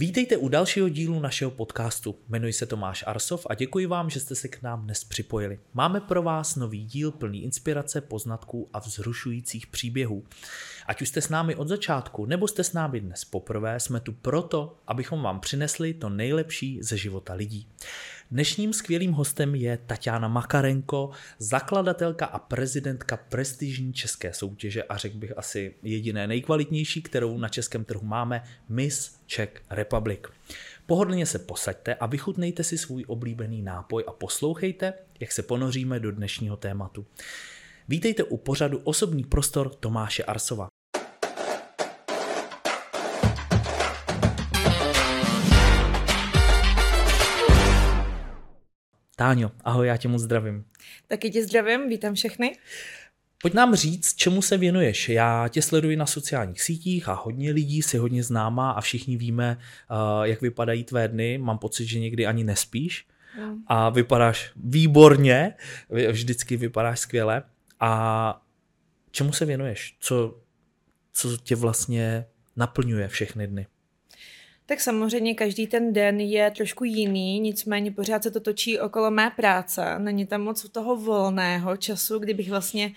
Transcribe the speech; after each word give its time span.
Vítejte 0.00 0.36
u 0.36 0.48
dalšího 0.48 0.88
dílu 0.88 1.20
našeho 1.20 1.50
podcastu. 1.50 2.16
Jmenuji 2.28 2.52
se 2.52 2.66
Tomáš 2.66 3.04
Arsov 3.06 3.46
a 3.50 3.54
děkuji 3.54 3.86
vám, 3.86 4.10
že 4.10 4.20
jste 4.20 4.34
se 4.34 4.48
k 4.48 4.62
nám 4.62 4.82
dnes 4.82 5.04
připojili. 5.04 5.58
Máme 5.74 6.00
pro 6.00 6.22
vás 6.22 6.56
nový 6.56 6.84
díl 6.84 7.10
plný 7.10 7.42
inspirace, 7.42 8.00
poznatků 8.00 8.68
a 8.72 8.78
vzrušujících 8.78 9.66
příběhů. 9.66 10.24
Ať 10.86 11.02
už 11.02 11.08
jste 11.08 11.20
s 11.20 11.28
námi 11.28 11.54
od 11.54 11.68
začátku, 11.68 12.26
nebo 12.26 12.48
jste 12.48 12.64
s 12.64 12.72
námi 12.72 13.00
dnes 13.00 13.24
poprvé, 13.24 13.80
jsme 13.80 14.00
tu 14.00 14.12
proto, 14.12 14.76
abychom 14.86 15.22
vám 15.22 15.40
přinesli 15.40 15.94
to 15.94 16.08
nejlepší 16.08 16.78
ze 16.82 16.96
života 16.96 17.34
lidí. 17.34 17.66
Dnešním 18.30 18.72
skvělým 18.72 19.12
hostem 19.12 19.54
je 19.54 19.78
Tatiana 19.86 20.28
Makarenko, 20.28 21.10
zakladatelka 21.38 22.26
a 22.26 22.38
prezidentka 22.38 23.16
prestižní 23.16 23.92
české 23.92 24.32
soutěže 24.32 24.82
a 24.82 24.96
řekl 24.96 25.18
bych 25.18 25.38
asi 25.38 25.74
jediné 25.82 26.26
nejkvalitnější, 26.26 27.02
kterou 27.02 27.38
na 27.38 27.48
českém 27.48 27.84
trhu 27.84 28.06
máme, 28.06 28.42
Miss 28.68 29.20
Czech 29.26 29.62
Republic. 29.70 30.20
Pohodlně 30.86 31.26
se 31.26 31.38
posaďte 31.38 31.94
a 31.94 32.06
vychutnejte 32.06 32.64
si 32.64 32.78
svůj 32.78 33.04
oblíbený 33.06 33.62
nápoj 33.62 34.04
a 34.08 34.12
poslouchejte, 34.12 34.92
jak 35.20 35.32
se 35.32 35.42
ponoříme 35.42 36.00
do 36.00 36.12
dnešního 36.12 36.56
tématu. 36.56 37.06
Vítejte 37.88 38.24
u 38.24 38.36
pořadu 38.36 38.78
Osobní 38.78 39.24
prostor 39.24 39.74
Tomáše 39.74 40.24
Arsova. 40.24 40.68
Táňo, 49.18 49.50
ahoj, 49.64 49.86
já 49.86 49.96
tě 49.96 50.08
moc 50.08 50.22
zdravím. 50.22 50.64
Taky 51.08 51.30
tě 51.30 51.44
zdravím, 51.44 51.88
vítám 51.88 52.14
všechny. 52.14 52.56
Pojď 53.42 53.54
nám 53.54 53.74
říct, 53.74 54.14
čemu 54.14 54.42
se 54.42 54.56
věnuješ. 54.56 55.08
Já 55.08 55.48
tě 55.48 55.62
sleduji 55.62 55.96
na 55.96 56.06
sociálních 56.06 56.62
sítích 56.62 57.08
a 57.08 57.12
hodně 57.12 57.50
lidí 57.50 57.82
si 57.82 57.98
hodně 57.98 58.22
známá 58.22 58.70
a 58.70 58.80
všichni 58.80 59.16
víme, 59.16 59.58
eh, 59.60 60.28
jak 60.28 60.40
vypadají 60.40 60.84
tvé 60.84 61.08
dny. 61.08 61.38
Mám 61.38 61.58
pocit, 61.58 61.86
že 61.86 62.00
někdy 62.00 62.26
ani 62.26 62.44
nespíš 62.44 63.06
mm. 63.40 63.62
a 63.66 63.90
vypadáš 63.90 64.52
výborně, 64.56 65.54
vždycky 66.10 66.56
vypadáš 66.56 67.00
skvěle. 67.00 67.42
A 67.80 68.42
čemu 69.10 69.32
se 69.32 69.44
věnuješ? 69.44 69.96
Co, 70.00 70.40
co 71.12 71.36
tě 71.36 71.56
vlastně 71.56 72.26
naplňuje 72.56 73.08
všechny 73.08 73.46
dny? 73.46 73.66
Tak 74.70 74.80
samozřejmě 74.80 75.34
každý 75.34 75.66
ten 75.66 75.92
den 75.92 76.20
je 76.20 76.50
trošku 76.50 76.84
jiný, 76.84 77.40
nicméně 77.40 77.90
pořád 77.90 78.22
se 78.22 78.30
to 78.30 78.40
točí 78.40 78.78
okolo 78.78 79.10
mé 79.10 79.30
práce. 79.30 79.98
Není 79.98 80.26
tam 80.26 80.42
moc 80.42 80.68
toho 80.68 80.96
volného 80.96 81.76
času, 81.76 82.18
kdybych 82.18 82.50
vlastně 82.50 82.92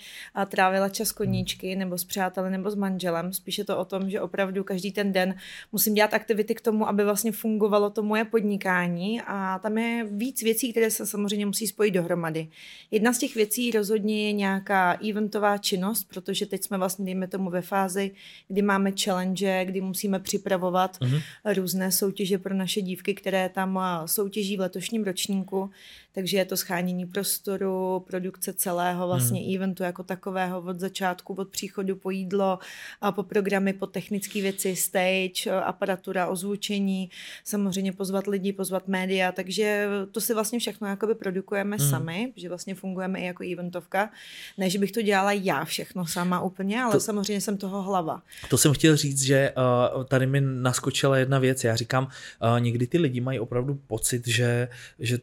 trávila 0.47 0.89
čas 0.89 1.11
koníčky 1.11 1.75
nebo 1.75 1.97
s 1.97 2.05
přáteli 2.05 2.49
nebo 2.49 2.71
s 2.71 2.75
manželem. 2.75 3.33
Spíše 3.33 3.63
to 3.63 3.77
o 3.77 3.85
tom, 3.85 4.09
že 4.09 4.21
opravdu 4.21 4.63
každý 4.63 4.91
ten 4.91 5.11
den 5.11 5.35
musím 5.71 5.93
dělat 5.93 6.13
aktivity 6.13 6.55
k 6.55 6.61
tomu, 6.61 6.87
aby 6.87 7.03
vlastně 7.03 7.31
fungovalo 7.31 7.89
to 7.89 8.03
moje 8.03 8.25
podnikání 8.25 9.21
a 9.21 9.59
tam 9.59 9.77
je 9.77 10.07
víc 10.11 10.43
věcí, 10.43 10.71
které 10.71 10.91
se 10.91 11.05
samozřejmě 11.05 11.45
musí 11.45 11.67
spojit 11.67 11.91
dohromady. 11.91 12.47
Jedna 12.91 13.13
z 13.13 13.17
těch 13.17 13.35
věcí 13.35 13.71
rozhodně 13.71 14.25
je 14.25 14.31
nějaká 14.31 14.97
eventová 15.09 15.57
činnost, 15.57 16.03
protože 16.03 16.45
teď 16.45 16.63
jsme 16.63 16.77
vlastně, 16.77 17.05
dejme 17.05 17.27
tomu, 17.27 17.49
ve 17.49 17.61
fázi, 17.61 18.11
kdy 18.47 18.61
máme 18.61 18.91
challenge, 19.03 19.65
kdy 19.65 19.81
musíme 19.81 20.19
připravovat 20.19 20.97
mm-hmm 20.99 21.60
různé 21.61 21.91
soutěže 21.91 22.37
pro 22.37 22.53
naše 22.53 22.81
dívky, 22.81 23.13
které 23.13 23.49
tam 23.49 23.79
soutěží 24.05 24.57
v 24.57 24.59
letošním 24.59 25.03
ročníku 25.03 25.69
takže 26.13 26.37
je 26.37 26.45
to 26.45 26.57
schánění 26.57 27.05
prostoru, 27.05 28.05
produkce 28.07 28.53
celého 28.53 29.07
vlastně 29.07 29.41
hmm. 29.41 29.55
eventu 29.55 29.83
jako 29.83 30.03
takového 30.03 30.61
od 30.61 30.79
začátku, 30.79 31.33
od 31.33 31.49
příchodu 31.49 31.95
po 31.95 32.09
jídlo, 32.09 32.59
a 33.01 33.11
po 33.11 33.23
programy, 33.23 33.73
po 33.73 33.87
technické 33.87 34.41
věci, 34.41 34.75
stage, 34.75 35.51
aparatura, 35.63 36.27
ozvučení, 36.27 37.09
samozřejmě 37.43 37.93
pozvat 37.93 38.27
lidi, 38.27 38.53
pozvat 38.53 38.87
média, 38.87 39.31
takže 39.31 39.87
to 40.11 40.21
si 40.21 40.33
vlastně 40.33 40.59
všechno 40.59 40.87
jakoby 40.87 41.15
produkujeme 41.15 41.77
hmm. 41.77 41.89
sami, 41.89 42.33
že 42.35 42.49
vlastně 42.49 42.75
fungujeme 42.75 43.19
i 43.19 43.25
jako 43.25 43.43
eventovka. 43.53 44.09
Ne, 44.57 44.69
že 44.69 44.79
bych 44.79 44.91
to 44.91 45.01
dělala 45.01 45.31
já 45.31 45.65
všechno 45.65 46.07
sama 46.07 46.41
úplně, 46.41 46.83
ale 46.83 46.93
to, 46.93 46.99
samozřejmě 46.99 47.41
jsem 47.41 47.57
toho 47.57 47.81
hlava. 47.81 48.21
To 48.49 48.57
jsem 48.57 48.73
chtěl 48.73 48.97
říct, 48.97 49.21
že 49.21 49.53
uh, 49.97 50.03
tady 50.03 50.25
mi 50.25 50.41
naskočila 50.41 51.17
jedna 51.17 51.39
věc. 51.39 51.63
Já 51.63 51.75
říkám, 51.75 52.03
uh, 52.03 52.59
někdy 52.59 52.87
ty 52.87 52.97
lidi 52.97 53.21
mají 53.21 53.39
opravdu 53.39 53.79
pocit, 53.87 54.27
že, 54.27 54.67
že 54.99 55.17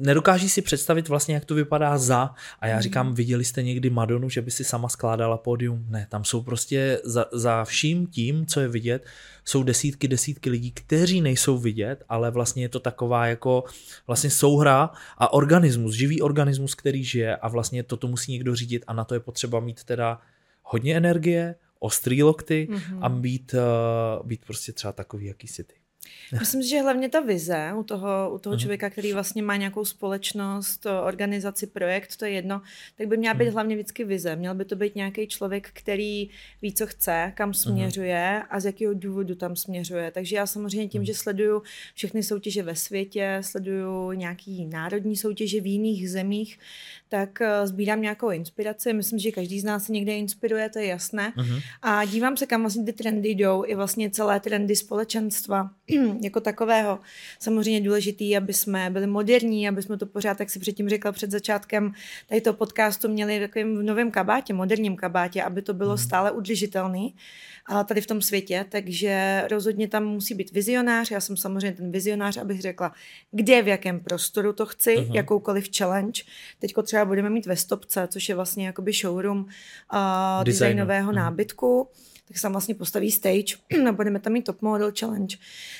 nedokáží 0.00 0.48
si 0.48 0.62
představit 0.62 1.08
vlastně, 1.08 1.34
jak 1.34 1.44
to 1.44 1.54
vypadá 1.54 1.98
za. 1.98 2.34
A 2.60 2.66
já 2.66 2.74
hmm. 2.74 2.82
říkám, 2.82 3.14
viděli 3.14 3.44
jste 3.44 3.62
někdy 3.62 3.90
Madonu, 3.90 4.28
že 4.28 4.42
by 4.42 4.50
si 4.50 4.64
sama 4.64 4.88
skládala 4.88 5.36
pódium? 5.36 5.86
Ne, 5.88 6.06
tam 6.10 6.24
jsou 6.24 6.42
prostě 6.42 7.00
za, 7.04 7.26
za 7.32 7.64
vším 7.64 8.06
tím, 8.06 8.46
co 8.46 8.60
je 8.60 8.68
vidět, 8.68 9.04
jsou 9.44 9.62
desítky, 9.62 10.08
desítky 10.08 10.50
lidí, 10.50 10.72
kteří 10.72 11.20
nejsou 11.20 11.58
vidět, 11.58 12.04
ale 12.08 12.30
vlastně 12.30 12.64
je 12.64 12.68
to 12.68 12.80
taková 12.80 13.26
jako 13.26 13.64
vlastně 14.06 14.30
souhra 14.30 14.90
a 15.18 15.32
organismus, 15.32 15.94
živý 15.94 16.22
organismus, 16.22 16.74
který 16.74 17.04
žije 17.04 17.36
a 17.36 17.48
vlastně 17.48 17.82
toto 17.82 18.08
musí 18.08 18.32
někdo 18.32 18.54
řídit 18.54 18.84
a 18.86 18.92
na 18.92 19.04
to 19.04 19.14
je 19.14 19.20
potřeba 19.20 19.60
mít 19.60 19.84
teda 19.84 20.20
hodně 20.62 20.96
energie, 20.96 21.54
ostrý 21.78 22.22
lokty 22.22 22.68
mm-hmm. 22.70 22.98
a 23.00 23.08
být, 23.08 23.54
uh, 23.54 24.26
být 24.26 24.44
prostě 24.44 24.72
třeba 24.72 24.92
takový, 24.92 25.26
jaký 25.26 25.48
si 25.48 25.64
ty. 25.64 25.74
Myslím 26.40 26.62
si, 26.62 26.68
že 26.68 26.82
hlavně 26.82 27.08
ta 27.08 27.20
vize 27.20 27.72
u 27.76 27.82
toho, 27.82 28.30
u 28.34 28.38
toho 28.38 28.56
člověka, 28.58 28.90
který 28.90 29.12
vlastně 29.12 29.42
má 29.42 29.56
nějakou 29.56 29.84
společnost, 29.84 30.86
organizaci, 31.04 31.66
projekt, 31.66 32.16
to 32.16 32.24
je 32.24 32.30
jedno, 32.30 32.62
tak 32.96 33.06
by 33.06 33.16
měla 33.16 33.34
být 33.34 33.48
hlavně 33.48 33.76
vždycky 33.76 34.04
vize. 34.04 34.36
Měl 34.36 34.54
by 34.54 34.64
to 34.64 34.76
být 34.76 34.94
nějaký 34.94 35.26
člověk, 35.26 35.70
který 35.72 36.28
ví, 36.62 36.72
co 36.72 36.86
chce, 36.86 37.32
kam 37.36 37.54
směřuje 37.54 38.42
a 38.50 38.60
z 38.60 38.64
jakého 38.64 38.94
důvodu 38.94 39.34
tam 39.34 39.56
směřuje. 39.56 40.10
Takže 40.10 40.36
já 40.36 40.46
samozřejmě 40.46 40.88
tím, 40.88 41.04
že 41.04 41.14
sleduju 41.14 41.62
všechny 41.94 42.22
soutěže 42.22 42.62
ve 42.62 42.76
světě, 42.76 43.38
sleduju 43.40 44.12
nějaký 44.12 44.66
národní 44.66 45.16
soutěže 45.16 45.60
v 45.60 45.66
jiných 45.66 46.10
zemích, 46.10 46.58
tak 47.08 47.40
eh, 47.40 47.66
sbírám 47.66 48.02
nějakou 48.02 48.30
inspiraci. 48.30 48.92
Myslím, 48.92 49.18
že 49.18 49.30
každý 49.30 49.60
z 49.60 49.64
nás 49.64 49.84
se 49.84 49.92
někde 49.92 50.16
inspiruje, 50.16 50.68
to 50.68 50.78
je 50.78 50.86
jasné. 50.86 51.32
A 51.82 52.04
dívám 52.04 52.36
se, 52.36 52.46
kam 52.46 52.60
vlastně 52.60 52.84
ty 52.84 52.92
trendy 52.92 53.28
jdou, 53.28 53.64
i 53.66 53.74
vlastně 53.74 54.10
celé 54.10 54.40
trendy 54.40 54.76
společenstva 54.76 55.70
jako 56.22 56.40
takového. 56.40 56.98
Samozřejmě 57.38 57.80
důležitý, 57.80 58.36
aby 58.36 58.52
jsme 58.52 58.90
byli 58.90 59.06
moderní, 59.06 59.68
aby 59.68 59.82
jsme 59.82 59.98
to 59.98 60.06
pořád, 60.06 60.40
jak 60.40 60.50
si 60.50 60.58
předtím 60.58 60.88
řekla 60.88 61.12
před 61.12 61.30
začátkem 61.30 61.92
tady 62.28 62.40
toho 62.40 62.54
podcastu, 62.54 63.08
měli 63.08 63.38
v 63.38 63.40
takovém 63.40 63.86
novém 63.86 64.10
kabátě, 64.10 64.54
moderním 64.54 64.96
kabátě, 64.96 65.42
aby 65.42 65.62
to 65.62 65.74
bylo 65.74 65.94
uh-huh. 65.94 66.04
stále 66.04 66.30
udržitelný 66.30 67.14
tady 67.84 68.00
v 68.00 68.06
tom 68.06 68.22
světě, 68.22 68.66
takže 68.68 69.44
rozhodně 69.50 69.88
tam 69.88 70.04
musí 70.04 70.34
být 70.34 70.52
vizionář. 70.52 71.10
Já 71.10 71.20
jsem 71.20 71.36
samozřejmě 71.36 71.72
ten 71.72 71.90
vizionář, 71.90 72.36
abych 72.36 72.60
řekla, 72.60 72.92
kde, 73.30 73.62
v 73.62 73.68
jakém 73.68 74.00
prostoru 74.00 74.52
to 74.52 74.66
chci, 74.66 74.96
uh-huh. 74.96 75.14
jakoukoliv 75.14 75.68
challenge. 75.76 76.22
Teďko 76.58 76.82
třeba 76.82 77.04
budeme 77.04 77.30
mít 77.30 77.46
ve 77.46 77.56
Stopce, 77.56 78.08
což 78.10 78.28
je 78.28 78.34
vlastně 78.34 78.66
jakoby 78.66 78.92
showroom 78.92 79.38
uh, 79.38 80.44
designového 80.44 81.12
uh-huh. 81.12 81.16
nábytku 81.16 81.88
tak 82.28 82.36
se 82.36 82.42
tam 82.42 82.52
vlastně 82.52 82.74
postaví 82.74 83.10
stage 83.10 83.56
a 83.88 83.92
budeme 83.92 84.20
tam 84.20 84.32
mít 84.32 84.44
top 84.44 84.62
model 84.62 84.92
challenge. 84.98 85.36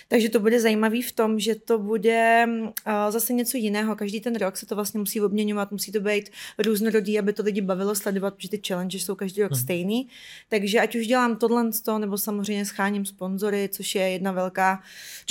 Takže 0.09 0.29
to 0.29 0.41
bude 0.41 0.61
zajímavý 0.61 1.03
v 1.03 1.13
tom, 1.13 1.41
že 1.41 1.55
to 1.55 1.79
bude 1.79 2.47
uh, 2.49 2.93
zase 3.11 3.33
něco 3.33 3.57
jiného. 3.57 3.97
Každý 3.97 4.21
ten 4.21 4.37
rok 4.37 4.57
se 4.57 4.67
to 4.67 4.75
vlastně 4.75 5.01
musí 5.01 5.21
obměňovat, 5.21 5.73
musí 5.73 5.93
to 5.93 6.01
být 6.01 6.31
různorodý, 6.59 7.19
aby 7.19 7.33
to 7.33 7.43
lidi 7.43 7.61
bavilo 7.61 7.95
sledovat, 7.95 8.35
protože 8.35 8.49
ty 8.49 8.61
challenge 8.69 8.99
jsou 8.99 9.15
každý 9.15 9.43
rok 9.43 9.53
hmm. 9.53 9.61
stejný. 9.61 10.09
Takže 10.49 10.81
ať 10.81 10.97
už 10.97 11.07
dělám 11.07 11.37
tohle, 11.37 11.71
nebo 11.99 12.19
samozřejmě 12.19 12.65
scháním 12.65 13.07
sponzory, 13.07 13.69
což 13.73 13.95
je 13.95 14.03
jedna 14.03 14.33
velká 14.33 14.83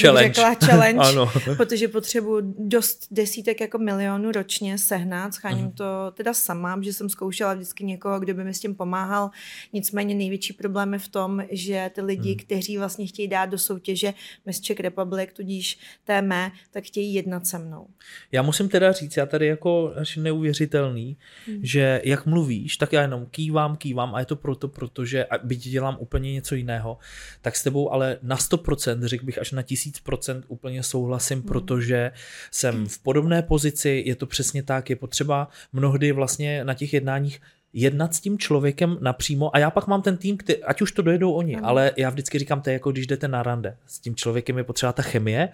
challenge, 0.02 0.34
řekla, 0.34 0.56
challenge 0.68 1.00
ano. 1.04 1.32
protože 1.58 1.88
potřebuji 1.88 2.54
dost 2.58 3.08
desítek 3.12 3.62
jako 3.62 3.78
milionů 3.78 4.32
ročně 4.32 4.78
sehnat. 4.78 5.34
Scháním 5.34 5.66
hmm. 5.66 5.72
to 5.72 6.12
teda 6.14 6.34
sama, 6.34 6.80
že 6.82 6.94
jsem 6.94 7.10
zkoušela 7.10 7.54
vždycky 7.54 7.84
někoho, 7.84 8.20
kdo 8.20 8.34
by 8.34 8.44
mi 8.44 8.54
s 8.54 8.60
tím 8.60 8.76
pomáhal. 8.76 9.30
Nicméně 9.74 10.16
největší 10.16 10.54
problém 10.54 10.94
je 10.94 11.00
v 11.04 11.08
tom, 11.08 11.44
že 11.52 11.92
ty 11.96 12.02
lidi, 12.02 12.30
hmm. 12.30 12.40
kteří 12.40 12.78
vlastně 12.78 13.08
chtějí 13.08 13.28
dát 13.28 13.46
do 13.46 13.58
soutěže 13.58 14.14
Miss 14.46 14.62
Czech 14.62 14.80
Republic, 14.80 15.30
tudíž 15.34 15.78
té 16.04 16.22
mé, 16.22 16.52
tak 16.72 16.84
chtějí 16.84 17.14
jednat 17.14 17.48
se 17.48 17.60
mnou. 17.60 17.88
Já 18.32 18.42
musím 18.42 18.70
teda 18.70 18.92
říct, 18.92 19.18
já 19.18 19.26
tady 19.26 19.48
jako 19.48 19.94
až 19.96 20.18
neuvěřitelný, 20.18 21.18
hmm. 21.48 21.60
že 21.64 22.02
jak 22.04 22.26
mluvíš, 22.26 22.78
tak 22.78 22.94
já 22.94 23.02
jenom 23.02 23.26
kývám, 23.26 23.76
kývám 23.76 24.16
a 24.16 24.20
je 24.20 24.26
to 24.26 24.36
proto, 24.36 24.68
protože 24.68 25.26
byť 25.44 25.70
dělám 25.70 25.98
úplně 26.00 26.34
něco 26.34 26.56
jiného, 26.56 26.98
tak 27.42 27.56
s 27.56 27.64
tebou 27.64 27.92
ale 27.92 28.18
na 28.22 28.38
100%, 28.38 29.04
řekl 29.04 29.26
bych 29.26 29.40
až 29.40 29.52
na 29.52 29.62
1000% 29.62 30.44
úplně 30.48 30.84
souhlasím, 30.84 31.38
hmm. 31.38 31.48
protože 31.48 32.12
jsem 32.52 32.88
v 32.88 33.00
podobné 33.00 33.42
pozici, 33.42 34.04
je 34.06 34.16
to 34.16 34.26
přesně 34.26 34.64
tak, 34.64 34.90
je 34.90 34.96
potřeba 34.96 35.48
mnohdy 35.74 36.12
vlastně 36.12 36.64
na 36.64 36.74
těch 36.74 36.94
jednáních 36.94 37.42
jednat 37.74 38.16
s 38.16 38.20
tím 38.20 38.38
člověkem 38.38 38.98
napřímo 39.02 39.56
a 39.56 39.60
já 39.60 39.72
pak 39.72 39.88
mám 39.88 40.02
ten 40.02 40.18
tým, 40.18 40.38
který, 40.38 40.64
ať 40.64 40.82
už 40.82 40.92
to 40.92 41.02
dojedou 41.02 41.32
oni, 41.32 41.56
ano. 41.56 41.68
ale 41.68 41.92
já 41.98 42.10
vždycky 42.10 42.40
říkám, 42.40 42.62
to 42.62 42.70
je 42.70 42.74
jako 42.74 42.92
když 42.92 43.08
jdete 43.08 43.28
na 43.28 43.44
rande. 43.44 43.78
S 43.88 44.00
tím 44.00 44.16
člověkem 44.16 44.58
je 44.58 44.64
potřeba 44.64 44.94
ta 44.94 45.02
chemie 45.04 45.50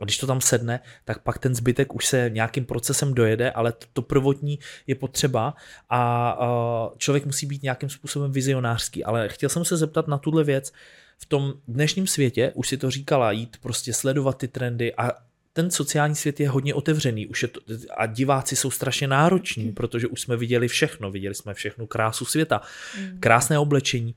A 0.00 0.04
když 0.04 0.18
to 0.18 0.26
tam 0.26 0.40
sedne, 0.40 0.80
tak 1.04 1.22
pak 1.22 1.38
ten 1.38 1.54
zbytek 1.54 1.94
už 1.94 2.06
se 2.06 2.30
nějakým 2.32 2.64
procesem 2.64 3.14
dojede, 3.14 3.50
ale 3.50 3.72
to, 3.72 3.86
to 3.92 4.02
prvotní 4.02 4.58
je 4.86 4.94
potřeba 4.94 5.54
a 5.90 6.38
uh, 6.40 6.96
člověk 6.98 7.26
musí 7.26 7.46
být 7.46 7.62
nějakým 7.62 7.88
způsobem 7.88 8.32
vizionářský. 8.32 9.04
Ale 9.04 9.28
chtěl 9.28 9.48
jsem 9.48 9.64
se 9.64 9.76
zeptat 9.76 10.08
na 10.08 10.18
tuhle 10.18 10.44
věc. 10.44 10.72
V 11.18 11.26
tom 11.26 11.52
dnešním 11.68 12.06
světě, 12.06 12.52
už 12.54 12.68
si 12.68 12.76
to 12.76 12.90
říkala, 12.90 13.32
jít 13.32 13.56
prostě 13.60 13.92
sledovat 13.92 14.38
ty 14.38 14.48
trendy 14.48 14.94
a 14.94 15.12
ten 15.52 15.70
sociální 15.70 16.14
svět 16.14 16.40
je 16.40 16.48
hodně 16.48 16.74
otevřený 16.74 17.26
už 17.26 17.42
je 17.42 17.48
to, 17.48 17.60
a 17.96 18.06
diváci 18.06 18.56
jsou 18.56 18.70
strašně 18.70 19.08
nároční, 19.08 19.72
protože 19.72 20.06
už 20.06 20.20
jsme 20.20 20.36
viděli 20.36 20.68
všechno, 20.68 21.10
viděli 21.10 21.34
jsme 21.34 21.54
všechnu 21.54 21.86
krásu 21.86 22.24
světa, 22.24 22.60
mm. 22.98 23.20
krásné 23.20 23.58
oblečení 23.58 24.14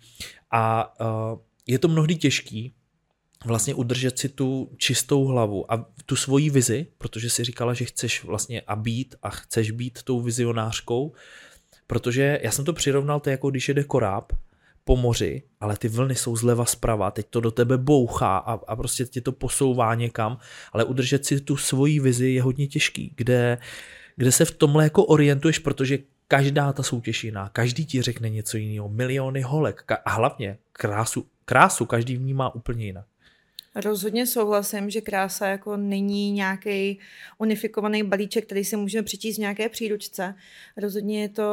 a 0.52 0.94
uh, 1.02 1.40
je 1.68 1.80
to 1.80 1.88
mnohdy 1.88 2.16
těžký 2.16 2.74
vlastně 3.46 3.74
udržet 3.74 4.20
si 4.20 4.30
tu 4.30 4.72
čistou 4.78 5.26
hlavu 5.26 5.74
a 5.74 5.86
tu 6.06 6.16
svoji 6.16 6.50
vizi, 6.50 6.88
protože 6.98 7.30
si 7.30 7.44
říkala, 7.44 7.74
že 7.74 7.86
chceš 7.86 8.24
vlastně 8.24 8.62
a 8.62 8.76
být 8.76 9.16
a 9.24 9.30
chceš 9.30 9.72
být 9.72 10.04
tou 10.04 10.22
vizionářkou, 10.22 11.14
protože 11.88 12.40
já 12.44 12.52
jsem 12.52 12.66
to 12.66 12.74
přirovnal 12.74 13.20
to 13.20 13.30
jako 13.30 13.50
když 13.50 13.68
jede 13.68 13.84
koráb 13.84 14.34
po 14.84 14.96
moři, 14.96 15.44
ale 15.60 15.78
ty 15.78 15.88
vlny 15.88 16.16
jsou 16.16 16.36
zleva 16.36 16.66
zprava, 16.66 17.12
teď 17.12 17.28
to 17.30 17.40
do 17.40 17.52
tebe 17.52 17.78
bouchá 17.78 18.38
a, 18.38 18.54
a 18.54 18.76
prostě 18.76 19.06
tě 19.06 19.22
to 19.22 19.32
posouvá 19.32 19.96
někam, 19.96 20.38
ale 20.74 20.84
udržet 20.84 21.26
si 21.26 21.42
tu 21.42 21.58
svoji 21.58 22.00
vizi 22.00 22.30
je 22.30 22.42
hodně 22.42 22.68
těžký, 22.68 23.14
kde, 23.16 23.58
kde 24.16 24.32
se 24.32 24.46
v 24.46 24.52
tomhle 24.52 24.84
jako 24.84 25.06
orientuješ, 25.06 25.60
protože 25.60 25.98
každá 26.28 26.74
ta 26.74 26.84
soutěž 26.84 27.24
jiná, 27.24 27.50
každý 27.50 27.86
ti 27.86 28.02
řekne 28.02 28.30
něco 28.30 28.58
jiného, 28.58 28.90
miliony 28.90 29.42
holek 29.42 29.92
a 30.06 30.12
hlavně 30.12 30.58
krásu, 30.72 31.28
krásu 31.46 31.86
každý 31.86 32.18
vnímá 32.18 32.56
úplně 32.56 32.86
jinak. 32.86 33.06
Rozhodně 33.76 34.28
souhlasím, 34.28 34.90
že 34.90 35.02
krása 35.02 35.48
jako 35.48 35.78
není 35.78 36.32
nějaký 36.32 37.00
unifikovaný 37.38 38.04
balíček, 38.04 38.46
který 38.46 38.66
si 38.66 38.78
můžeme 38.78 39.04
přečíst 39.04 39.36
v 39.36 39.40
nějaké 39.40 39.70
příručce. 39.70 40.36
Rozhodně 40.78 41.22
je 41.22 41.30
to 41.30 41.44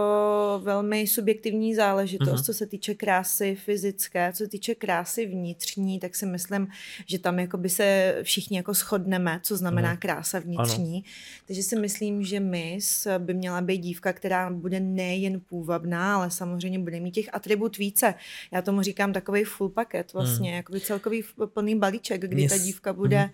velmi 0.64 1.06
subjektivní 1.06 1.74
záležitost, 1.74 2.40
uh-huh. 2.40 2.44
co 2.44 2.54
se 2.54 2.66
týče 2.66 2.94
krásy 2.94 3.54
fyzické, 3.54 4.32
co 4.32 4.44
se 4.44 4.48
týče 4.48 4.74
krásy 4.74 5.26
vnitřní, 5.26 6.00
tak 6.00 6.14
si 6.14 6.26
myslím, 6.26 6.68
že 7.06 7.18
tam 7.18 7.38
jako 7.38 7.58
by 7.58 7.68
se 7.68 8.18
všichni 8.22 8.56
jako 8.56 8.74
shodneme, 8.74 9.40
co 9.42 9.56
znamená 9.56 9.94
uh-huh. 9.94 9.98
krása 9.98 10.38
vnitřní. 10.38 10.94
Ano. 10.94 11.02
Takže 11.46 11.62
si 11.62 11.76
myslím, 11.76 12.24
že 12.24 12.40
mis 12.40 13.06
by 13.18 13.34
měla 13.34 13.60
být 13.60 13.78
dívka, 13.78 14.12
která 14.12 14.50
bude 14.50 14.80
nejen 14.80 15.40
půvabná, 15.40 16.16
ale 16.16 16.30
samozřejmě 16.30 16.78
bude 16.78 17.00
mít 17.00 17.12
těch 17.12 17.28
atribut 17.32 17.78
více. 17.78 18.14
Já 18.52 18.62
tomu 18.62 18.82
říkám 18.82 19.12
takový 19.12 19.44
full 19.44 19.68
paket 19.68 20.12
vlastně, 20.12 20.50
uh-huh. 20.50 20.56
jakoby 20.56 20.80
celkový 20.80 21.24
plný 21.46 21.78
balíček 21.78 22.09
balíček, 22.10 22.30
kdy 22.30 22.42
yes. 22.42 22.52
ta 22.52 22.58
dívka 22.58 22.92
bude 22.92 23.30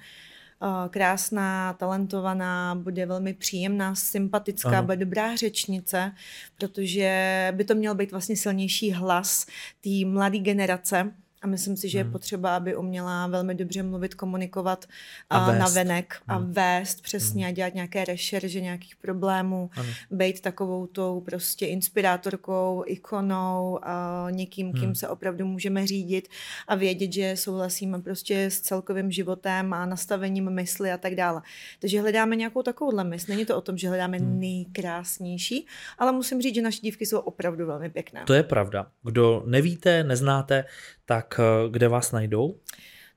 mm-hmm. 0.60 0.88
krásná, 0.88 1.72
talentovaná, 1.72 2.74
bude 2.74 3.06
velmi 3.06 3.34
příjemná, 3.34 3.94
sympatická, 3.94 4.78
ano. 4.78 4.82
bude 4.82 4.96
dobrá 4.96 5.36
řečnice, 5.36 6.12
protože 6.58 7.52
by 7.56 7.64
to 7.64 7.74
měl 7.74 7.94
být 7.94 8.10
vlastně 8.10 8.36
silnější 8.36 8.92
hlas 8.92 9.46
té 9.80 10.06
mladé 10.06 10.38
generace, 10.38 11.12
a 11.46 11.48
myslím 11.48 11.76
si, 11.76 11.88
že 11.88 11.98
je 11.98 12.02
hmm. 12.02 12.12
potřeba, 12.12 12.56
aby 12.56 12.76
uměla 12.76 13.26
velmi 13.26 13.54
dobře 13.54 13.82
mluvit, 13.82 14.14
komunikovat 14.14 14.84
a, 15.30 15.38
a 15.38 15.58
na 15.58 15.68
venek 15.68 16.16
a 16.28 16.36
hmm. 16.36 16.52
vést 16.52 17.02
přesně 17.02 17.44
hmm. 17.44 17.52
a 17.52 17.54
dělat 17.54 17.74
nějaké 17.74 18.04
rešerže 18.04 18.60
nějakých 18.60 18.96
problémů, 18.96 19.70
ano. 19.76 19.88
být 20.10 20.40
takovou 20.40 20.86
tou 20.86 21.20
prostě 21.20 21.66
inspirátorkou, 21.66 22.84
ikonou, 22.86 23.78
a 23.82 24.26
někým, 24.30 24.72
kým 24.72 24.82
hmm. 24.82 24.94
se 24.94 25.08
opravdu 25.08 25.46
můžeme 25.46 25.86
řídit 25.86 26.28
a 26.68 26.74
vědět, 26.74 27.12
že 27.12 27.36
souhlasíme 27.36 28.02
prostě 28.02 28.44
s 28.44 28.60
celkovým 28.60 29.10
životem 29.10 29.72
a 29.72 29.86
nastavením 29.86 30.50
mysli 30.50 30.92
a 30.92 30.98
tak 30.98 31.14
dále. 31.14 31.42
Takže 31.78 32.00
hledáme 32.00 32.36
nějakou 32.36 32.62
takovouhle 32.62 33.04
mysl. 33.04 33.26
Není 33.28 33.46
to 33.46 33.56
o 33.56 33.60
tom, 33.60 33.78
že 33.78 33.88
hledáme 33.88 34.18
hmm. 34.18 34.40
nejkrásnější, 34.40 35.66
ale 35.98 36.12
musím 36.12 36.42
říct, 36.42 36.54
že 36.54 36.62
naše 36.62 36.80
dívky 36.80 37.06
jsou 37.06 37.18
opravdu 37.18 37.66
velmi 37.66 37.90
pěkné. 37.90 38.24
To 38.26 38.34
je 38.34 38.42
pravda. 38.42 38.86
Kdo 39.02 39.42
nevíte, 39.46 40.04
neznáte, 40.04 40.64
tak 41.04 41.35
eh, 41.40 41.68
kde 41.70 41.88
vás 41.88 42.12
najdou? 42.12 42.54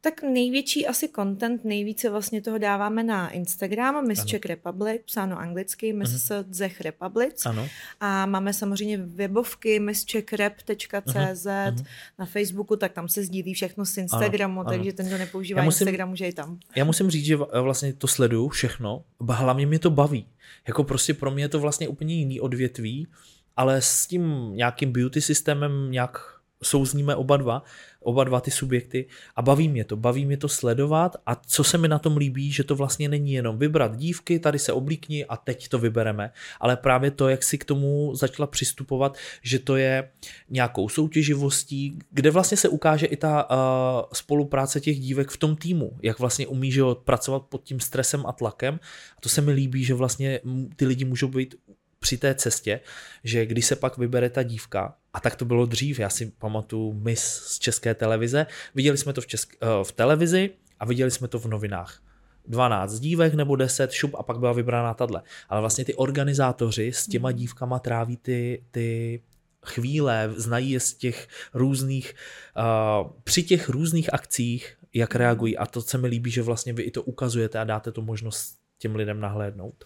Tak 0.02 0.24
největší 0.24 0.88
asi 0.88 1.10
content, 1.16 1.66
nejvíce 1.66 2.10
vlastně 2.10 2.42
toho 2.42 2.58
dáváme 2.58 3.04
na 3.04 3.30
Instagram, 3.30 4.08
Miss 4.08 4.20
ano. 4.20 4.28
Czech 4.28 4.46
Republic, 4.46 5.02
psáno 5.06 5.40
anglicky, 5.40 5.94
Miss 5.94 6.12
uh-huh. 6.12 6.58
Czech 6.58 6.82
Republic. 6.82 7.46
Ano. 7.46 7.68
A 8.00 8.26
máme 8.26 8.54
samozřejmě 8.54 8.98
webovky 8.98 9.80
misscheckrep.cz, 9.80 10.76
uh-huh. 11.46 11.86
na 12.20 12.26
Facebooku, 12.26 12.76
tak 12.76 12.92
tam 12.92 13.08
se 13.08 13.24
sdílí 13.24 13.54
všechno 13.54 13.86
z 13.86 13.98
Instagramu, 13.98 14.60
ano. 14.60 14.70
takže 14.70 14.94
ten, 14.94 15.08
kdo 15.08 15.18
nepoužívá 15.18 15.64
musím, 15.64 15.88
Instagram, 15.88 16.10
může 16.10 16.28
i 16.28 16.34
tam. 16.34 16.60
Já 16.76 16.86
musím 16.86 17.10
říct, 17.10 17.26
že 17.26 17.36
vlastně 17.36 17.94
to 17.94 18.08
sleduju 18.08 18.50
všechno, 18.50 19.04
hlavně 19.30 19.66
mě 19.66 19.80
to 19.80 19.90
baví. 19.90 20.28
Jako 20.68 20.84
prostě 20.84 21.14
pro 21.14 21.32
mě 21.32 21.44
je 21.44 21.50
to 21.50 21.60
vlastně 21.60 21.88
úplně 21.88 22.16
jiný 22.16 22.40
odvětví, 22.40 23.08
ale 23.56 23.82
s 23.82 24.08
tím 24.08 24.52
nějakým 24.54 24.92
beauty 24.92 25.22
systémem 25.22 25.92
nějak 25.92 26.40
souzníme 26.64 27.16
oba 27.16 27.38
dva, 27.38 27.64
oba 28.00 28.24
dva 28.24 28.42
ty 28.42 28.52
subjekty. 28.52 29.06
A 29.36 29.42
baví 29.42 29.70
mě 29.70 29.86
to, 29.86 29.98
baví 29.98 30.26
mě 30.26 30.38
to 30.38 30.50
sledovat 30.50 31.16
a 31.26 31.36
co 31.36 31.64
se 31.64 31.78
mi 31.78 31.88
na 31.88 32.00
tom 32.00 32.18
líbí, 32.18 32.52
že 32.52 32.64
to 32.64 32.76
vlastně 32.76 33.10
není 33.10 33.34
jenom 33.34 33.58
vybrat 33.58 33.98
dívky, 33.98 34.40
tady 34.40 34.60
se 34.60 34.74
oblíkni 34.74 35.26
a 35.26 35.38
teď 35.38 35.68
to 35.68 35.80
vybereme, 35.80 36.32
ale 36.60 36.78
právě 36.78 37.12
to, 37.12 37.30
jak 37.30 37.44
si 37.44 37.58
k 37.58 37.66
tomu 37.66 38.16
začala 38.16 38.48
přistupovat, 38.48 39.18
že 39.42 39.60
to 39.60 39.76
je 39.76 40.12
nějakou 40.50 40.90
soutěživostí, 40.90 42.00
kde 42.12 42.32
vlastně 42.32 42.58
se 42.58 42.70
ukáže 42.70 43.06
i 43.06 43.16
ta 43.16 43.50
uh, 43.50 43.58
spolupráce 44.14 44.80
těch 44.80 45.00
dívek 45.00 45.30
v 45.30 45.38
tom 45.38 45.56
týmu, 45.56 45.98
jak 46.02 46.20
vlastně 46.20 46.48
umí 46.48 46.72
že 46.72 46.82
pracovat 47.04 47.44
pod 47.50 47.64
tím 47.64 47.80
stresem 47.80 48.26
a 48.26 48.32
tlakem. 48.32 48.80
A 49.18 49.22
to 49.22 49.30
se 49.30 49.42
mi 49.42 49.52
líbí, 49.52 49.84
že 49.84 49.94
vlastně 49.94 50.40
ty 50.76 50.86
lidi 50.86 51.06
můžou 51.06 51.28
být 51.28 51.56
při 52.00 52.18
té 52.18 52.36
cestě, 52.36 52.80
že 53.24 53.46
když 53.46 53.66
se 53.66 53.76
pak 53.76 53.98
vybere 53.98 54.30
ta 54.30 54.44
dívka, 54.44 54.96
a 55.14 55.20
tak 55.20 55.36
to 55.36 55.46
bylo 55.46 55.66
dřív, 55.66 56.00
já 56.00 56.10
si 56.10 56.32
pamatuju 56.38 56.94
mis 56.94 57.22
z 57.24 57.60
české 57.60 57.96
televize, 57.96 58.46
viděli 58.76 58.98
jsme 58.98 59.14
to 59.14 59.22
v, 59.22 59.28
česk- 59.28 59.58
eh, 59.62 59.84
v 59.84 59.92
televizi 59.92 60.50
a 60.80 60.86
viděli 60.86 61.12
jsme 61.12 61.28
to 61.28 61.40
v 61.40 61.46
novinách. 61.46 62.02
12 62.48 63.00
dívek 63.00 63.34
nebo 63.34 63.56
10 63.56 63.92
šup 63.92 64.16
a 64.16 64.24
pak 64.24 64.40
byla 64.40 64.54
vybrána 64.54 64.94
tadle. 64.94 65.22
Ale 65.50 65.62
vlastně 65.62 65.86
ty 65.86 65.96
organizátoři 65.96 66.92
s 66.94 67.08
těma 67.08 67.30
hmm. 67.30 67.38
dívkama 67.38 67.80
tráví 67.80 68.18
ty, 68.18 68.64
ty 68.72 69.22
chvíle, 69.66 70.34
znají 70.36 70.72
je 70.72 70.80
z 70.80 70.94
těch 70.94 71.28
různých, 71.54 72.16
uh, 72.58 73.12
při 73.24 73.44
těch 73.44 73.70
různých 73.70 74.14
akcích, 74.14 74.78
jak 74.94 75.16
reagují 75.16 75.58
a 75.58 75.66
to 75.66 75.82
se 75.82 75.98
mi 75.98 76.08
líbí, 76.08 76.32
že 76.32 76.42
vlastně 76.42 76.74
vy 76.74 76.84
i 76.84 76.92
to 76.92 77.04
ukazujete 77.04 77.60
a 77.60 77.64
dáte 77.64 77.92
tu 77.92 78.02
možnost 78.02 78.56
těm 78.80 78.96
lidem 78.96 79.20
nahlédnout. 79.20 79.84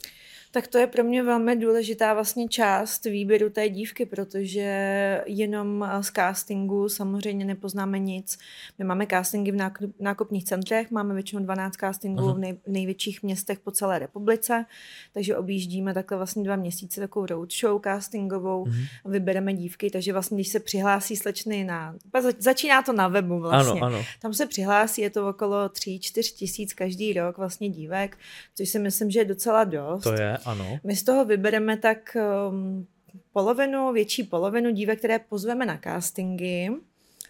Tak 0.53 0.67
to 0.67 0.77
je 0.77 0.87
pro 0.87 1.03
mě 1.03 1.23
velmi 1.23 1.55
důležitá 1.55 2.13
vlastně 2.13 2.47
část 2.47 3.05
výběru 3.05 3.49
té 3.49 3.69
dívky, 3.69 4.05
protože 4.05 5.21
jenom 5.25 5.89
z 6.01 6.11
castingu 6.11 6.89
samozřejmě 6.89 7.45
nepoznáme 7.45 7.99
nic. 7.99 8.37
My 8.79 8.85
máme 8.85 9.07
castingy 9.07 9.51
v 9.51 9.71
nákupních 9.99 10.45
centrech, 10.45 10.91
máme 10.91 11.13
většinou 11.13 11.43
12 11.43 11.75
castingů 11.75 12.23
uh-huh. 12.23 12.35
v 12.35 12.37
nej, 12.37 12.57
největších 12.67 13.23
městech 13.23 13.59
po 13.59 13.71
celé 13.71 13.99
republice, 13.99 14.65
takže 15.13 15.37
objíždíme 15.37 15.93
takhle 15.93 16.17
vlastně 16.17 16.43
dva 16.43 16.55
měsíce 16.55 17.01
takovou 17.01 17.25
roadshow 17.25 17.81
castingovou, 17.83 18.65
uh-huh. 18.65 18.87
vybereme 19.05 19.53
dívky, 19.53 19.89
takže 19.89 20.13
vlastně 20.13 20.37
když 20.37 20.47
se 20.47 20.59
přihlásí 20.59 21.15
slečny 21.15 21.63
na, 21.63 21.95
začíná 22.39 22.81
to 22.81 22.93
na 22.93 23.07
webu 23.07 23.39
vlastně, 23.39 23.81
ano, 23.81 23.97
ano. 23.97 24.05
tam 24.21 24.33
se 24.33 24.45
přihlásí, 24.45 25.01
je 25.01 25.09
to 25.09 25.29
okolo 25.29 25.67
3-4 25.67 26.35
tisíc 26.35 26.73
každý 26.73 27.13
rok 27.13 27.37
vlastně 27.37 27.69
dívek, 27.69 28.17
což 28.55 28.69
si 28.69 28.79
myslím, 28.79 29.11
že 29.11 29.19
je 29.19 29.25
docela 29.25 29.63
dost. 29.63 30.03
To 30.03 30.13
je, 30.13 30.42
ano. 30.45 30.79
My 30.83 30.95
z 30.95 31.03
toho 31.03 31.25
vybereme 31.25 31.77
tak 31.77 32.17
um, 32.49 32.87
polovinu, 33.33 33.93
větší 33.93 34.23
polovinu 34.23 34.71
dívek, 34.71 34.99
které 34.99 35.19
pozveme 35.19 35.65
na 35.65 35.79
castingy. 35.83 36.69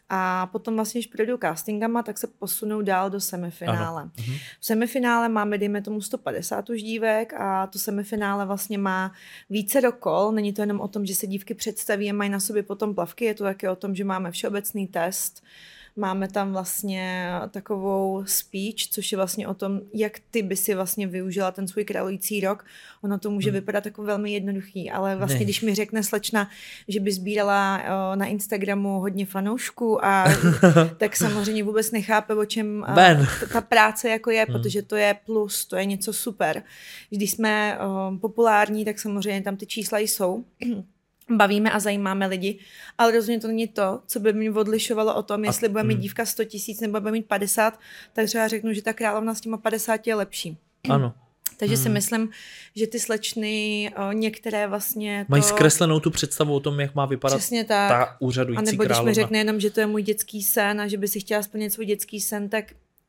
A 0.10 0.48
potom 0.48 0.76
vlastně, 0.76 1.00
když 1.00 1.08
projdou 1.08 1.38
castingama, 1.38 2.04
tak 2.04 2.18
se 2.18 2.28
posunou 2.28 2.82
dál 2.82 3.10
do 3.10 3.20
semifinále. 3.20 4.02
Ano. 4.02 4.12
Mhm. 4.20 4.36
V 4.60 4.66
semifinále 4.66 5.30
máme, 5.30 5.58
dejme 5.58 5.82
tomu, 5.82 6.02
150 6.02 6.70
už 6.70 6.84
dívek 6.84 7.34
a 7.34 7.68
to 7.68 7.80
semifinále 7.80 8.46
vlastně 8.46 8.78
má 8.78 9.12
více 9.50 9.82
do 9.82 9.92
kol. 9.92 10.32
Není 10.32 10.54
to 10.54 10.62
jenom 10.62 10.80
o 10.80 10.88
tom, 10.88 11.06
že 11.06 11.16
se 11.16 11.28
dívky 11.28 11.54
představí 11.54 12.10
a 12.10 12.14
mají 12.14 12.30
na 12.30 12.40
sobě 12.40 12.64
potom 12.64 12.96
plavky, 12.96 13.26
je 13.26 13.34
to 13.34 13.44
také 13.44 13.70
o 13.70 13.76
tom, 13.76 13.96
že 13.96 14.04
máme 14.04 14.32
všeobecný 14.32 14.88
test, 14.88 15.44
Máme 15.96 16.28
tam 16.28 16.52
vlastně 16.52 17.32
takovou 17.52 18.24
speech, 18.26 18.90
což 18.92 19.12
je 19.12 19.16
vlastně 19.16 19.48
o 19.48 19.54
tom, 19.54 19.82
jak 19.94 20.20
ty 20.32 20.42
by 20.42 20.56
si 20.56 20.76
vlastně 20.76 21.08
využila 21.08 21.52
ten 21.52 21.68
svůj 21.68 21.86
králující 21.86 22.42
rok. 22.42 22.66
Ono 23.02 23.20
to 23.20 23.32
může 23.32 23.50
hmm. 23.50 23.60
vypadat 23.60 23.86
jako 23.86 24.04
velmi 24.04 24.32
jednoduchý, 24.32 24.92
ale 24.92 25.16
vlastně, 25.16 25.40
ne. 25.40 25.44
když 25.44 25.62
mi 25.62 25.76
řekne 25.76 26.04
slečna, 26.04 26.50
že 26.88 27.00
by 27.00 27.12
sbírala 27.12 27.82
na 28.16 28.26
Instagramu 28.26 29.00
hodně 29.00 29.26
fanoušků 29.26 30.06
a 30.06 30.26
tak 30.98 31.16
samozřejmě 31.16 31.64
vůbec 31.64 31.92
nechápe, 31.92 32.36
o 32.36 32.46
čem 32.46 32.86
ben. 32.96 33.28
ta 33.54 33.62
práce 33.62 34.10
jako 34.10 34.32
je, 34.32 34.46
hmm. 34.50 34.54
protože 34.54 34.82
to 34.82 34.96
je 34.96 35.16
plus, 35.26 35.66
to 35.66 35.76
je 35.76 35.86
něco 35.86 36.14
super. 36.14 36.64
Když 37.10 37.32
jsme 37.32 37.78
populární, 38.22 38.86
tak 38.86 39.00
samozřejmě 39.00 39.42
tam 39.42 39.58
ty 39.58 39.66
čísla 39.66 40.00
jsou. 40.00 40.46
bavíme 41.30 41.72
a 41.72 41.80
zajímáme 41.80 42.28
lidi, 42.28 42.60
ale 42.98 43.12
rozhodně 43.12 43.40
to 43.40 43.48
není 43.48 43.68
to, 43.68 44.02
co 44.08 44.20
by 44.20 44.34
mě 44.34 44.52
odlišovalo 44.52 45.16
o 45.16 45.24
tom, 45.24 45.46
jestli 45.46 45.70
bude 45.70 45.84
mít 45.84 45.96
mm. 45.96 46.02
dívka 46.02 46.26
100 46.26 46.44
tisíc 46.44 46.80
nebo 46.80 47.00
bude 47.00 47.12
mít 47.12 47.28
50, 47.28 47.80
tak 48.14 48.26
třeba 48.26 48.48
řeknu, 48.48 48.74
že 48.74 48.82
ta 48.82 48.94
královna 48.94 49.36
s 49.36 49.42
těma 49.42 49.58
50 49.58 50.08
je 50.08 50.16
lepší. 50.16 50.58
Ano. 50.90 51.14
Takže 51.58 51.76
hmm. 51.76 51.84
si 51.84 51.90
myslím, 51.90 52.30
že 52.76 52.88
ty 52.88 53.00
slečny 53.00 53.92
o, 53.98 54.12
některé 54.12 54.68
vlastně 54.68 55.26
to... 55.28 55.32
Mají 55.32 55.44
zkreslenou 55.44 56.00
tu 56.00 56.12
představu 56.12 56.56
o 56.56 56.60
tom, 56.60 56.80
jak 56.80 56.96
má 56.96 57.06
vypadat 57.06 57.38
Přesně 57.38 57.64
tak. 57.64 57.90
ta 57.90 58.18
úřadující 58.20 58.60
A 58.60 58.72
nebo 58.72 58.84
když 58.84 58.88
královna. 58.88 59.10
mi 59.10 59.14
řekne 59.14 59.38
jenom, 59.38 59.60
že 59.60 59.70
to 59.70 59.80
je 59.80 59.88
můj 59.88 60.04
dětský 60.04 60.44
sen 60.44 60.82
a 60.82 60.88
že 60.88 60.98
by 60.98 61.08
si 61.08 61.20
chtěla 61.20 61.44
splnit 61.44 61.74
svůj 61.74 61.86
dětský 61.86 62.22
sen, 62.22 62.50
tak 62.50 62.66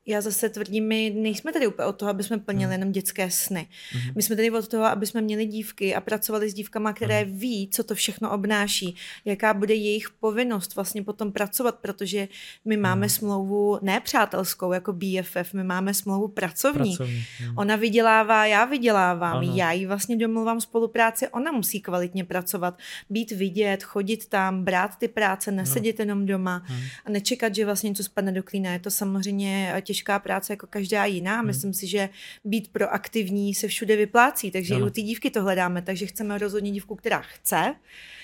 já 0.07 0.21
zase 0.21 0.49
tvrdím, 0.49 0.87
my 0.87 1.13
nejsme 1.15 1.53
tady 1.53 1.67
úplně 1.67 1.85
od 1.85 1.95
toho, 1.95 2.09
aby 2.09 2.23
jsme 2.23 2.37
plnili 2.37 2.63
hmm. 2.63 2.71
jenom 2.71 2.91
dětské 2.91 3.31
sny. 3.31 3.67
Hmm. 3.91 4.11
My 4.15 4.23
jsme 4.23 4.35
tady 4.35 4.51
od 4.51 4.67
toho, 4.67 4.85
aby 4.85 5.05
jsme 5.05 5.21
měli 5.21 5.45
dívky 5.45 5.95
a 5.95 6.01
pracovali 6.01 6.49
s 6.49 6.53
dívkama, 6.53 6.93
které 6.93 7.21
hmm. 7.21 7.37
ví, 7.37 7.69
co 7.71 7.83
to 7.83 7.95
všechno 7.95 8.31
obnáší, 8.31 8.95
jaká 9.25 9.53
bude 9.53 9.73
jejich 9.73 10.09
povinnost 10.09 10.75
vlastně 10.75 11.03
potom 11.03 11.31
pracovat, 11.31 11.75
protože 11.75 12.27
my 12.65 12.77
máme 12.77 13.05
hmm. 13.05 13.09
smlouvu 13.09 13.79
ne 13.81 13.99
přátelskou 13.99 14.73
jako 14.73 14.93
BFF, 14.93 15.53
my 15.53 15.63
máme 15.63 15.93
smlouvu 15.93 16.27
pracovní. 16.27 16.95
pracovní. 16.95 17.25
Hmm. 17.39 17.57
Ona 17.57 17.75
vydělává, 17.75 18.45
já 18.45 18.65
vydělávám, 18.65 19.37
ano. 19.37 19.53
já 19.55 19.71
jí 19.71 19.85
vlastně 19.85 20.17
domluvám 20.17 20.61
spolupráci, 20.61 21.27
ona 21.27 21.51
musí 21.51 21.81
kvalitně 21.81 22.23
pracovat, 22.23 22.77
být 23.09 23.31
vidět, 23.31 23.83
chodit 23.83 24.27
tam, 24.27 24.63
brát 24.63 24.95
ty 24.97 25.07
práce, 25.07 25.51
nesedět 25.51 25.99
no. 25.99 26.01
jenom 26.01 26.25
doma 26.25 26.61
hmm. 26.65 26.81
a 27.05 27.09
nečekat, 27.09 27.55
že 27.55 27.65
vlastně 27.65 27.89
něco 27.89 28.03
spadne 28.03 28.31
do 28.31 28.43
klína. 28.43 28.73
Je 28.73 28.79
to 28.79 28.91
samozřejmě 28.91 29.73
těžké 29.81 29.94
těžká 29.95 30.19
práce 30.19 30.53
jako 30.53 30.67
každá 30.67 31.05
jiná. 31.05 31.37
Hmm. 31.37 31.47
Myslím 31.47 31.73
si, 31.73 31.87
že 31.87 32.09
být 32.43 32.71
proaktivní 32.71 33.53
se 33.53 33.67
všude 33.67 33.95
vyplácí, 33.95 34.51
takže 34.51 34.75
ano. 34.75 34.85
i 34.85 34.87
u 34.87 34.91
té 34.91 35.01
dívky 35.01 35.31
to 35.31 35.43
hledáme, 35.43 35.81
takže 35.81 36.05
chceme 36.05 36.37
rozhodně 36.37 36.71
dívku, 36.71 36.95
která 36.95 37.21
chce, 37.21 37.75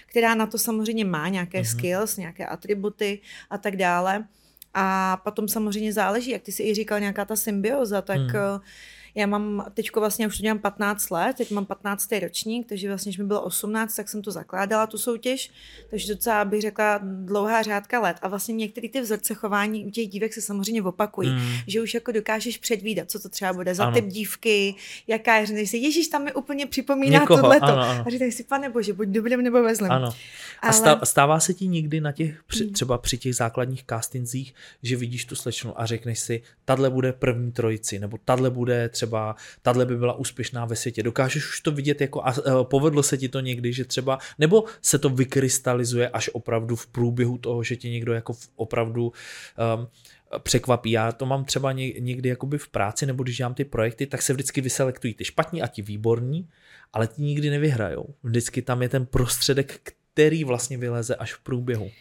která 0.06 0.36
na 0.36 0.46
to 0.46 0.58
samozřejmě 0.58 1.06
má 1.06 1.30
nějaké 1.30 1.58
hmm. 1.58 1.66
skills, 1.66 2.18
nějaké 2.18 2.46
atributy 2.46 3.20
a 3.50 3.58
tak 3.58 3.76
dále. 3.76 4.28
A 4.74 5.18
potom 5.24 5.48
samozřejmě 5.48 5.94
záleží, 5.94 6.32
jak 6.32 6.42
ty 6.42 6.52
si 6.52 6.64
i 6.64 6.74
říkal, 6.74 7.00
nějaká 7.00 7.26
ta 7.26 7.36
symbioza, 7.36 8.02
tak 8.02 8.20
hmm 8.20 8.62
já 9.16 9.28
mám, 9.28 9.66
teďko 9.74 10.00
vlastně 10.00 10.28
už 10.28 10.38
to 10.38 10.42
dělám 10.42 10.60
15 10.60 11.10
let, 11.10 11.38
teď 11.38 11.52
mám 11.52 11.66
15. 11.66 12.12
ročník, 12.22 12.68
takže 12.68 12.88
vlastně, 12.88 13.10
když 13.10 13.18
mi 13.18 13.26
bylo 13.26 13.42
18, 13.42 13.96
tak 13.96 14.10
jsem 14.10 14.22
to 14.22 14.32
zakládala, 14.32 14.88
tu 14.88 14.98
soutěž, 14.98 15.52
takže 15.90 16.14
docela 16.14 16.46
bych 16.46 16.62
řekla 16.62 17.00
dlouhá 17.04 17.62
řádka 17.62 18.00
let. 18.00 18.18
A 18.22 18.28
vlastně 18.28 18.56
některé 18.56 18.90
ty 18.90 19.02
vzorce 19.02 19.34
chování 19.34 19.86
u 19.86 19.90
těch 19.90 20.08
dívek 20.08 20.34
se 20.34 20.42
samozřejmě 20.42 20.84
opakují, 20.84 21.30
mm. 21.30 21.52
že 21.68 21.82
už 21.82 21.94
jako 21.94 22.12
dokážeš 22.12 22.58
předvídat, 22.58 23.12
co 23.12 23.20
to 23.20 23.30
třeba 23.30 23.54
bude 23.54 23.76
za 23.76 23.84
ano. 23.84 23.94
typ 23.94 24.06
dívky, 24.06 24.76
jaká 25.08 25.36
je, 25.36 25.46
že 25.46 25.68
si, 25.68 25.78
Ježíš, 25.78 26.08
tam 26.08 26.24
mi 26.24 26.34
úplně 26.34 26.66
připomíná 26.66 27.20
Někoho, 27.20 27.42
tohleto. 27.42 27.66
Ano, 27.66 27.82
ano. 27.82 28.04
A 28.08 28.10
říkáš 28.10 28.34
si, 28.34 28.44
pane 28.44 28.70
bože, 28.70 28.94
buď 28.94 29.08
dobrým 29.08 29.42
nebo 29.42 29.64
ve. 29.64 29.74
Ano. 29.74 30.10
A 30.62 30.68
Ale... 30.68 31.00
stává 31.04 31.40
se 31.40 31.54
ti 31.54 31.68
někdy 31.68 32.02
na 32.02 32.12
těch, 32.12 32.44
při, 32.44 32.64
mm. 32.64 32.74
třeba 32.74 32.98
při 32.98 33.18
těch 33.18 33.36
základních 33.36 33.84
castingzích, 33.90 34.54
že 34.84 34.96
vidíš 34.96 35.26
tu 35.26 35.36
slečnu 35.36 35.82
a 35.82 35.86
řekneš 35.86 36.20
si, 36.20 36.42
tadle 36.66 36.90
bude 36.90 37.14
první 37.14 37.52
trojici, 37.52 38.00
nebo 38.00 38.18
tadle 38.26 38.50
bude 38.50 38.90
třeba 38.90 39.01
tahle 39.62 39.86
by 39.86 39.98
byla 39.98 40.14
úspěšná 40.14 40.66
ve 40.66 40.76
světě. 40.76 41.04
Dokážeš 41.04 41.50
už 41.50 41.60
to 41.62 41.72
vidět 41.72 42.02
jako 42.02 42.24
a 42.24 42.32
e, 42.32 42.34
povedlo 42.64 43.04
se 43.04 43.18
ti 43.18 43.30
to 43.30 43.40
někdy, 43.40 43.74
že 43.74 43.86
třeba, 43.86 44.20
nebo 44.40 44.64
se 44.82 45.00
to 45.00 45.10
vykrystalizuje 45.10 46.10
až 46.10 46.30
opravdu 46.34 46.76
v 46.76 46.88
průběhu 46.88 47.38
toho, 47.38 47.64
že 47.64 47.76
ti 47.76 47.90
někdo 47.90 48.14
jako 48.14 48.34
opravdu 48.56 49.14
um, 49.76 49.88
překvapí. 50.40 50.92
Já 50.92 51.12
to 51.12 51.26
mám 51.26 51.46
třeba 51.46 51.72
někdy 51.72 52.30
jakoby 52.30 52.58
v 52.58 52.68
práci, 52.68 53.06
nebo 53.06 53.24
když 53.24 53.38
dělám 53.38 53.54
ty 53.54 53.66
projekty, 53.66 54.08
tak 54.08 54.22
se 54.22 54.34
vždycky 54.34 54.62
vyselektují 54.62 55.14
ty 55.14 55.26
špatní 55.26 55.62
a 55.62 55.68
ti 55.68 55.82
výborní, 55.82 56.50
ale 56.94 57.08
ti 57.08 57.22
nikdy 57.22 57.50
nevyhrajou. 57.50 58.06
Vždycky 58.24 58.62
tam 58.62 58.82
je 58.82 58.90
ten 58.90 59.06
prostředek, 59.06 59.94
který 60.14 60.44
vlastně 60.44 60.78
vyleze 60.78 61.16
až 61.16 61.34
v 61.34 61.40
průběhu. 61.40 61.92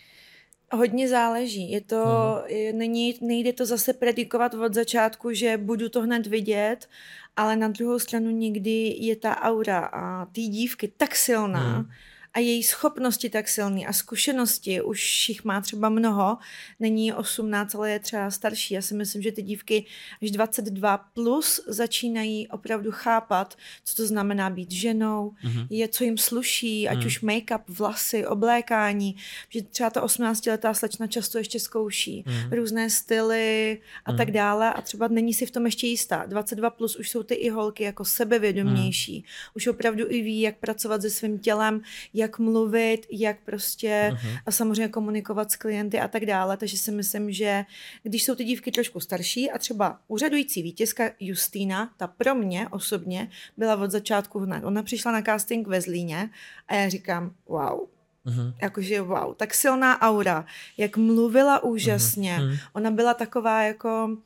Hodně 0.72 1.08
záleží. 1.08 1.70
Je 1.70 1.80
to, 1.80 2.04
hmm. 2.48 2.78
není, 2.78 3.14
nejde 3.20 3.52
to 3.52 3.66
zase 3.66 3.92
predikovat 3.92 4.54
od 4.54 4.74
začátku, 4.74 5.32
že 5.32 5.56
budu 5.56 5.88
to 5.88 6.02
hned 6.02 6.26
vidět, 6.26 6.88
ale 7.36 7.56
na 7.56 7.68
druhou 7.68 7.98
stranu 7.98 8.30
někdy 8.30 8.96
je 8.98 9.16
ta 9.16 9.40
aura 9.40 9.78
a 9.78 10.26
ty 10.26 10.40
dívky 10.40 10.92
tak 10.96 11.14
silná, 11.16 11.76
hmm 11.76 11.90
a 12.34 12.38
její 12.38 12.62
schopnosti 12.62 13.30
tak 13.30 13.48
silný 13.48 13.86
a 13.86 13.92
zkušenosti, 13.92 14.82
už 14.82 15.28
jich 15.28 15.44
má 15.44 15.60
třeba 15.60 15.88
mnoho, 15.88 16.38
není 16.80 17.12
18, 17.12 17.74
ale 17.74 17.90
je 17.90 17.98
třeba 17.98 18.30
starší. 18.30 18.74
Já 18.74 18.82
si 18.82 18.94
myslím, 18.94 19.22
že 19.22 19.32
ty 19.32 19.42
dívky 19.42 19.84
až 20.22 20.30
22 20.30 20.98
plus 20.98 21.60
začínají 21.66 22.48
opravdu 22.48 22.90
chápat, 22.92 23.56
co 23.84 23.94
to 23.94 24.06
znamená 24.06 24.50
být 24.50 24.70
ženou, 24.70 25.30
mm-hmm. 25.44 25.66
je, 25.70 25.88
co 25.88 26.04
jim 26.04 26.18
sluší, 26.18 26.88
ať 26.88 26.98
mm. 26.98 27.06
už 27.06 27.22
make-up, 27.22 27.62
vlasy, 27.68 28.26
oblékání, 28.26 29.16
že 29.48 29.62
třeba 29.62 29.90
ta 29.90 30.06
18-letá 30.06 30.74
slečna 30.74 31.06
často 31.06 31.38
ještě 31.38 31.60
zkouší 31.60 32.24
mm. 32.26 32.52
různé 32.52 32.90
styly 32.90 33.80
a 34.04 34.12
mm. 34.12 34.18
tak 34.18 34.30
dále 34.30 34.72
a 34.72 34.80
třeba 34.80 35.08
není 35.08 35.34
si 35.34 35.46
v 35.46 35.50
tom 35.50 35.66
ještě 35.66 35.86
jistá. 35.86 36.24
22 36.26 36.70
plus 36.70 36.96
už 36.96 37.10
jsou 37.10 37.22
ty 37.22 37.34
i 37.34 37.48
holky 37.48 37.84
jako 37.84 38.04
sebevědomější, 38.04 39.16
mm. 39.16 39.24
už 39.54 39.66
opravdu 39.66 40.04
i 40.08 40.22
ví, 40.22 40.40
jak 40.40 40.56
pracovat 40.56 41.02
se 41.02 41.10
svým 41.10 41.38
tělem, 41.38 41.82
jak 42.20 42.38
mluvit, 42.38 43.06
jak 43.10 43.36
prostě 43.44 44.10
uh-huh. 44.12 44.38
a 44.46 44.50
samozřejmě 44.50 44.88
komunikovat 44.88 45.50
s 45.50 45.56
klienty 45.56 46.00
a 46.00 46.08
tak 46.08 46.26
dále. 46.26 46.56
Takže 46.56 46.78
si 46.78 46.90
myslím, 46.90 47.32
že 47.32 47.64
když 48.02 48.24
jsou 48.24 48.34
ty 48.34 48.44
dívky 48.44 48.72
trošku 48.72 49.00
starší 49.00 49.50
a 49.50 49.58
třeba 49.58 49.98
úřadující 50.08 50.62
vítězka 50.62 51.10
Justýna, 51.20 51.90
ta 51.96 52.06
pro 52.06 52.34
mě 52.34 52.68
osobně 52.70 53.30
byla 53.56 53.76
od 53.76 53.90
začátku 53.90 54.38
hned. 54.38 54.64
Ona 54.64 54.82
přišla 54.82 55.12
na 55.12 55.22
casting 55.22 55.68
ve 55.68 55.80
Zlíně 55.80 56.30
a 56.68 56.74
já 56.74 56.88
říkám, 56.88 57.34
wow, 57.48 57.80
Uh-huh. 58.26 58.54
Jakože 58.62 59.00
wow, 59.00 59.34
tak 59.34 59.54
silná 59.54 60.00
aura, 60.02 60.46
jak 60.76 60.96
mluvila 60.96 61.62
úžasně. 61.62 62.38
Uh-huh. 62.40 62.58
Ona 62.72 62.90
byla 62.90 63.14
taková 63.14 63.62
jako 63.62 64.16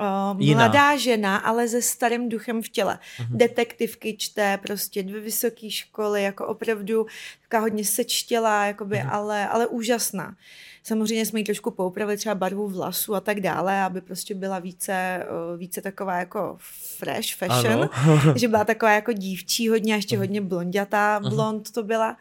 uh, 0.00 0.54
mladá 0.54 0.96
žena, 0.96 1.36
ale 1.36 1.68
se 1.68 1.82
starým 1.82 2.28
duchem 2.28 2.62
v 2.62 2.68
těle. 2.68 2.98
Uh-huh. 3.18 3.36
Detektivky 3.36 4.16
čte, 4.16 4.58
prostě 4.62 5.02
dvě 5.02 5.20
vysoké 5.20 5.70
školy, 5.70 6.22
jako 6.22 6.46
opravdu 6.46 7.06
taková 7.42 7.60
hodně 7.60 7.84
sečtělá, 7.84 8.66
jakoby, 8.66 8.96
uh-huh. 8.96 9.12
ale, 9.12 9.48
ale 9.48 9.66
úžasná. 9.66 10.36
Samozřejmě 10.82 11.26
jsme 11.26 11.38
jí 11.40 11.44
trošku 11.44 11.70
poupravili 11.70 12.16
třeba 12.16 12.34
barvu 12.34 12.68
vlasu 12.68 13.14
a 13.14 13.20
tak 13.20 13.40
dále, 13.40 13.82
aby 13.82 14.00
prostě 14.00 14.34
byla 14.34 14.58
více, 14.58 15.26
více 15.56 15.80
taková 15.80 16.18
jako 16.18 16.56
fresh 16.96 17.34
fashion, 17.36 17.88
že 18.34 18.48
byla 18.48 18.64
taková 18.64 18.92
jako 18.92 19.12
dívčí 19.12 19.68
hodně, 19.68 19.94
ještě 19.94 20.18
hodně 20.18 20.40
blondětá 20.40 21.20
blond 21.20 21.70
to 21.70 21.82
byla 21.82 22.10
a 22.10 22.16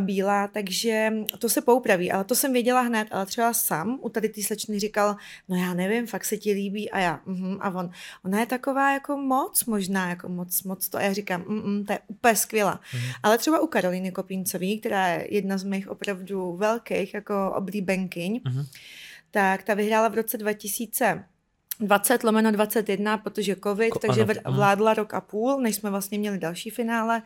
bílá, 0.00 0.48
takže 0.48 1.12
to 1.38 1.48
se 1.48 1.60
poupraví, 1.60 2.12
ale 2.12 2.24
to 2.24 2.34
jsem 2.34 2.52
věděla 2.52 2.80
hned, 2.80 3.08
ale 3.10 3.26
třeba 3.26 3.52
sám 3.52 3.98
u 4.02 4.08
tady 4.08 4.28
ty 4.28 4.42
slečny 4.42 4.78
říkal, 4.78 5.16
no 5.48 5.56
já 5.56 5.74
nevím, 5.74 6.06
fakt 6.06 6.24
se 6.24 6.36
ti 6.36 6.52
líbí 6.52 6.90
a 6.90 6.98
já, 6.98 7.20
uh-huh, 7.26 7.58
a 7.60 7.70
on, 7.70 7.90
ona 8.24 8.40
je 8.40 8.46
taková 8.46 8.92
jako 8.92 9.16
moc 9.16 9.64
možná, 9.64 10.08
jako 10.08 10.28
moc, 10.28 10.62
moc 10.62 10.88
to 10.88 10.98
a 10.98 11.02
já 11.02 11.12
říkám, 11.12 11.44
mm, 11.48 11.84
to 11.84 11.92
je 11.92 11.98
úplně 12.06 12.36
skvělá. 12.36 12.80
Uh-huh. 12.92 13.14
Ale 13.22 13.38
třeba 13.38 13.60
u 13.60 13.66
Karoliny 13.66 14.12
Kopíncové, 14.12 14.76
která 14.80 15.08
je 15.08 15.26
jedna 15.30 15.58
z 15.58 15.64
mých 15.64 15.88
opravdu 15.88 16.56
velkých 16.56 17.14
jako 17.14 17.52
oblíbenkyň, 17.56 18.40
uh-huh. 18.44 18.66
tak 19.30 19.62
ta 19.62 19.74
vyhrála 19.74 20.08
v 20.08 20.14
roce 20.14 20.38
2000 20.38 21.24
20 21.80 22.24
lomeno 22.24 22.52
21, 22.52 23.18
protože 23.18 23.56
covid, 23.56 23.90
Ko, 23.90 23.98
takže 23.98 24.22
ano, 24.22 24.56
vládla 24.56 24.94
rok 24.94 25.14
a 25.14 25.20
půl, 25.20 25.60
než 25.60 25.76
jsme 25.76 25.90
vlastně 25.90 26.18
měli 26.18 26.38
další 26.38 26.70
finále. 26.70 27.22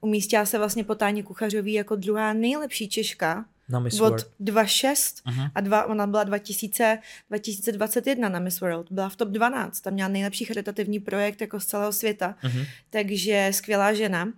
Umístila 0.00 0.46
se 0.46 0.58
vlastně 0.58 0.84
po 0.84 0.94
Táně 0.94 1.22
Kuchařový 1.22 1.72
jako 1.72 1.96
druhá 1.96 2.32
nejlepší 2.32 2.88
Češka 2.88 3.44
na 3.68 3.80
Miss 3.80 4.00
od 4.00 4.14
2.6 4.40 4.92
uh-huh. 4.92 5.50
a 5.54 5.60
dva, 5.60 5.84
ona 5.84 6.06
byla 6.06 6.24
2000, 6.24 6.98
2021 7.28 8.28
na 8.28 8.38
Miss 8.38 8.60
World. 8.60 8.86
Byla 8.90 9.08
v 9.08 9.16
top 9.16 9.28
12, 9.28 9.80
tam 9.80 9.92
měla 9.92 10.08
nejlepší 10.08 10.44
charitativní 10.44 11.00
projekt 11.00 11.40
jako 11.40 11.60
z 11.60 11.66
celého 11.66 11.92
světa, 11.92 12.34
uh-huh. 12.42 12.66
takže 12.90 13.50
skvělá 13.54 13.92
žena. 13.92 14.32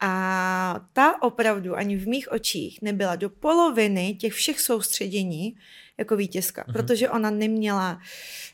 A 0.00 0.80
ta 0.92 1.22
opravdu 1.22 1.76
ani 1.76 1.96
v 1.96 2.08
mých 2.08 2.32
očích 2.32 2.82
nebyla 2.82 3.16
do 3.16 3.30
poloviny 3.30 4.14
těch 4.14 4.32
všech 4.32 4.60
soustředění, 4.60 5.56
jako 5.98 6.16
vítězka, 6.16 6.64
mm-hmm. 6.64 6.72
protože 6.72 7.10
ona 7.10 7.30
neměla, 7.30 8.00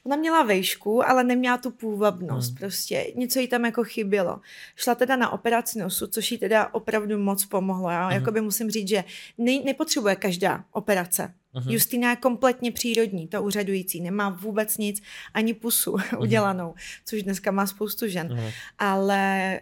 ona 0.04 0.16
měla 0.16 0.42
vejšku, 0.42 1.08
ale 1.08 1.24
neměla 1.24 1.58
tu 1.58 1.70
půvabnost, 1.70 2.50
mm. 2.50 2.56
prostě 2.56 3.12
něco 3.16 3.40
jí 3.40 3.48
tam 3.48 3.64
jako 3.64 3.84
chybělo. 3.84 4.40
Šla 4.76 4.94
teda 4.94 5.16
na 5.16 5.30
operaci 5.30 5.78
nosu, 5.78 6.06
což 6.06 6.32
jí 6.32 6.38
teda 6.38 6.74
opravdu 6.74 7.18
moc 7.18 7.44
pomohlo. 7.44 7.90
Já 7.90 8.08
mm-hmm. 8.08 8.14
jakoby 8.14 8.40
musím 8.40 8.70
říct, 8.70 8.88
že 8.88 9.04
ne, 9.38 9.52
nepotřebuje 9.64 10.16
každá 10.16 10.64
operace. 10.72 11.34
Uh-huh. 11.54 11.70
Justina 11.72 12.10
je 12.10 12.16
kompletně 12.16 12.72
přírodní, 12.72 13.28
to 13.28 13.42
úřadující, 13.42 14.00
nemá 14.00 14.28
vůbec 14.28 14.78
nic, 14.78 15.02
ani 15.34 15.54
pusu 15.54 15.92
uh-huh. 15.92 16.18
udělanou, 16.20 16.74
což 17.04 17.22
dneska 17.22 17.50
má 17.50 17.66
spoustu 17.66 18.08
žen. 18.08 18.28
Uh-huh. 18.28 18.52
Ale 18.78 19.60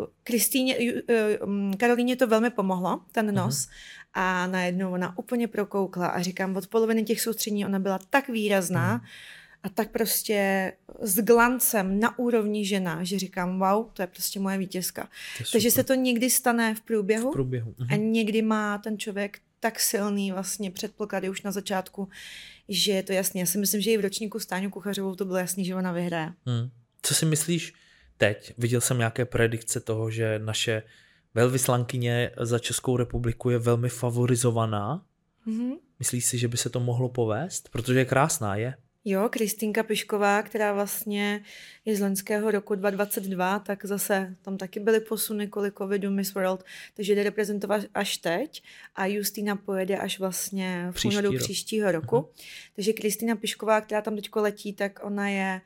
uh, 0.00 0.06
Kristýně, 0.24 0.76
uh, 0.78 1.74
Karolíně 1.76 2.16
to 2.16 2.26
velmi 2.26 2.50
pomohlo, 2.50 3.00
ten 3.12 3.34
nos. 3.34 3.56
Uh-huh 3.56 3.99
a 4.14 4.46
najednou 4.46 4.92
ona 4.92 5.18
úplně 5.18 5.48
prokoukla 5.48 6.06
a 6.06 6.22
říkám, 6.22 6.56
od 6.56 6.66
poloviny 6.66 7.02
těch 7.02 7.20
soustřední 7.20 7.66
ona 7.66 7.78
byla 7.78 7.98
tak 8.10 8.28
výrazná, 8.28 8.94
mm. 8.94 9.00
a 9.62 9.68
tak 9.68 9.90
prostě 9.90 10.72
s 11.00 11.18
glancem 11.18 12.00
na 12.00 12.18
úrovni 12.18 12.66
žena, 12.66 13.04
že 13.04 13.18
říkám, 13.18 13.58
wow, 13.58 13.86
to 13.92 14.02
je 14.02 14.06
prostě 14.06 14.40
moje 14.40 14.58
vítězka. 14.58 15.08
Takže 15.52 15.70
se 15.70 15.84
to 15.84 15.94
někdy 15.94 16.30
stane 16.30 16.74
v 16.74 16.80
průběhu, 16.80 17.30
v 17.30 17.32
průběhu. 17.32 17.74
a 17.90 17.96
někdy 17.96 18.42
má 18.42 18.78
ten 18.78 18.98
člověk 18.98 19.38
tak 19.60 19.80
silný 19.80 20.32
vlastně 20.32 20.70
předpoklady 20.70 21.28
už 21.28 21.42
na 21.42 21.52
začátku, 21.52 22.08
že 22.68 22.92
je 22.92 23.02
to 23.02 23.12
jasný. 23.12 23.40
Já 23.40 23.46
si 23.46 23.58
myslím, 23.58 23.80
že 23.80 23.90
i 23.90 23.96
v 23.96 24.00
ročníku 24.00 24.38
Stáňu 24.38 24.70
Kuchařovou 24.70 25.14
to 25.14 25.24
bylo 25.24 25.38
jasný, 25.38 25.64
že 25.64 25.74
ona 25.74 25.92
vyhraje. 25.92 26.32
Hmm. 26.46 26.70
Co 27.02 27.14
si 27.14 27.26
myslíš 27.26 27.72
teď? 28.16 28.54
Viděl 28.58 28.80
jsem 28.80 28.98
nějaké 28.98 29.24
predikce 29.24 29.80
toho, 29.80 30.10
že 30.10 30.38
naše 30.38 30.82
velvyslankyně 31.34 32.30
za 32.40 32.58
Českou 32.58 32.96
republiku 32.96 33.50
je 33.50 33.58
velmi 33.58 33.88
favorizovaná. 33.88 35.04
Mm-hmm. 35.46 35.78
Myslíš 35.98 36.24
si, 36.24 36.38
že 36.38 36.48
by 36.48 36.56
se 36.56 36.70
to 36.70 36.80
mohlo 36.80 37.08
povést? 37.08 37.68
Protože 37.68 37.98
je 37.98 38.04
krásná, 38.04 38.56
je? 38.56 38.74
Jo, 39.04 39.28
Kristýnka 39.28 39.82
Pišková, 39.82 40.42
která 40.42 40.72
vlastně 40.72 41.44
je 41.84 41.96
z 41.96 42.00
loňského 42.00 42.50
roku 42.50 42.74
2022, 42.74 43.58
tak 43.58 43.84
zase 43.84 44.36
tam 44.42 44.56
taky 44.56 44.80
byly 44.80 45.00
posuny 45.00 45.46
kvůli 45.48 45.72
covidu 45.78 46.10
Miss 46.10 46.34
World, 46.34 46.64
takže 46.94 47.14
jde 47.14 47.22
reprezentovat 47.22 47.82
až 47.94 48.16
teď 48.16 48.62
a 48.94 49.06
Justina 49.06 49.56
pojede 49.56 49.98
až 49.98 50.18
vlastně 50.18 50.88
v 50.90 51.04
únoru 51.04 51.32
rok. 51.32 51.42
příštího 51.42 51.92
roku. 51.92 52.16
Uh-huh. 52.16 52.28
Takže 52.76 52.92
Kristýna 52.92 53.36
Pišková, 53.36 53.80
která 53.80 54.02
tam 54.02 54.16
teď 54.16 54.28
letí, 54.34 54.72
tak 54.72 55.00
ona 55.02 55.28
je 55.28 55.60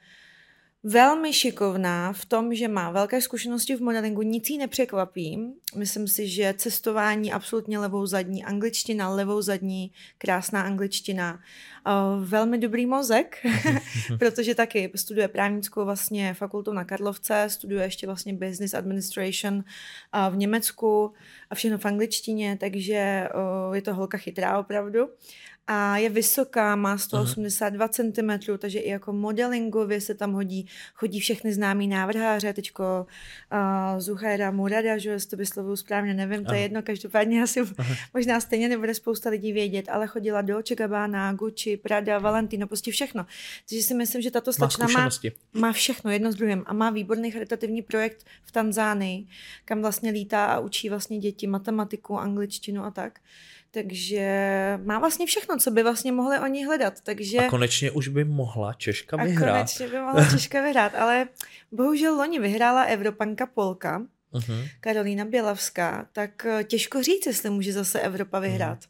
velmi 0.85 1.33
šikovná 1.33 2.13
v 2.13 2.25
tom, 2.25 2.55
že 2.55 2.69
má 2.69 2.91
velké 2.91 3.21
zkušenosti 3.21 3.77
v 3.77 3.81
modelingu, 3.81 4.23
nic 4.23 4.51
jí 4.51 4.59
nepřekvapí. 4.59 5.55
Myslím 5.77 6.09
si, 6.09 6.29
že 6.29 6.55
cestování 6.57 7.33
absolutně 7.33 7.79
levou 7.79 8.07
zadní, 8.07 8.45
angličtina 8.45 9.09
levou 9.09 9.43
zadní, 9.43 9.93
krásná 10.19 10.63
angličtina, 10.63 11.41
uh, 11.87 12.25
velmi 12.25 12.59
dobrý 12.59 12.87
mozek, 12.87 13.47
protože 14.19 14.55
taky 14.55 14.91
studuje 14.95 15.29
právnickou 15.29 15.85
vlastně 15.85 16.35
fakultu 16.35 16.73
na 16.73 16.85
Karlovce, 16.85 17.47
studuje 17.49 17.85
ještě 17.85 18.07
vlastně 18.07 18.33
business 18.35 18.75
administration 18.75 19.55
uh, 19.55 20.35
v 20.35 20.37
Německu 20.37 21.13
a 21.51 21.55
všechno 21.55 21.79
v 21.79 21.85
angličtině, 21.85 22.57
takže 22.61 23.29
uh, 23.69 23.75
je 23.75 23.83
to 23.83 23.95
holka 23.95 24.19
chytrá 24.19 24.59
opravdu 24.59 25.09
a 25.67 25.97
je 25.97 26.09
vysoká, 26.09 26.77
má 26.77 26.99
182 26.99 27.87
uh-huh. 27.87 28.39
cm, 28.39 28.59
takže 28.59 28.79
i 28.79 28.91
jako 28.91 29.13
modelingově 29.13 30.01
se 30.01 30.15
tam 30.15 30.33
hodí, 30.33 30.67
chodí 30.95 31.21
všechny 31.21 31.53
známý 31.53 31.89
návrháře, 31.89 32.53
teďko 32.53 33.07
uh, 33.53 34.01
Zuhaira 34.01 34.51
Murada, 34.51 34.99
že 34.99 35.17
to 35.31 35.37
vyslovuju 35.37 35.77
správně, 35.77 36.15
nevím, 36.15 36.45
to 36.45 36.55
je 36.55 36.61
jedno, 36.61 36.83
každopádně 36.83 37.43
asi 37.43 37.61
možná 38.15 38.41
stejně 38.41 38.69
nebude 38.69 38.95
spousta 38.95 39.31
lidí 39.31 39.53
vědět, 39.53 39.89
ale 39.89 40.07
chodila 40.07 40.43
do 40.43 40.63
Gabbana, 40.77 41.33
Gucci, 41.33 41.77
Prada, 41.77 42.19
Valentino, 42.19 42.67
prostě 42.67 42.91
všechno. 42.91 43.27
Takže 43.69 43.83
si 43.83 43.95
myslím, 43.95 44.23
že 44.23 44.31
tato 44.31 44.53
slečna 44.53 44.87
má, 44.95 45.09
má 45.53 45.73
všechno 45.73 46.11
jedno 46.11 46.33
s 46.33 46.35
druhým 46.35 46.63
a 46.67 46.73
má 46.73 46.91
výborný 46.91 47.31
charitativní 47.31 47.83
projekt 47.83 48.27
v 48.45 48.53
Tanzánii, 48.53 49.27
kam 49.65 49.81
vlastně 49.81 50.11
lítá 50.11 50.45
a 50.45 50.59
učí 50.59 50.89
vlastně 50.89 51.19
děti 51.19 51.47
matematiku, 51.47 52.19
angličtinu 52.19 52.85
a 52.85 52.91
tak. 52.91 53.21
Takže 53.75 54.29
má 54.85 54.99
vlastně 54.99 55.27
všechno, 55.27 55.59
co 55.59 55.71
by 55.71 55.83
vlastně 55.83 56.13
mohli 56.13 56.39
oni 56.39 56.65
hledat. 56.65 57.01
Takže... 57.01 57.39
A 57.39 57.51
konečně 57.51 57.91
už 57.91 58.09
by 58.09 58.25
mohla 58.25 58.73
Češka 58.73 59.17
vyhrát. 59.17 59.55
A 59.55 59.59
konečně 59.59 59.89
by 59.89 59.99
mohla 59.99 60.31
Češka 60.31 60.63
vyhrát, 60.63 60.95
ale 60.95 61.29
bohužel 61.73 62.15
loni 62.15 62.39
vyhrála 62.41 62.83
Evropanka 62.83 63.47
Polka, 63.47 64.03
uh-huh. 64.33 64.69
Karolína 64.81 65.25
Bělavská, 65.25 66.07
tak 66.13 66.47
eh, 66.47 66.65
těžko 66.65 67.03
říct, 67.03 67.27
jestli 67.27 67.51
může 67.51 67.73
zase 67.73 68.01
Evropa 68.01 68.39
vyhrát. 68.39 68.79
Uh-huh. 68.79 68.89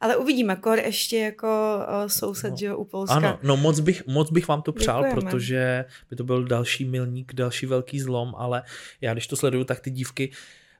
Ale 0.00 0.16
uvidíme, 0.16 0.56
kor 0.56 0.78
ještě 0.78 1.18
jako 1.18 1.78
uh, 1.78 2.08
soused, 2.08 2.50
no. 2.50 2.56
že 2.56 2.74
u 2.74 2.84
Polska. 2.84 3.14
Ano, 3.14 3.38
no 3.42 3.56
moc 3.56 3.80
bych, 3.80 4.06
moc 4.06 4.30
bych 4.30 4.48
vám 4.48 4.62
to 4.62 4.72
přál, 4.72 5.02
Děkujeme. 5.02 5.30
protože 5.30 5.84
by 6.10 6.16
to 6.16 6.24
byl 6.24 6.44
další 6.44 6.84
milník, 6.84 7.34
další 7.34 7.66
velký 7.66 8.00
zlom, 8.00 8.34
ale 8.36 8.62
já 9.00 9.12
když 9.12 9.26
to 9.26 9.36
sleduju, 9.36 9.64
tak 9.64 9.80
ty 9.80 9.90
dívky 9.90 10.30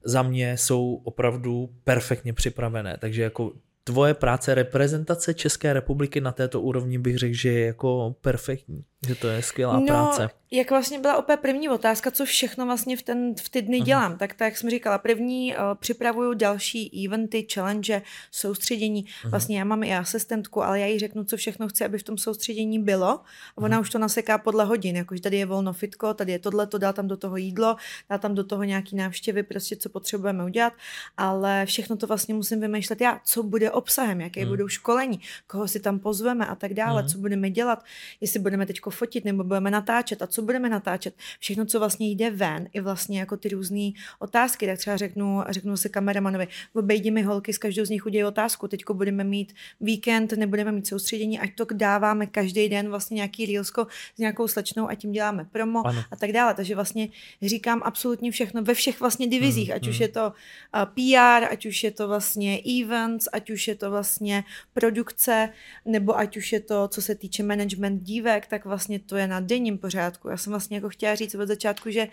za 0.07 0.23
mě 0.23 0.57
jsou 0.57 0.95
opravdu 1.05 1.71
perfektně 1.85 2.33
připravené. 2.33 2.97
Takže 3.01 3.23
jako 3.23 3.53
tvoje 3.85 4.15
práce 4.15 4.55
reprezentace 4.55 5.35
České 5.35 5.73
republiky 5.73 6.21
na 6.21 6.33
této 6.33 6.61
úrovni 6.61 6.99
bych 6.99 7.19
řekl, 7.19 7.35
že 7.35 7.53
je 7.53 7.67
jako 7.67 8.17
perfektní, 8.21 8.85
že 9.09 9.15
to 9.15 9.29
je 9.29 9.43
skvělá 9.43 9.81
no, 9.81 9.87
práce 9.87 10.31
jak 10.51 10.71
vlastně 10.71 10.99
byla 10.99 11.17
opět 11.17 11.41
první 11.41 11.69
otázka, 11.69 12.11
co 12.11 12.25
všechno 12.25 12.67
vlastně 12.67 12.97
v, 12.97 13.03
ten, 13.03 13.35
v 13.35 13.49
ty 13.49 13.63
dny 13.63 13.81
uh-huh. 13.81 13.85
dělám, 13.85 14.19
tak 14.19 14.35
tak 14.35 14.47
jak 14.47 14.57
jsem 14.57 14.71
říkala, 14.71 14.99
první 14.99 15.55
uh, 15.55 15.61
připravuju 15.75 16.35
další 16.35 17.07
eventy, 17.07 17.47
challenge, 17.55 18.03
soustředění. 18.31 19.05
Uh-huh. 19.05 19.31
Vlastně 19.31 19.59
já 19.59 19.65
mám 19.65 19.83
i 19.83 19.97
asistentku, 19.97 20.63
ale 20.63 20.81
já 20.81 20.87
jí 20.87 20.99
řeknu, 20.99 21.25
co 21.25 21.37
všechno 21.37 21.69
chci, 21.69 21.85
aby 21.85 21.99
v 21.99 22.03
tom 22.03 22.19
soustředění 22.19 22.79
bylo. 22.79 23.09
A 23.09 23.23
ona 23.57 23.79
uh-huh. 23.79 23.81
už 23.81 23.91
to 23.91 23.99
naseká 23.99 24.39
podle 24.39 24.65
hodin, 24.65 24.97
jakože 24.97 25.23
tady 25.23 25.37
je 25.37 25.47
volno 25.47 25.73
fitko, 25.73 26.15
tady 26.15 26.33
je 26.33 26.39
tohle, 26.39 26.67
to 26.67 26.79
dá 26.79 26.93
tam 26.93 27.09
do 27.09 27.17
toho 27.17 27.37
jídlo, 27.37 27.77
dá 28.11 28.19
tam 28.19 28.35
do 28.35 28.45
toho 28.45 28.65
nějaký 28.65 28.97
návštěvy, 28.97 29.43
prostě 29.43 29.77
co 29.77 29.89
potřebujeme 29.89 30.45
udělat, 30.45 30.73
ale 31.17 31.67
všechno 31.67 31.97
to 31.97 32.07
vlastně 32.07 32.35
musím 32.35 32.61
vymýšlet 32.61 33.01
já, 33.01 33.21
co 33.25 33.43
bude 33.43 33.71
obsahem, 33.71 34.21
jaké 34.21 34.41
uh-huh. 34.41 34.49
budou 34.49 34.69
školení, 34.69 35.21
koho 35.47 35.69
si 35.69 35.81
tam 35.81 35.99
pozveme 35.99 36.47
a 36.47 36.55
tak 36.55 36.75
dále, 36.75 37.03
uh-huh. 37.03 37.13
co 37.13 37.19
budeme 37.19 37.51
dělat, 37.51 37.85
jestli 38.21 38.41
budeme 38.41 38.67
teď 38.67 38.81
fotit 38.97 39.25
nebo 39.25 39.45
budeme 39.45 39.71
natáčet 39.71 40.23
a 40.23 40.27
co 40.27 40.43
budeme 40.43 40.69
natáčet, 40.69 41.15
všechno, 41.39 41.67
co 41.67 41.79
vlastně 41.79 42.11
jde 42.11 42.31
ven, 42.31 42.69
i 42.73 42.81
vlastně 42.81 43.21
jako 43.21 43.37
ty 43.37 43.49
různé 43.49 43.91
otázky, 44.19 44.67
tak 44.67 44.79
třeba 44.79 44.97
řeknu, 44.97 45.43
řeknu 45.49 45.77
se 45.77 45.89
kameramanovi, 45.89 46.49
obejdi 46.75 47.11
mi 47.11 47.23
holky, 47.23 47.53
s 47.53 47.59
každou 47.59 47.85
z 47.85 47.91
nich 47.91 48.07
udělej 48.07 48.25
otázku, 48.25 48.69
teďko 48.69 48.95
budeme 48.95 49.25
mít 49.25 49.53
víkend, 49.81 50.33
nebudeme 50.33 50.73
mít 50.73 50.87
soustředění, 50.87 51.41
ať 51.41 51.55
to 51.55 51.67
dáváme 51.73 52.27
každý 52.27 52.69
den 52.69 52.89
vlastně 52.89 53.15
nějaký 53.15 53.47
reelsko 53.47 53.87
s 54.15 54.19
nějakou 54.19 54.49
slečnou 54.49 54.89
a 54.89 54.95
tím 54.95 55.13
děláme 55.13 55.45
promo 55.53 55.87
ano. 55.87 56.05
a 56.11 56.17
tak 56.17 56.33
dále. 56.33 56.55
Takže 56.55 56.75
vlastně 56.75 57.09
říkám 57.43 57.83
absolutně 57.85 58.31
všechno 58.31 58.63
ve 58.63 58.75
všech 58.75 59.01
vlastně 59.01 59.27
divizích, 59.27 59.69
mm, 59.69 59.75
ať 59.77 59.83
mm. 59.83 59.91
už 59.91 60.01
je 60.01 60.09
to 60.09 60.33
uh, 60.75 60.85
PR, 60.85 61.53
ať 61.53 61.67
už 61.67 61.85
je 61.85 61.91
to 61.91 62.09
vlastně 62.09 62.61
events, 62.83 63.29
ať 63.33 63.51
už 63.51 63.69
je 63.69 63.75
to 63.75 63.91
vlastně 63.91 64.45
produkce, 64.75 65.49
nebo 65.85 66.19
ať 66.19 66.37
už 66.37 66.53
je 66.53 66.61
to, 66.61 66.89
co 66.89 67.03
se 67.03 67.15
týče 67.15 67.43
management 67.43 68.03
dívek, 68.03 68.47
tak 68.47 68.65
vlastně 68.65 68.86
to 69.07 69.17
je 69.17 69.27
na 69.27 69.41
denním 69.41 69.79
pořádku. 69.79 70.29
Já 70.29 70.37
jsem 70.37 70.51
vlastně 70.51 70.77
jako 70.77 70.89
chtěla 70.89 71.15
říct 71.15 71.35
od 71.35 71.47
začátku, 71.47 71.91
že 71.91 72.09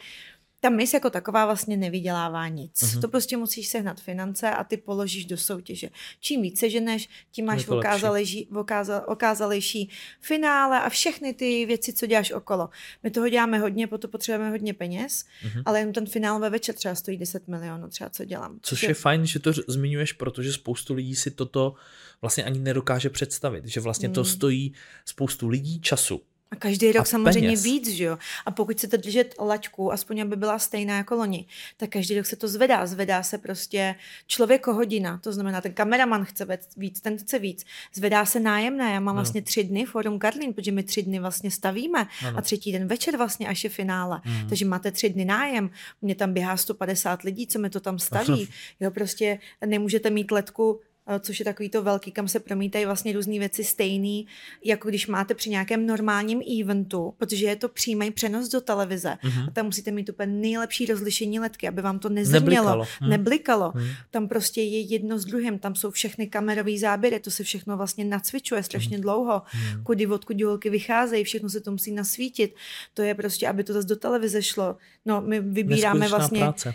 ta 0.64 0.70
mis 0.70 0.94
jako 0.94 1.10
taková 1.10 1.46
vlastně 1.46 1.78
nevydělává 1.78 2.48
nic. 2.48 2.84
Uh-huh. 2.84 3.02
To 3.02 3.08
prostě 3.08 3.38
musíš 3.38 3.68
sehnat 3.68 4.02
finance 4.02 4.50
a 4.50 4.64
ty 4.64 4.78
položíš 4.78 5.26
do 5.26 5.38
soutěže. 5.38 5.90
Čím 6.20 6.42
více 6.42 6.60
seženeš, 6.60 7.10
tím 7.32 7.46
máš 7.46 7.68
okázalejší, 7.68 8.48
okázal, 8.48 9.04
okázalejší 9.08 9.90
finále 10.22 10.82
a 10.82 10.90
všechny 10.90 11.34
ty 11.34 11.66
věci, 11.66 11.94
co 11.94 12.06
děláš 12.06 12.32
okolo. 12.32 12.70
My 13.04 13.12
toho 13.12 13.30
děláme 13.30 13.60
hodně, 13.60 13.88
proto 13.88 14.08
potřebujeme 14.08 14.50
hodně 14.50 14.74
peněz, 14.74 15.26
uh-huh. 15.46 15.64
ale 15.66 15.80
jen 15.80 15.94
ten 15.94 16.06
finál 16.06 16.40
ve 16.40 16.50
večer 16.50 16.76
třeba 16.76 16.96
stojí 16.96 17.18
10 17.18 17.48
milionů, 17.48 17.88
třeba 17.90 18.10
co 18.10 18.26
dělám. 18.26 18.60
Což 18.62 18.84
je 18.84 18.94
fajn, 18.94 19.26
že 19.26 19.40
to 19.40 19.52
zmiňuješ, 19.68 20.14
protože 20.14 20.54
spoustu 20.54 20.94
lidí 20.94 21.16
si 21.16 21.32
toto 21.32 21.74
vlastně 22.22 22.44
ani 22.44 22.60
nedokáže 22.60 23.10
představit, 23.10 23.66
že 23.68 23.80
vlastně 23.80 24.08
hmm. 24.08 24.16
to 24.16 24.26
stojí 24.26 24.74
spoustu 25.06 25.48
lidí 25.48 25.82
času 25.82 26.22
a 26.54 26.56
každý 26.56 26.92
rok 26.92 27.02
a 27.02 27.06
samozřejmě 27.06 27.48
peněz. 27.48 27.64
víc, 27.64 27.90
že 27.90 28.04
jo. 28.04 28.18
A 28.46 28.52
pokud 28.52 28.78
chcete 28.78 28.98
držet 28.98 29.36
laťku, 29.40 29.94
aspoň 29.94 30.22
aby 30.22 30.36
byla 30.36 30.60
stejná 30.60 30.98
jako 30.98 31.16
loni, 31.16 31.46
tak 31.78 31.90
každý 31.90 32.18
rok 32.18 32.26
se 32.26 32.36
to 32.36 32.48
zvedá. 32.48 32.86
Zvedá 32.86 33.24
se 33.24 33.38
prostě 33.38 33.96
člověko 34.28 34.74
hodina, 34.74 35.18
to 35.18 35.34
znamená, 35.34 35.62
ten 35.62 35.74
kameraman 35.74 36.26
chce 36.26 36.48
víc, 36.78 37.02
ten 37.02 37.18
chce 37.18 37.40
víc. 37.40 37.66
Zvedá 37.94 38.26
se 38.26 38.40
nájemné, 38.40 38.94
já 38.94 39.00
mám 39.00 39.16
no. 39.16 39.22
vlastně 39.22 39.42
tři 39.42 39.64
dny 39.64 39.86
Forum 39.86 40.20
Karlín, 40.20 40.54
protože 40.54 40.72
my 40.72 40.84
tři 40.84 41.04
dny 41.04 41.20
vlastně 41.20 41.52
stavíme 41.52 42.08
ano. 42.28 42.38
a 42.38 42.42
třetí 42.42 42.72
den 42.72 42.88
večer 42.88 43.18
vlastně 43.18 43.48
až 43.48 43.64
je 43.64 43.70
finále. 43.70 44.22
Mm. 44.26 44.50
Takže 44.50 44.66
máte 44.66 44.92
tři 44.92 45.10
dny 45.10 45.26
nájem, 45.26 45.70
mě 46.02 46.16
tam 46.16 46.34
běhá 46.34 46.58
150 46.58 47.22
lidí, 47.22 47.48
co 47.48 47.60
mi 47.60 47.70
to 47.70 47.80
tam 47.80 48.00
staví. 48.00 48.48
Jo, 48.80 48.92
prostě 48.92 49.40
nemůžete 49.66 50.10
mít 50.10 50.32
letku 50.32 50.82
což 51.20 51.40
je 51.40 51.46
takový 51.46 51.70
to 51.70 51.84
velký, 51.84 52.12
kam 52.12 52.28
se 52.28 52.40
promítají 52.40 52.86
vlastně 52.86 53.14
různé 53.14 53.40
věci 53.40 53.64
stejný, 53.64 54.28
jako 54.64 54.90
když 54.90 55.08
máte 55.08 55.34
při 55.34 55.50
nějakém 55.50 55.88
normálním 55.88 56.42
eventu, 56.62 57.14
protože 57.18 57.46
je 57.46 57.56
to 57.56 57.70
přímý 57.70 58.12
přenos 58.12 58.50
do 58.50 58.62
televize 58.62 59.18
mm-hmm. 59.24 59.48
a 59.48 59.52
tam 59.52 59.66
musíte 59.66 59.92
mít 59.92 60.10
úplně 60.10 60.34
nejlepší 60.34 60.86
rozlišení 60.86 61.40
letky, 61.40 61.68
aby 61.68 61.82
vám 61.82 62.00
to 62.00 62.10
nezrnělo, 62.10 62.44
neblikalo. 62.44 62.88
Mm. 63.02 63.10
neblikalo. 63.10 63.72
Mm. 63.76 63.88
Tam 64.12 64.28
prostě 64.28 64.62
je 64.62 64.80
jedno 64.80 65.20
s 65.20 65.26
druhým, 65.26 65.60
tam 65.60 65.76
jsou 65.76 65.92
všechny 65.92 66.28
kamerové 66.28 66.78
záběry, 66.78 67.20
to 67.20 67.32
se 67.32 67.44
všechno 67.44 67.78
vlastně 67.78 68.06
nacvičuje 68.06 68.64
strašně 68.64 68.98
mm. 68.98 69.04
dlouho, 69.04 69.42
mm. 69.54 69.84
kudy 69.84 70.08
odkud 70.08 70.42
holky 70.42 70.70
vycházejí, 70.70 71.24
všechno 71.24 71.50
se 71.50 71.62
to 71.62 71.72
musí 71.72 71.92
nasvítit. 71.92 72.56
To 72.94 73.02
je 73.02 73.16
prostě, 73.16 73.48
aby 73.48 73.64
to 73.64 73.74
zase 73.74 73.88
do 73.88 73.96
televize 73.96 74.42
šlo. 74.42 74.78
No, 75.06 75.22
my 75.22 75.40
vybíráme 75.40 76.08
vlastně 76.08 76.40
práce. 76.40 76.74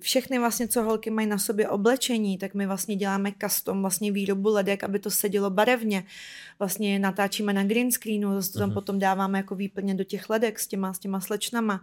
všechny 0.00 0.38
vlastně, 0.38 0.68
co 0.68 0.82
holky 0.82 1.10
mají 1.10 1.26
na 1.26 1.38
sobě 1.38 1.68
oblečení, 1.68 2.38
tak 2.38 2.54
my 2.54 2.66
vlastně 2.66 2.96
děláme 2.96 3.30
custom 3.52 3.80
vlastně 3.80 4.12
výrobu 4.12 4.48
ledek, 4.48 4.84
aby 4.84 4.98
to 4.98 5.10
sedělo 5.10 5.50
barevně. 5.50 6.04
Vlastně 6.58 6.98
natáčíme 6.98 7.52
na 7.52 7.64
green 7.64 7.92
screenu, 7.92 8.34
zase 8.34 8.52
to 8.52 8.58
tam 8.58 8.70
uh-huh. 8.70 8.74
potom 8.74 8.98
dáváme 8.98 9.38
jako 9.38 9.54
výplně 9.54 9.94
do 9.94 10.04
těch 10.04 10.30
ledek 10.30 10.58
s 10.58 10.66
těma, 10.66 10.94
s 10.94 10.98
těma 10.98 11.20
slečnama. 11.20 11.80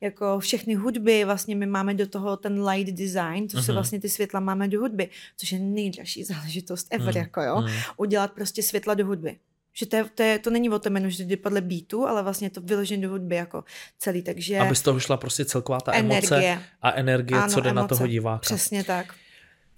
Jako 0.00 0.40
všechny 0.40 0.74
hudby, 0.74 1.24
vlastně 1.24 1.56
my 1.56 1.66
máme 1.66 1.94
do 1.94 2.06
toho 2.06 2.36
ten 2.36 2.68
light 2.68 2.94
design, 2.94 3.48
což 3.48 3.60
uh-huh. 3.60 3.66
se 3.66 3.72
vlastně 3.72 4.00
ty 4.00 4.08
světla 4.08 4.40
máme 4.40 4.68
do 4.68 4.80
hudby, 4.80 5.08
což 5.36 5.52
je 5.52 5.58
nejdražší 5.58 6.24
záležitost 6.24 6.86
ever, 6.90 7.14
uh-huh. 7.14 7.18
jako 7.18 7.42
jo. 7.42 7.56
Uh-huh. 7.56 7.92
Udělat 7.96 8.32
prostě 8.32 8.62
světla 8.62 8.94
do 8.94 9.06
hudby 9.06 9.38
Že 9.72 9.86
to, 9.86 9.96
je, 9.96 10.04
to, 10.14 10.22
je, 10.22 10.38
to 10.38 10.50
není 10.50 10.70
o 10.70 10.78
tom 10.78 10.96
jenom, 10.96 11.10
že 11.10 11.24
jde 11.24 11.36
podle 11.36 11.60
beatu, 11.60 12.06
ale 12.06 12.22
vlastně 12.22 12.50
to 12.50 12.60
vyložené 12.60 13.02
do 13.02 13.10
hudby 13.10 13.36
jako 13.36 13.64
celý, 13.98 14.22
takže... 14.22 14.58
Aby 14.58 14.74
z 14.74 14.82
toho 14.82 15.00
šla 15.00 15.16
prostě 15.16 15.44
celková 15.44 15.80
ta 15.80 15.92
energie. 15.92 16.52
emoce 16.52 16.64
a 16.82 16.92
energie, 16.92 17.38
ano, 17.38 17.52
co 17.52 17.60
jde 17.60 17.70
emoce, 17.70 17.82
na 17.82 17.88
toho 17.88 18.06
diváka. 18.06 18.40
Přesně 18.40 18.84
tak. 18.84 19.14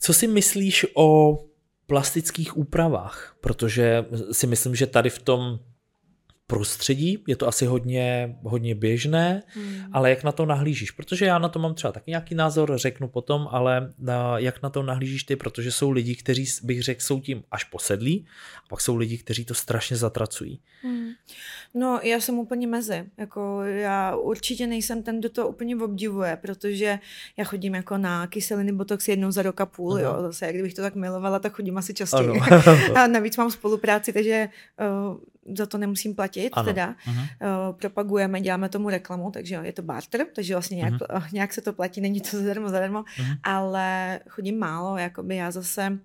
Co 0.00 0.12
si 0.12 0.26
myslíš 0.26 0.86
o 0.94 1.38
plastických 1.86 2.56
úpravách? 2.56 3.36
Protože 3.40 4.04
si 4.32 4.46
myslím, 4.46 4.74
že 4.74 4.86
tady 4.86 5.10
v 5.10 5.18
tom 5.18 5.58
prostředí, 6.50 7.18
je 7.26 7.36
to 7.36 7.48
asi 7.48 7.66
hodně, 7.66 8.36
hodně 8.42 8.74
běžné, 8.74 9.42
hmm. 9.46 9.74
ale 9.92 10.10
jak 10.10 10.24
na 10.24 10.32
to 10.32 10.46
nahlížíš? 10.46 10.90
Protože 10.90 11.24
já 11.24 11.38
na 11.38 11.48
to 11.48 11.58
mám 11.58 11.74
třeba 11.74 11.92
taky 11.92 12.10
nějaký 12.10 12.34
názor, 12.34 12.78
řeknu 12.78 13.08
potom, 13.08 13.48
ale 13.50 13.92
na, 13.98 14.38
jak 14.38 14.62
na 14.62 14.70
to 14.70 14.82
nahlížíš 14.82 15.24
ty, 15.24 15.36
protože 15.36 15.72
jsou 15.72 15.90
lidi, 15.90 16.16
kteří 16.16 16.46
bych 16.62 16.82
řekl, 16.82 17.00
jsou 17.00 17.20
tím 17.20 17.42
až 17.50 17.64
posedlí, 17.64 18.26
a 18.64 18.68
pak 18.68 18.80
jsou 18.80 18.96
lidi, 18.96 19.18
kteří 19.18 19.44
to 19.44 19.54
strašně 19.54 19.96
zatracují. 19.96 20.60
Hmm. 20.82 21.10
No, 21.74 22.00
já 22.02 22.20
jsem 22.20 22.38
úplně 22.38 22.66
mezi. 22.66 23.04
Jako 23.18 23.62
já 23.62 24.16
určitě 24.16 24.66
nejsem 24.66 25.02
ten, 25.02 25.20
kdo 25.20 25.28
to 25.28 25.48
úplně 25.48 25.76
obdivuje, 25.76 26.38
protože 26.42 26.98
já 27.36 27.44
chodím 27.44 27.74
jako 27.74 27.98
na 27.98 28.26
kyseliny 28.26 28.72
botox 28.72 29.08
jednou 29.08 29.30
za 29.30 29.42
rok 29.42 29.60
a 29.60 29.66
půl, 29.66 29.98
jo. 29.98 30.16
Zase, 30.20 30.52
kdybych 30.52 30.74
to 30.74 30.82
tak 30.82 30.94
milovala, 30.94 31.38
tak 31.38 31.52
chodím 31.52 31.78
asi 31.78 31.94
častěji. 31.94 32.40
a 32.94 33.06
navíc 33.06 33.36
mám 33.36 33.50
spolupráci, 33.50 34.12
takže 34.12 34.48
uh, 34.80 35.16
za 35.56 35.66
to 35.66 35.78
nemusím 35.78 36.14
platit, 36.14 36.50
ano. 36.52 36.64
teda. 36.64 36.94
Uh-huh. 37.06 37.20
Uh, 37.20 37.76
propagujeme, 37.76 38.40
děláme 38.40 38.68
tomu 38.68 38.90
reklamu, 38.90 39.30
takže 39.30 39.58
je 39.62 39.72
to 39.72 39.82
barter, 39.82 40.26
takže 40.34 40.54
vlastně 40.54 40.76
nějak, 40.76 40.94
uh-huh. 40.94 41.32
nějak 41.32 41.52
se 41.52 41.60
to 41.60 41.72
platí, 41.72 42.00
není 42.00 42.20
to 42.20 42.36
zadarmo, 42.36 42.68
zadarmo, 42.68 43.02
uh-huh. 43.02 43.38
ale 43.42 44.20
chodím 44.28 44.58
málo, 44.58 44.98
jakoby 44.98 45.36
já 45.36 45.50
zase, 45.50 45.98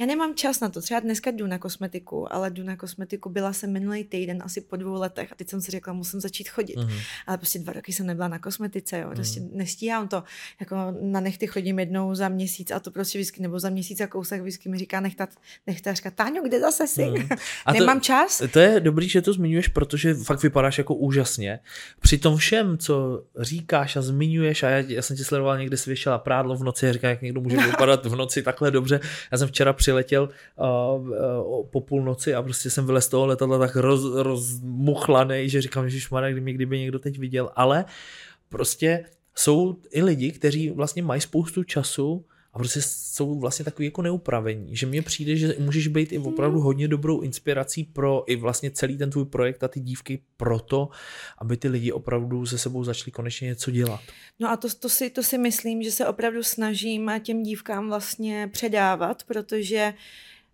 já 0.00 0.06
nemám 0.06 0.34
čas 0.34 0.60
na 0.60 0.68
to, 0.68 0.80
třeba 0.80 1.00
dneska 1.00 1.30
jdu 1.30 1.46
na 1.46 1.58
kosmetiku, 1.58 2.34
ale 2.34 2.50
jdu 2.50 2.64
na 2.64 2.76
kosmetiku, 2.76 3.28
byla 3.28 3.52
jsem 3.52 3.72
minulý 3.72 4.04
týden 4.04 4.42
asi 4.44 4.60
po 4.60 4.76
dvou 4.76 4.92
letech 4.92 5.32
a 5.32 5.34
teď 5.34 5.48
jsem 5.48 5.60
si 5.60 5.70
řekla, 5.70 5.92
musím 5.92 6.20
začít 6.20 6.48
chodit, 6.48 6.76
uh-huh. 6.76 7.00
ale 7.26 7.38
prostě 7.38 7.58
dva 7.58 7.72
roky 7.72 7.92
jsem 7.92 8.06
nebyla 8.06 8.28
na 8.28 8.38
kosmetice, 8.38 8.98
jo, 8.98 9.10
prostě 9.14 9.40
uh-huh. 9.40 9.56
nestíhám 9.56 10.08
to, 10.08 10.24
jako 10.60 10.76
na 11.00 11.20
nechty 11.20 11.46
chodím 11.46 11.78
jednou 11.78 12.14
za 12.14 12.28
měsíc 12.28 12.70
a 12.70 12.80
to 12.80 12.90
prostě 12.90 13.18
vždycky, 13.18 13.42
nebo 13.42 13.60
za 13.60 13.70
měsíc 13.70 14.00
a 14.00 14.06
kousek 14.06 14.40
vždycky 14.40 14.68
mi 14.68 14.78
říká 14.78 15.00
nechtat, 15.00 15.30
nechtařka, 15.66 16.10
Táňo, 16.10 16.42
kde 16.42 16.60
zase 16.60 16.86
jsi? 16.86 17.02
Uh-huh. 17.02 17.38
A 17.66 17.72
Nemám 17.82 18.00
to, 18.00 18.04
čas. 18.04 18.42
To 18.52 18.58
je 18.58 18.80
dobrý, 18.82 19.08
že 19.08 19.22
to 19.22 19.32
zmiňuješ, 19.32 19.68
protože 19.68 20.14
fakt 20.14 20.42
vypadáš 20.42 20.78
jako 20.78 20.94
úžasně. 20.94 21.58
Při 22.00 22.18
tom 22.18 22.36
všem, 22.36 22.78
co 22.78 23.24
říkáš 23.38 23.96
a 23.96 24.02
zmiňuješ, 24.02 24.62
a 24.62 24.68
já, 24.68 24.78
já 24.88 25.02
jsem 25.02 25.16
ti 25.16 25.24
sledoval 25.24 25.58
někde 25.58 25.76
svěšela 25.76 26.18
prádlo 26.18 26.56
v 26.56 26.64
noci 26.64 26.88
a 26.88 26.92
říkám, 26.92 27.10
jak 27.10 27.22
někdo 27.22 27.40
může 27.40 27.56
vypadat 27.56 28.06
v 28.06 28.16
noci 28.16 28.42
takhle 28.42 28.70
dobře. 28.70 29.00
Já 29.32 29.38
jsem 29.38 29.48
včera 29.48 29.72
přiletěl 29.72 30.28
uh, 30.56 31.08
uh, 31.08 31.66
po 31.70 31.80
půlnoci 31.80 32.34
a 32.34 32.42
prostě 32.42 32.70
jsem 32.70 32.86
vylez 32.86 33.04
z 33.04 33.08
toho 33.08 33.26
letadla 33.26 33.58
tak 33.58 33.76
roz, 33.76 34.14
rozmuchlaný, 34.14 35.48
že 35.48 35.62
říkám, 35.62 35.90
že 35.90 36.00
šmarek, 36.00 36.34
kdyby, 36.34 36.52
kdyby 36.52 36.78
někdo 36.78 36.98
teď 36.98 37.18
viděl. 37.18 37.50
Ale 37.56 37.84
prostě 38.48 39.04
jsou 39.34 39.76
i 39.90 40.02
lidi, 40.02 40.32
kteří 40.32 40.70
vlastně 40.70 41.02
mají 41.02 41.20
spoustu 41.20 41.64
času 41.64 42.24
a 42.52 42.58
prostě 42.58 42.82
jsou 42.82 43.40
vlastně 43.40 43.64
takový 43.64 43.84
jako 43.84 44.02
neupravení, 44.02 44.76
že 44.76 44.86
mně 44.86 45.02
přijde, 45.02 45.36
že 45.36 45.54
můžeš 45.58 45.88
být 45.88 46.12
i 46.12 46.18
opravdu 46.18 46.60
hodně 46.60 46.88
dobrou 46.88 47.20
inspirací 47.20 47.84
pro 47.84 48.24
i 48.26 48.36
vlastně 48.36 48.70
celý 48.70 48.98
ten 48.98 49.10
tvůj 49.10 49.24
projekt 49.24 49.64
a 49.64 49.68
ty 49.68 49.80
dívky 49.80 50.22
pro 50.36 50.58
to, 50.58 50.88
aby 51.38 51.56
ty 51.56 51.68
lidi 51.68 51.92
opravdu 51.92 52.46
se 52.46 52.58
sebou 52.58 52.84
začali 52.84 53.10
konečně 53.10 53.48
něco 53.48 53.70
dělat. 53.70 54.00
No 54.40 54.50
a 54.50 54.56
to, 54.56 54.68
to, 54.74 54.88
si, 54.88 55.10
to 55.10 55.22
si 55.22 55.38
myslím, 55.38 55.82
že 55.82 55.90
se 55.90 56.06
opravdu 56.06 56.42
snažím 56.42 57.10
těm 57.22 57.42
dívkám 57.42 57.88
vlastně 57.88 58.48
předávat, 58.52 59.24
protože 59.24 59.94
uh, 59.94 60.00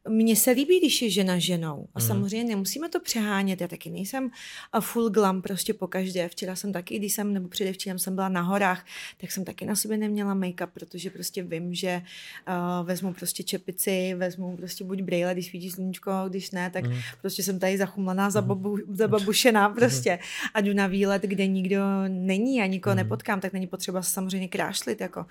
mně 0.08 0.36
se 0.36 0.50
líbí, 0.50 0.78
když 0.78 1.02
je 1.02 1.10
žena 1.10 1.38
ženou. 1.38 1.86
A 1.94 2.00
mm. 2.00 2.06
samozřejmě 2.06 2.44
nemusíme 2.44 2.88
to 2.88 3.00
přehánět. 3.00 3.60
Já 3.60 3.68
taky 3.68 3.90
nejsem 3.90 4.30
a 4.72 4.80
full 4.80 5.10
glam 5.10 5.42
prostě 5.42 5.74
po 5.74 5.86
každé. 5.86 6.28
Včera 6.28 6.56
jsem 6.56 6.72
taky, 6.72 6.98
když 6.98 7.12
jsem, 7.12 7.32
nebo 7.32 7.48
předevčírem 7.48 7.98
jsem 7.98 8.14
byla 8.14 8.28
na 8.28 8.40
horách, 8.40 8.86
tak 9.20 9.30
jsem 9.32 9.44
taky 9.44 9.64
na 9.64 9.76
sobě 9.76 9.96
neměla 9.96 10.34
make-up, 10.34 10.66
protože 10.66 11.10
prostě 11.10 11.42
vím, 11.42 11.74
že 11.74 12.02
uh, 12.48 12.86
vezmu 12.86 13.12
prostě 13.12 13.42
čepici, 13.42 14.14
vezmu 14.14 14.56
prostě 14.56 14.84
buď 14.84 15.02
brýle, 15.02 15.34
když 15.34 15.52
vidíš 15.52 15.72
sluníčko, 15.72 16.12
když 16.28 16.50
ne, 16.50 16.70
tak 16.70 16.84
mm. 16.86 16.98
prostě 17.20 17.42
jsem 17.42 17.58
tady 17.58 17.78
zachumlaná, 17.78 18.30
zababu, 18.30 18.76
mhm. 18.76 18.96
zababušená 18.96 19.68
mhm. 19.68 19.76
prostě. 19.76 20.18
A 20.54 20.60
jdu 20.60 20.74
na 20.74 20.86
výlet, 20.86 21.22
kde 21.22 21.46
nikdo 21.46 21.80
není 22.08 22.62
a 22.62 22.66
nikoho 22.66 22.94
mm. 22.94 22.96
nepotkám, 22.96 23.40
tak 23.40 23.52
není 23.52 23.66
potřeba 23.66 24.02
samozřejmě 24.02 24.48
krášlit. 24.48 25.00
Jako 25.00 25.26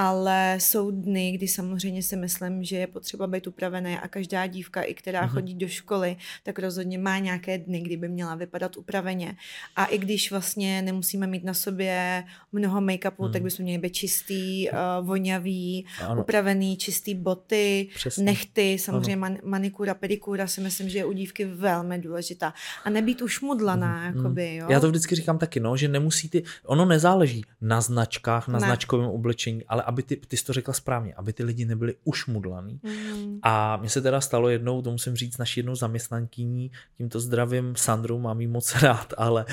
ale 0.00 0.56
jsou 0.60 0.90
dny, 0.90 1.32
kdy 1.32 1.48
samozřejmě 1.48 2.02
si 2.02 2.16
myslím, 2.16 2.64
že 2.64 2.76
je 2.76 2.86
potřeba 2.86 3.26
být 3.26 3.46
upravené 3.46 4.00
a 4.00 4.08
každá 4.08 4.46
dívka, 4.46 4.82
i 4.82 4.94
která 4.94 5.26
mm-hmm. 5.26 5.30
chodí 5.30 5.54
do 5.54 5.68
školy, 5.68 6.16
tak 6.42 6.58
rozhodně 6.58 6.98
má 6.98 7.18
nějaké 7.18 7.58
dny, 7.58 7.80
kdy 7.80 7.96
by 7.96 8.08
měla 8.08 8.34
vypadat 8.34 8.76
upraveně. 8.76 9.36
A 9.76 9.84
i 9.84 9.98
když 9.98 10.30
vlastně 10.30 10.82
nemusíme 10.82 11.26
mít 11.26 11.44
na 11.44 11.54
sobě 11.54 12.24
mnoho 12.52 12.80
make-upu, 12.80 13.26
mm. 13.26 13.32
tak 13.32 13.42
bychom 13.42 13.62
měli 13.62 13.78
být 13.78 13.92
čistý, 13.92 14.70
uh, 14.70 15.06
vonavý, 15.06 15.86
ano. 16.06 16.20
upravený, 16.20 16.76
čistý 16.76 17.14
boty, 17.14 17.88
Přesně. 17.94 18.24
nechty, 18.24 18.78
samozřejmě 18.78 19.16
man, 19.16 19.38
manikura, 19.44 19.94
pedikura 19.94 20.46
si 20.46 20.60
myslím, 20.60 20.88
že 20.88 20.98
je 20.98 21.04
u 21.04 21.12
dívky 21.12 21.44
velmi 21.44 21.98
důležitá. 21.98 22.54
A 22.84 22.90
nebýt 22.90 23.22
ušmudlaná, 23.22 23.98
mm. 23.98 24.16
jakoby, 24.16 24.56
jo. 24.56 24.66
Já 24.70 24.80
to 24.80 24.88
vždycky 24.88 25.14
říkám 25.14 25.38
taky, 25.38 25.60
no, 25.60 25.76
že 25.76 25.88
nemusí 25.88 26.28
ty, 26.28 26.42
ono 26.64 26.84
nezáleží 26.84 27.44
na 27.60 27.80
značkách, 27.80 28.48
na 28.48 28.58
ne. 28.58 28.66
značkovém 28.66 29.10
oblečení, 29.10 29.64
ale 29.68 29.87
aby 29.88 30.02
ty, 30.02 30.16
ty 30.16 30.36
jsi 30.36 30.44
to 30.44 30.52
řekla 30.52 30.74
správně, 30.74 31.14
aby 31.14 31.32
ty 31.32 31.44
lidi 31.44 31.64
nebyli 31.64 31.94
ušmudlaný. 32.04 32.80
Mm. 32.82 33.38
A 33.42 33.76
mně 33.76 33.90
se 33.90 34.02
teda 34.02 34.20
stalo 34.20 34.48
jednou, 34.48 34.82
to 34.82 34.90
musím 34.90 35.16
říct, 35.16 35.38
naší 35.38 35.60
jednou 35.60 35.74
zaměstnankyní, 35.74 36.70
tímto 36.96 37.20
zdravím 37.20 37.76
Sandru, 37.76 38.18
mám 38.18 38.40
jí 38.40 38.46
moc 38.46 38.74
rád, 38.82 39.14
ale 39.16 39.44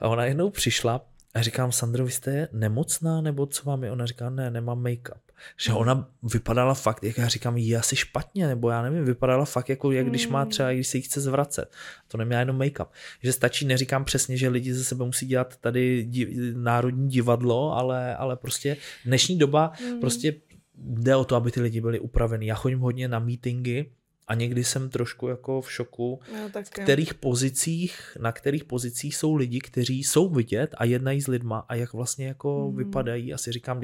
ona 0.00 0.24
jednou 0.24 0.50
přišla 0.50 1.06
a 1.34 1.42
říkám, 1.42 1.72
Sandro, 1.72 2.04
vy 2.04 2.10
jste 2.10 2.48
nemocná, 2.52 3.20
nebo 3.20 3.46
co 3.46 3.62
vám 3.64 3.84
je? 3.84 3.90
Ona 3.90 4.06
říká, 4.06 4.30
ne, 4.30 4.50
nemám 4.50 4.82
make-up. 4.82 5.25
Že 5.56 5.72
ona 5.72 6.08
vypadala 6.22 6.74
fakt, 6.74 7.04
jak 7.04 7.18
já 7.18 7.28
říkám, 7.28 7.56
je 7.56 7.78
asi 7.78 7.96
špatně, 7.96 8.46
nebo 8.46 8.70
já 8.70 8.82
nevím, 8.82 9.04
vypadala 9.04 9.44
fakt 9.44 9.68
jako, 9.68 9.92
jak 9.92 10.06
když 10.06 10.28
má 10.28 10.44
třeba, 10.44 10.72
když 10.72 10.88
se 10.88 10.96
jí 10.96 11.02
chce 11.02 11.20
zvracet. 11.20 11.72
To 12.08 12.18
neměla 12.18 12.40
jenom 12.40 12.58
make-up. 12.58 12.86
Že 13.22 13.32
stačí, 13.32 13.66
neříkám 13.66 14.04
přesně, 14.04 14.36
že 14.36 14.48
lidi 14.48 14.74
ze 14.74 14.84
sebe 14.84 15.04
musí 15.04 15.26
dělat 15.26 15.56
tady 15.56 16.04
div, 16.04 16.28
národní 16.54 17.08
divadlo, 17.08 17.76
ale, 17.76 18.16
ale 18.16 18.36
prostě 18.36 18.76
dnešní 19.04 19.38
doba 19.38 19.72
mm. 19.92 20.00
prostě 20.00 20.34
jde 20.78 21.16
o 21.16 21.24
to, 21.24 21.36
aby 21.36 21.50
ty 21.50 21.60
lidi 21.60 21.80
byli 21.80 22.00
upravení. 22.00 22.46
Já 22.46 22.54
chodím 22.54 22.78
hodně 22.78 23.08
na 23.08 23.18
meetingy, 23.18 23.90
a 24.26 24.34
někdy 24.34 24.64
jsem 24.64 24.90
trošku 24.90 25.28
jako 25.28 25.60
v 25.60 25.72
šoku, 25.72 26.20
no, 26.32 26.62
v 26.62 26.70
kterých 26.70 27.14
pozicích, 27.14 28.16
na 28.20 28.32
kterých 28.32 28.64
pozicích 28.64 29.16
jsou 29.16 29.34
lidi, 29.34 29.60
kteří 29.60 30.04
jsou 30.04 30.28
vidět 30.28 30.74
a 30.78 30.84
jednají 30.84 31.20
s 31.20 31.26
lidma 31.28 31.64
a 31.68 31.74
jak 31.74 31.92
vlastně 31.92 32.26
jako 32.26 32.70
mm. 32.70 32.76
vypadají. 32.76 33.34
Asi 33.34 33.52
říkám, 33.52 33.80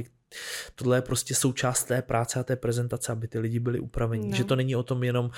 tohle 0.75 0.97
je 0.97 1.03
prostě 1.03 1.35
součást 1.35 1.85
té 1.85 2.03
práce 2.03 2.41
a 2.41 2.43
té 2.43 2.57
prezentace, 2.57 3.13
aby 3.13 3.29
ty 3.29 3.39
lidi 3.39 3.61
byli 3.61 3.81
upraveni. 3.81 4.29
No. 4.29 4.37
Že 4.37 4.45
to 4.45 4.57
není 4.57 4.77
o 4.77 4.83
tom 4.83 5.03
jenom 5.03 5.31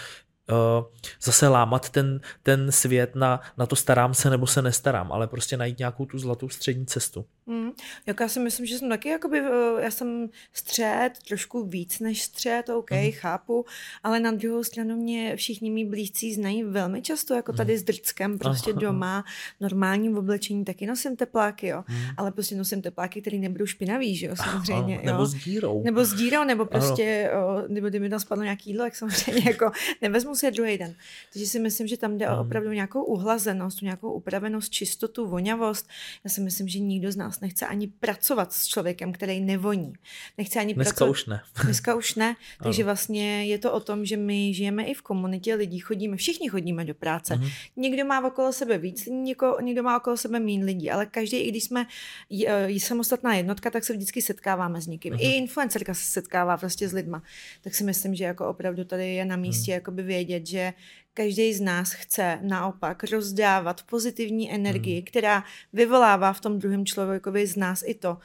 zase 1.22 1.48
lámat 1.48 1.90
ten, 1.90 2.20
ten 2.42 2.72
svět 2.72 3.14
na, 3.14 3.40
na 3.58 3.66
to 3.66 3.76
starám 3.76 4.14
se 4.14 4.30
nebo 4.30 4.46
se 4.46 4.62
nestarám, 4.62 5.12
ale 5.12 5.26
prostě 5.26 5.56
najít 5.56 5.78
nějakou 5.78 6.06
tu 6.06 6.18
zlatou 6.18 6.48
střední 6.48 6.86
cestu. 6.86 7.24
Mm, 7.46 7.70
jak 8.06 8.20
já 8.20 8.28
si 8.28 8.40
myslím, 8.40 8.66
že 8.66 8.78
jsem 8.78 8.88
taky, 8.88 9.08
jakoby, 9.08 9.40
uh, 9.40 9.48
já 9.80 9.90
jsem 9.90 10.28
střed, 10.52 11.10
trošku 11.28 11.66
víc 11.66 12.00
než 12.00 12.22
střed, 12.22 12.68
OK, 12.68 12.90
mm. 12.90 13.10
chápu, 13.12 13.64
ale 14.02 14.20
na 14.20 14.30
druhou 14.30 14.64
stranu 14.64 14.96
mě 14.96 15.36
všichni 15.36 15.70
mý 15.70 15.84
blízcí 15.84 16.34
znají 16.34 16.64
velmi 16.64 17.02
často, 17.02 17.34
jako 17.34 17.52
tady 17.52 17.72
mm. 17.72 17.78
s 17.78 17.82
drckem, 17.82 18.38
prostě 18.38 18.70
Aha. 18.70 18.80
doma, 18.80 19.24
normálním 19.60 20.18
oblečení, 20.18 20.64
taky 20.64 20.86
nosím 20.86 21.16
tepláky, 21.16 21.66
jo, 21.66 21.84
mm. 21.88 21.96
ale 22.16 22.32
prostě 22.32 22.54
nosím 22.54 22.82
tepláky, 22.82 23.20
které 23.20 23.38
nebudou 23.38 23.66
špinavý, 23.66 24.16
že 24.16 24.26
jo, 24.26 24.36
samozřejmě. 24.36 24.94
Aha, 24.96 25.06
nebo 25.06 25.18
jo. 25.18 25.26
s 25.26 25.34
dírou. 25.34 25.82
Nebo 25.84 26.04
s 26.04 26.14
dírou, 26.14 26.44
nebo 26.44 26.66
prostě, 26.66 27.30
o, 27.46 27.62
nebo 27.68 27.88
kdyby 27.88 28.08
tam 28.08 28.20
spadlo 28.20 28.44
nějaký 28.44 28.70
jídlo, 28.70 28.84
jak 28.84 28.96
samozřejmě, 28.96 29.42
jako 29.50 29.70
nevezmu 30.02 30.33
je 30.42 30.50
druhý 30.50 30.78
den. 30.78 30.94
Takže 31.32 31.46
si 31.46 31.58
myslím, 31.58 31.86
že 31.86 31.96
tam 31.96 32.18
jde 32.18 32.26
mm. 32.28 32.38
opravdu 32.38 32.72
nějakou 32.72 33.04
uhlazenost, 33.04 33.82
nějakou 33.82 34.12
upravenost, 34.12 34.72
čistotu, 34.72 35.26
vonavost. 35.26 35.88
Já 36.24 36.30
si 36.30 36.40
myslím, 36.40 36.68
že 36.68 36.78
nikdo 36.78 37.12
z 37.12 37.16
nás 37.16 37.40
nechce 37.40 37.66
ani 37.66 37.86
pracovat 37.86 38.52
s 38.52 38.66
člověkem, 38.66 39.12
který 39.12 39.40
nevoní. 39.40 39.92
Nechce 40.38 40.60
ani 40.60 40.74
Dneska 40.74 40.88
pracovat. 40.88 41.10
už 41.10 41.26
ne. 41.26 41.42
Dneska 41.64 41.94
už 41.94 42.14
ne. 42.14 42.36
Takže 42.62 42.82
ano. 42.82 42.86
vlastně 42.86 43.46
je 43.46 43.58
to 43.58 43.72
o 43.72 43.80
tom, 43.80 44.04
že 44.04 44.16
my 44.16 44.54
žijeme 44.54 44.84
i 44.84 44.94
v 44.94 45.02
komunitě 45.02 45.54
lidí, 45.54 45.78
chodíme, 45.78 46.16
všichni 46.16 46.48
chodíme 46.48 46.84
do 46.84 46.94
práce. 46.94 47.36
Mm. 47.36 47.48
Někdo 47.76 48.04
má 48.04 48.26
okolo 48.26 48.52
sebe 48.52 48.78
víc, 48.78 49.06
někdo, 49.06 49.56
někdo 49.60 49.82
má 49.82 49.96
okolo 49.96 50.16
sebe 50.16 50.40
méně 50.40 50.64
lidí, 50.64 50.90
ale 50.90 51.06
každý, 51.06 51.36
i 51.36 51.48
když 51.48 51.64
jsme 51.64 51.86
je, 52.30 52.80
samostatná 52.80 53.34
jednotka, 53.34 53.70
tak 53.70 53.84
se 53.84 53.92
vždycky 53.92 54.22
setkáváme 54.22 54.80
s 54.80 54.86
někým. 54.86 55.12
Mm. 55.12 55.18
I 55.20 55.24
influencerka 55.24 55.94
se 55.94 56.04
setkává 56.04 56.56
prostě 56.56 56.88
s 56.88 56.92
lidma. 56.92 57.22
Tak 57.62 57.74
si 57.74 57.84
myslím, 57.84 58.14
že 58.14 58.24
jako 58.24 58.48
opravdu 58.48 58.84
tady 58.84 59.14
je 59.14 59.24
na 59.24 59.36
místě 59.36 59.72
mm. 59.72 59.74
jakoby 59.74 60.02
vědět, 60.02 60.23
že 60.46 60.72
každý 61.14 61.54
z 61.54 61.60
nás 61.60 61.92
chce 61.92 62.38
naopak 62.42 63.04
rozdávat 63.04 63.82
pozitivní 63.82 64.52
energii, 64.52 64.96
hmm. 64.96 65.04
která 65.04 65.44
vyvolává 65.72 66.32
v 66.32 66.40
tom 66.40 66.58
druhém 66.58 66.86
člověkovi 66.86 67.46
z 67.46 67.56
nás 67.56 67.82
i 67.86 67.94
to, 67.94 68.18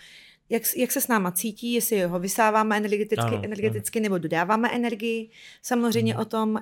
jak, 0.49 0.63
jak 0.77 0.91
se 0.91 1.01
s 1.01 1.07
náma 1.07 1.31
cítí, 1.31 1.73
jestli 1.73 2.01
ho 2.01 2.19
vysáváme 2.19 2.77
energeticky, 2.77 3.35
ano, 3.35 3.41
energeticky 3.43 3.99
ano. 3.99 4.03
nebo 4.03 4.17
dodáváme 4.17 4.69
energii. 4.71 5.29
Samozřejmě 5.62 6.13
hmm. 6.13 6.21
o 6.21 6.25
tom, 6.25 6.53
uh, 6.53 6.59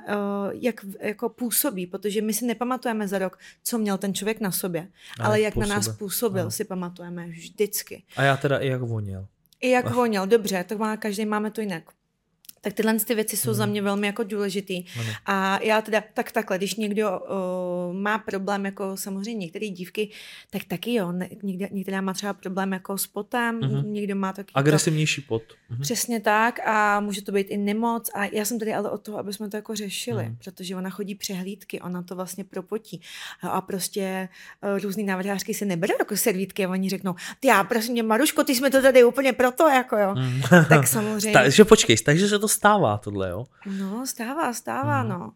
jak 0.54 0.86
jako 1.00 1.30
působí, 1.30 1.88
protože 1.88 2.22
my 2.22 2.34
si 2.34 2.46
nepamatujeme 2.46 3.08
za 3.08 3.20
rok, 3.20 3.40
co 3.64 3.78
měl 3.78 3.98
ten 3.98 4.14
člověk 4.14 4.40
na 4.40 4.52
sobě, 4.52 4.88
ale, 5.20 5.28
ale 5.28 5.42
jak 5.42 5.54
působil. 5.54 5.70
na 5.70 5.76
nás 5.76 5.90
působil, 5.90 6.42
ano. 6.42 6.52
si 6.52 6.66
pamatujeme 6.66 7.28
vždycky. 7.28 8.04
A 8.16 8.24
já 8.24 8.38
teda 8.38 8.58
i 8.58 8.68
jak 8.68 8.82
voněl. 8.82 9.28
I 9.62 9.70
jak 9.70 9.90
voněl, 9.92 10.28
dobře, 10.28 10.64
to 10.64 10.78
má, 10.78 10.98
každý 10.98 11.26
máme 11.26 11.52
to 11.52 11.62
jinak. 11.62 11.84
Tak 12.62 12.74
tyhle 12.74 13.00
ty 13.00 13.16
věci 13.16 13.38
jsou 13.38 13.50
mm. 13.50 13.56
za 13.56 13.66
mě 13.66 13.82
velmi 13.82 14.08
jako 14.08 14.24
důležitý. 14.24 14.86
Ano. 15.00 15.10
A 15.26 15.60
já 15.64 15.82
teda, 15.82 16.04
tak 16.14 16.32
takhle, 16.32 16.58
když 16.58 16.76
někdo 16.76 17.20
uh, 17.20 17.96
má 17.96 18.18
problém, 18.18 18.66
jako 18.66 18.98
samozřejmě 18.98 19.40
některé 19.46 19.68
dívky, 19.68 20.10
tak 20.50 20.64
taky 20.64 20.94
jo, 20.94 21.12
ne, 21.12 21.30
někde, 21.44 21.70
některá 21.72 22.02
má 22.02 22.14
třeba 22.14 22.34
problém 22.34 22.74
jako 22.74 22.98
s 22.98 23.08
potem, 23.08 23.60
mm-hmm. 23.60 23.86
někdo 23.86 24.16
má 24.16 24.34
taky... 24.34 24.52
Agresivnější 24.54 25.22
pot. 25.22 25.44
Mm-hmm. 25.44 25.82
Přesně 25.82 26.20
tak 26.20 26.60
a 26.68 27.00
může 27.00 27.22
to 27.22 27.32
být 27.32 27.48
i 27.50 27.58
nemoc 27.58 28.10
a 28.14 28.26
já 28.26 28.46
jsem 28.46 28.60
tady 28.60 28.74
ale 28.74 28.90
od 28.90 29.02
toho, 29.02 29.18
aby 29.18 29.34
jsme 29.34 29.50
to 29.50 29.58
jako 29.58 29.76
řešili, 29.76 30.26
mm. 30.30 30.38
protože 30.44 30.76
ona 30.76 30.90
chodí 30.90 31.16
přehlídky, 31.16 31.82
ona 31.82 32.02
to 32.02 32.16
vlastně 32.16 32.44
propotí 32.44 33.02
a 33.42 33.62
prostě 33.62 34.30
uh, 34.74 34.80
různý 34.80 35.04
návrhářky 35.04 35.54
se 35.54 35.66
neberou 35.66 35.96
jako 36.00 36.18
servítky 36.18 36.66
a 36.66 36.70
oni 36.70 36.90
řeknou, 36.90 37.16
ty 37.40 37.48
já 37.48 37.64
prosím 37.64 37.94
mě 37.94 38.04
Maruško, 38.04 38.44
ty 38.44 38.56
jsme 38.56 38.70
to 38.70 38.82
tady 38.82 39.04
úplně 39.04 39.34
proto, 39.34 39.68
jako 39.68 39.98
jo. 39.98 40.16
Mm. 40.16 40.42
Tak 40.70 40.88
samozřejmě. 40.98 41.34
takže 41.34 41.66
počkej, 41.66 41.98
takže 41.98 42.28
se 42.28 42.40
to 42.40 42.47
stává 42.48 42.98
tohle, 42.98 43.30
jo? 43.30 43.46
No, 43.80 44.08
stává, 44.08 44.54
stává, 44.54 45.04
mm. 45.04 45.10
no. 45.10 45.32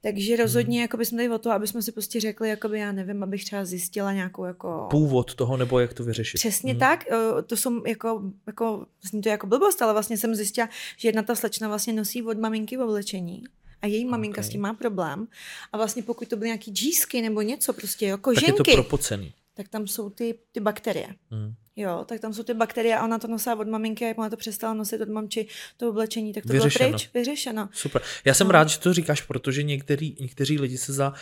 Takže 0.00 0.36
rozhodně, 0.36 0.78
mm. 0.78 0.82
jako 0.82 1.04
jsme 1.04 1.16
tady 1.16 1.30
o 1.30 1.38
to, 1.38 1.50
aby 1.50 1.66
jsme 1.66 1.82
si 1.82 1.92
prostě 1.92 2.20
řekli, 2.20 2.48
jakoby, 2.48 2.78
já 2.78 2.92
nevím, 2.92 3.22
abych 3.22 3.44
třeba 3.44 3.64
zjistila 3.64 4.12
nějakou 4.12 4.44
jako... 4.44 4.86
Původ 4.90 5.34
toho, 5.34 5.56
nebo 5.56 5.78
jak 5.78 5.94
to 5.94 6.04
vyřešit. 6.04 6.38
Přesně 6.38 6.72
mm. 6.72 6.78
tak, 6.78 7.04
to 7.46 7.56
jsou 7.56 7.86
jako, 7.86 8.22
jako, 8.46 8.86
zní 9.02 9.22
to 9.22 9.28
jako 9.28 9.46
blbost, 9.46 9.82
ale 9.82 9.92
vlastně 9.92 10.18
jsem 10.18 10.34
zjistila, 10.34 10.68
že 10.96 11.08
jedna 11.08 11.22
ta 11.22 11.34
slečna 11.34 11.68
vlastně 11.68 11.92
nosí 11.92 12.22
od 12.22 12.38
maminky 12.38 12.76
v 12.76 12.80
oblečení 12.80 13.44
a 13.82 13.86
její 13.86 14.04
maminka 14.04 14.40
okay. 14.40 14.44
s 14.44 14.48
tím 14.48 14.60
má 14.60 14.74
problém. 14.74 15.26
A 15.72 15.76
vlastně 15.76 16.02
pokud 16.02 16.28
to 16.28 16.36
byly 16.36 16.48
nějaký 16.48 16.70
džísky 16.70 17.22
nebo 17.22 17.42
něco, 17.42 17.72
prostě 17.72 18.06
jako 18.06 18.34
tak 18.34 18.44
ženky, 18.44 18.70
je 18.70 18.76
to 18.76 18.82
propocený. 18.82 19.34
tak 19.54 19.68
tam 19.68 19.86
jsou 19.86 20.10
ty, 20.10 20.38
ty 20.52 20.60
bakterie. 20.60 21.08
Mm. 21.30 21.54
Jo, 21.78 22.04
tak 22.08 22.20
tam 22.20 22.32
jsou 22.32 22.42
ty 22.42 22.54
bakterie 22.54 22.96
a 22.96 23.04
ona 23.04 23.18
to 23.18 23.28
nosila 23.28 23.56
od 23.56 23.68
maminky 23.68 24.04
a 24.04 24.08
jak 24.08 24.18
ona 24.18 24.30
to 24.30 24.36
přestala 24.36 24.74
nosit 24.74 25.00
od 25.00 25.08
mamči, 25.08 25.46
to 25.76 25.88
oblečení, 25.88 26.32
tak 26.32 26.46
to 26.46 26.52
vyřešeno. 26.52 26.88
bylo 26.88 26.98
pryč, 26.98 27.10
vyřešeno. 27.14 27.68
Super. 27.72 28.02
Já 28.24 28.34
jsem 28.34 28.46
no. 28.46 28.52
rád, 28.52 28.68
že 28.68 28.78
to 28.78 28.92
říkáš, 28.92 29.22
protože 29.22 29.62
některý, 29.62 30.16
někteří 30.20 30.58
lidi 30.58 30.78
se 30.78 30.92
za, 30.92 31.12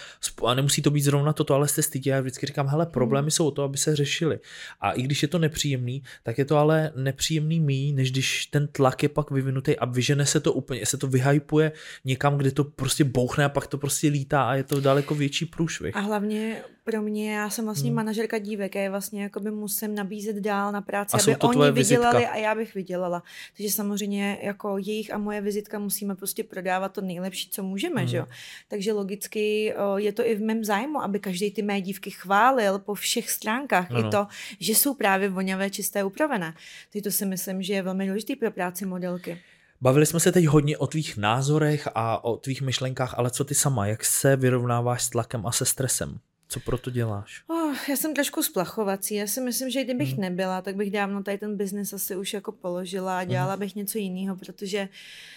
a 0.47 0.55
nemusí 0.55 0.83
to 0.83 0.91
být 0.91 1.01
zrovna 1.01 1.33
toto, 1.33 1.55
ale 1.55 1.69
se 1.69 1.83
stydí. 1.83 2.11
Já 2.11 2.21
vždycky 2.21 2.47
říkám, 2.47 2.69
hele, 2.69 2.87
problémy 2.87 3.25
hmm. 3.25 3.31
jsou 3.31 3.47
o 3.47 3.51
to, 3.51 3.63
aby 3.63 3.79
se 3.79 3.97
řešili. 3.97 4.39
A 4.81 4.93
i 4.93 5.03
když 5.03 5.23
je 5.23 5.29
to 5.29 5.39
nepříjemný, 5.39 6.03
tak 6.23 6.39
je 6.39 6.45
to 6.45 6.57
ale 6.57 6.93
nepříjemný 6.97 7.61
mý, 7.61 7.93
než 7.93 8.11
když 8.11 8.47
ten 8.47 8.69
tlak 8.69 9.03
je 9.03 9.09
pak 9.09 9.31
vyvinutý 9.31 9.79
a 9.79 9.85
vyžene 9.85 10.27
se 10.27 10.41
to 10.41 10.53
úplně, 10.53 10.87
se 10.87 10.97
to 10.97 11.07
vyhypuje 11.07 11.73
někam, 12.05 12.37
kde 12.37 12.51
to 12.51 12.65
prostě 12.65 13.05
bouchne 13.05 13.45
a 13.45 13.49
pak 13.49 13.67
to 13.67 13.79
prostě 13.79 14.09
lítá 14.09 14.43
a 14.43 14.55
je 14.55 14.65
to 14.65 14.81
daleko 14.81 15.15
větší 15.15 15.45
průšvih. 15.45 15.97
A 15.97 16.01
hlavně 16.01 16.63
pro 16.85 17.03
mě, 17.03 17.35
já 17.35 17.51
jsem 17.51 17.65
vlastně 17.65 17.89
hmm. 17.89 17.97
manažerka 17.97 18.39
dívek, 18.39 18.75
já 18.75 18.91
vlastně 18.91 19.23
jakoby 19.23 19.51
musím 19.51 19.95
nabízet 19.95 20.37
dál 20.37 20.73
na 20.73 20.81
práci, 20.81 21.17
a 21.17 21.21
aby 21.21 21.37
oni 21.37 21.73
vydělali 21.73 22.19
vizitka. 22.19 22.33
a 22.33 22.37
já 22.37 22.55
bych 22.55 22.75
vydělala. 22.75 23.23
Takže 23.57 23.73
samozřejmě 23.73 24.39
jako 24.43 24.79
jejich 24.79 25.13
a 25.13 25.19
moje 25.19 25.41
vizitka 25.41 25.79
musíme 25.79 26.15
prostě 26.15 26.45
prodávat 26.45 26.93
to 26.93 27.01
nejlepší, 27.01 27.51
co 27.51 27.63
můžeme, 27.63 28.01
hmm. 28.01 28.09
že 28.09 28.17
jo. 28.17 28.27
Takže 28.69 28.93
logicky 28.93 29.75
je 29.97 30.13
to 30.13 30.27
i 30.27 30.35
v 30.35 30.41
mém 30.41 30.65
zájmu, 30.65 31.03
aby 31.03 31.19
každý 31.21 31.51
ty 31.51 31.63
mé 31.63 31.81
dívky 31.81 32.11
chválil 32.11 32.79
po 32.79 32.95
všech 32.95 33.31
stránkách. 33.31 33.91
No, 33.91 34.01
I 34.01 34.11
to, 34.11 34.27
že 34.61 34.75
jsou 34.75 34.95
právě 34.95 35.29
voňavé, 35.29 35.71
čisté, 35.71 36.05
upravené. 36.05 36.55
Takže 36.93 37.03
to 37.03 37.11
si 37.11 37.27
myslím, 37.27 37.63
že 37.63 37.75
je 37.75 37.83
velmi 37.83 38.07
důležité 38.07 38.37
pro 38.37 38.51
práci 38.51 38.87
modelky. 38.87 39.39
Bavili 39.81 40.07
jsme 40.07 40.21
se 40.21 40.33
teď 40.33 40.47
hodně 40.47 40.79
o 40.79 40.87
tvých 40.87 41.17
názorech 41.17 41.89
a 41.95 42.25
o 42.25 42.37
tvých 42.37 42.63
myšlenkách, 42.63 43.15
ale 43.19 43.31
co 43.31 43.45
ty 43.45 43.55
sama, 43.55 43.87
jak 43.87 44.05
se 44.05 44.37
vyrovnáváš 44.37 45.03
s 45.03 45.11
tlakem 45.11 45.47
a 45.47 45.53
se 45.53 45.65
stresem? 45.65 46.19
Co 46.49 46.61
pro 46.61 46.79
to 46.79 46.91
děláš? 46.91 47.43
Oh, 47.47 47.75
já 47.89 47.97
jsem 47.97 48.15
trošku 48.15 48.43
splachovací. 48.43 49.15
Já 49.15 49.27
si 49.27 49.41
myslím, 49.41 49.71
že 49.71 49.85
kdybych 49.85 50.13
hmm. 50.13 50.21
nebyla, 50.21 50.63
tak 50.63 50.77
bych 50.77 50.91
dávno 50.91 51.23
tady 51.23 51.39
ten 51.39 51.57
biznis 51.57 51.93
asi 51.93 52.17
už 52.17 52.33
jako 52.33 52.53
položila 52.53 53.19
a 53.19 53.25
dělala 53.25 53.53
hmm. 53.53 53.61
bych 53.61 53.75
něco 53.75 53.99
jiného, 53.99 54.37
protože 54.37 54.89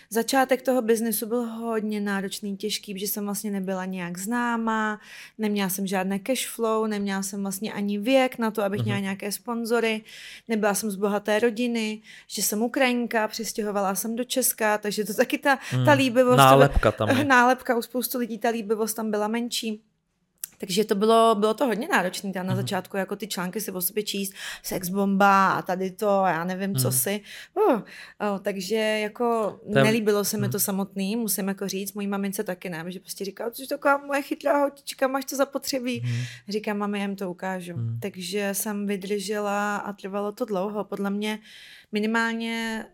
začátek 0.09 0.61
toho 0.61 0.81
biznesu 0.81 1.25
byl 1.25 1.41
hodně 1.41 2.01
náročný, 2.01 2.57
těžký, 2.57 2.93
protože 2.93 3.07
jsem 3.07 3.25
vlastně 3.25 3.51
nebyla 3.51 3.85
nějak 3.85 4.17
známá, 4.17 4.99
neměla 5.37 5.69
jsem 5.69 5.87
žádné 5.87 6.19
cash 6.19 6.47
flow, 6.47 6.87
neměla 6.87 7.23
jsem 7.23 7.41
vlastně 7.41 7.73
ani 7.73 7.97
věk 7.97 8.37
na 8.37 8.51
to, 8.51 8.63
abych 8.63 8.79
hmm. 8.79 8.85
měla 8.85 8.99
nějaké 8.99 9.31
sponzory, 9.31 10.01
nebyla 10.47 10.73
jsem 10.73 10.91
z 10.91 10.95
bohaté 10.95 11.39
rodiny, 11.39 12.01
že 12.27 12.43
jsem 12.43 12.61
Ukrajinka, 12.61 13.27
přistěhovala 13.27 13.95
jsem 13.95 14.15
do 14.15 14.23
Česka, 14.23 14.77
takže 14.77 15.03
to 15.03 15.13
taky 15.13 15.37
ta, 15.37 15.59
hmm. 15.71 15.85
ta 15.85 15.91
líbivost. 15.91 16.37
Nálepka 16.37 16.91
tam 16.91 17.09
je. 17.09 17.23
Nálepka 17.23 17.77
u 17.77 17.81
spoustu 17.81 18.17
lidí, 18.17 18.37
ta 18.37 18.49
líbivost 18.49 18.95
tam 18.95 19.11
byla 19.11 19.27
menší. 19.27 19.81
Takže 20.57 20.85
to 20.85 20.95
bylo, 20.95 21.35
bylo 21.39 21.53
to 21.53 21.65
hodně 21.65 21.87
náročné 21.87 22.33
tam 22.33 22.47
na 22.47 22.53
mm. 22.53 22.61
začátku, 22.61 22.97
jako 22.97 23.15
ty 23.15 23.27
články 23.27 23.61
si 23.61 23.71
o 23.71 23.81
sobě 23.81 24.03
číst, 24.03 24.33
sex 24.63 24.89
bomba 24.89 25.51
a 25.51 25.61
tady 25.61 25.91
to, 25.91 26.23
já 26.27 26.43
nevím, 26.43 26.69
mm. 26.69 26.75
co 26.75 26.87
mhm. 26.87 26.97
si. 26.97 27.21
Uh, 27.53 27.73
uh, 27.73 27.81
takže 28.41 28.75
jako 28.75 29.59
Tam... 29.73 29.83
nelíbilo 29.83 30.25
se 30.25 30.37
mm. 30.37 30.41
mi 30.41 30.47
mhm. 30.47 30.51
to 30.51 30.59
samotný, 30.59 31.15
musím 31.15 31.47
jako 31.47 31.67
říct, 31.67 31.93
mojí 31.93 32.07
mamince 32.07 32.43
taky 32.43 32.69
ne, 32.69 32.85
že 32.87 32.99
prostě 32.99 33.25
říká, 33.25 33.51
že 33.59 33.67
taková 33.67 33.97
moje 33.97 34.21
chytrá 34.21 34.63
hotička, 34.63 35.07
máš 35.07 35.25
to 35.25 35.35
zapotřebí. 35.35 36.01
Mm. 36.05 36.23
Říkám, 36.49 36.77
mami, 36.77 36.99
já 36.99 37.05
jim 37.05 37.15
to 37.15 37.31
ukážu. 37.31 37.77
Mm. 37.77 37.99
Takže 37.99 38.49
jsem 38.53 38.87
vydržela 38.87 39.77
a 39.77 39.93
trvalo 39.93 40.31
to 40.31 40.45
dlouho. 40.45 40.83
Podle 40.83 41.09
mě 41.09 41.39
minimálně 41.91 42.85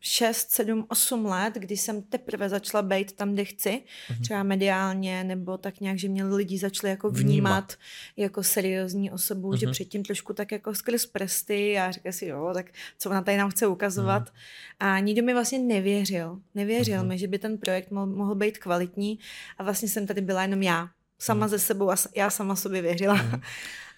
6, 0.00 0.50
7, 0.50 0.86
8 0.88 1.26
let, 1.26 1.54
kdy 1.54 1.76
jsem 1.76 2.02
teprve 2.02 2.48
začala 2.48 2.82
být 2.82 3.12
tam, 3.12 3.32
kde 3.32 3.44
chci, 3.44 3.70
mm-hmm. 3.70 4.20
třeba 4.22 4.42
mediálně, 4.42 5.24
nebo 5.24 5.58
tak 5.58 5.80
nějak, 5.80 5.98
že 5.98 6.08
mě 6.08 6.24
lidi 6.24 6.58
začali 6.58 6.90
jako 6.90 7.10
vnímat, 7.10 7.26
vnímat. 7.26 7.76
jako 8.16 8.42
seriózní 8.42 9.10
osobu, 9.10 9.50
mm-hmm. 9.50 9.56
že 9.56 9.66
mhm. 9.66 9.72
předtím 9.72 10.02
trošku 10.04 10.32
tak 10.32 10.52
jako 10.52 10.74
skrz 10.74 11.06
prsty 11.06 11.78
a 11.78 11.90
říká 11.90 12.12
si, 12.12 12.26
jo, 12.26 12.50
tak 12.54 12.66
co 12.98 13.10
ona 13.10 13.22
tady 13.22 13.36
nám 13.36 13.50
chce 13.50 13.66
ukazovat. 13.66 14.22
Mm-hmm. 14.22 14.86
A 14.86 14.98
nikdo 14.98 15.22
mi 15.22 15.32
vlastně 15.32 15.58
nevěřil. 15.58 16.40
Nevěřil 16.54 17.00
mm-hmm. 17.00 17.08
mi, 17.08 17.18
že 17.18 17.28
by 17.28 17.38
ten 17.38 17.58
projekt 17.58 17.90
mohl, 17.90 18.06
mohl 18.06 18.34
být 18.34 18.58
kvalitní 18.58 19.18
a 19.58 19.62
vlastně 19.62 19.88
jsem 19.88 20.06
tady 20.06 20.20
byla 20.20 20.42
jenom 20.42 20.62
já. 20.62 20.88
Sama 21.18 21.46
mm-hmm. 21.46 21.50
ze 21.50 21.58
sebou 21.58 21.90
a 21.90 21.96
já 22.16 22.30
sama 22.30 22.56
sobě 22.56 22.82
věřila. 22.82 23.16
Mm-hmm. 23.16 23.40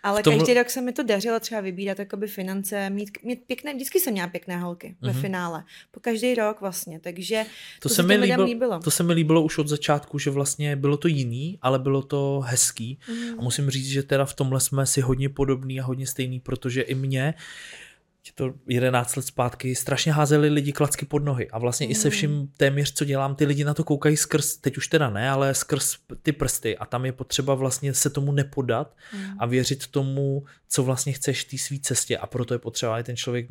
Ale 0.02 0.22
tom... 0.22 0.38
každý 0.38 0.54
rok 0.54 0.70
se 0.70 0.81
mi 0.81 0.92
to 0.92 1.02
dařilo 1.02 1.40
třeba 1.40 1.61
vybírat 1.61 1.98
jakoby 1.98 2.26
finance, 2.26 2.90
mít, 2.90 3.11
mít 3.24 3.44
pěkné, 3.46 3.74
vždycky 3.74 4.00
jsem 4.00 4.12
měla 4.12 4.28
pěkné 4.28 4.59
holky 4.59 4.87
mm-hmm. 4.88 5.07
ve 5.07 5.12
mhm. 5.12 5.20
finále. 5.20 5.64
Po 5.90 6.00
každý 6.00 6.35
rok 6.35 6.61
vlastně, 6.61 7.00
takže 7.00 7.44
to, 7.81 7.88
to 7.88 7.94
se 7.94 8.02
mi 8.02 8.16
líbilo, 8.16 8.44
líbilo. 8.44 8.81
To 8.81 8.90
se 8.90 9.02
mi 9.02 9.12
líbilo 9.12 9.42
už 9.42 9.59
od 9.59 9.68
začátku, 9.68 10.18
že 10.18 10.31
vlastně 10.31 10.76
bylo 10.76 10.96
to 10.96 11.09
jiný, 11.09 11.59
ale 11.62 11.78
bylo 11.78 12.02
to 12.02 12.42
hezký. 12.46 12.98
Mm. 13.09 13.38
A 13.38 13.42
musím 13.42 13.70
říct, 13.70 13.88
že 13.88 14.02
teda 14.02 14.24
v 14.24 14.35
tomhle 14.35 14.61
jsme 14.61 14.87
si 14.87 15.00
hodně 15.00 15.28
podobný 15.28 15.81
a 15.81 15.85
hodně 15.85 16.07
stejný, 16.07 16.40
protože 16.40 16.83
i 16.83 16.94
mě 16.94 17.20
je 17.20 17.35
to 18.34 18.54
11 18.66 19.16
let 19.16 19.22
zpátky, 19.22 19.74
strašně 19.74 20.12
házeli 20.12 20.48
lidi 20.48 20.72
klacky 20.72 21.06
pod 21.06 21.24
nohy 21.24 21.50
a 21.50 21.58
vlastně 21.58 21.86
mm. 21.86 21.90
i 21.90 21.94
se 21.94 22.10
vším 22.10 22.52
téměř, 22.56 22.92
co 22.92 23.04
dělám, 23.04 23.34
ty 23.34 23.44
lidi 23.44 23.64
na 23.64 23.74
to 23.74 23.84
koukají 23.84 24.16
skrz, 24.16 24.56
teď 24.56 24.76
už 24.76 24.88
teda 24.88 25.10
ne, 25.10 25.30
ale 25.30 25.54
skrz 25.54 25.96
ty 26.22 26.32
prsty 26.32 26.78
a 26.78 26.86
tam 26.86 27.04
je 27.04 27.12
potřeba 27.12 27.54
vlastně 27.54 27.94
se 27.94 28.10
tomu 28.10 28.32
nepodat 28.32 28.96
mm. 29.14 29.24
a 29.38 29.46
věřit 29.46 29.86
tomu, 29.86 30.44
co 30.68 30.82
vlastně 30.82 31.12
chceš 31.12 31.44
v 31.44 31.50
té 31.50 31.58
své 31.58 31.76
cestě 31.78 32.18
a 32.18 32.26
proto 32.26 32.54
je 32.54 32.58
potřeba, 32.58 32.94
aby 32.94 33.04
ten 33.04 33.16
člověk 33.16 33.46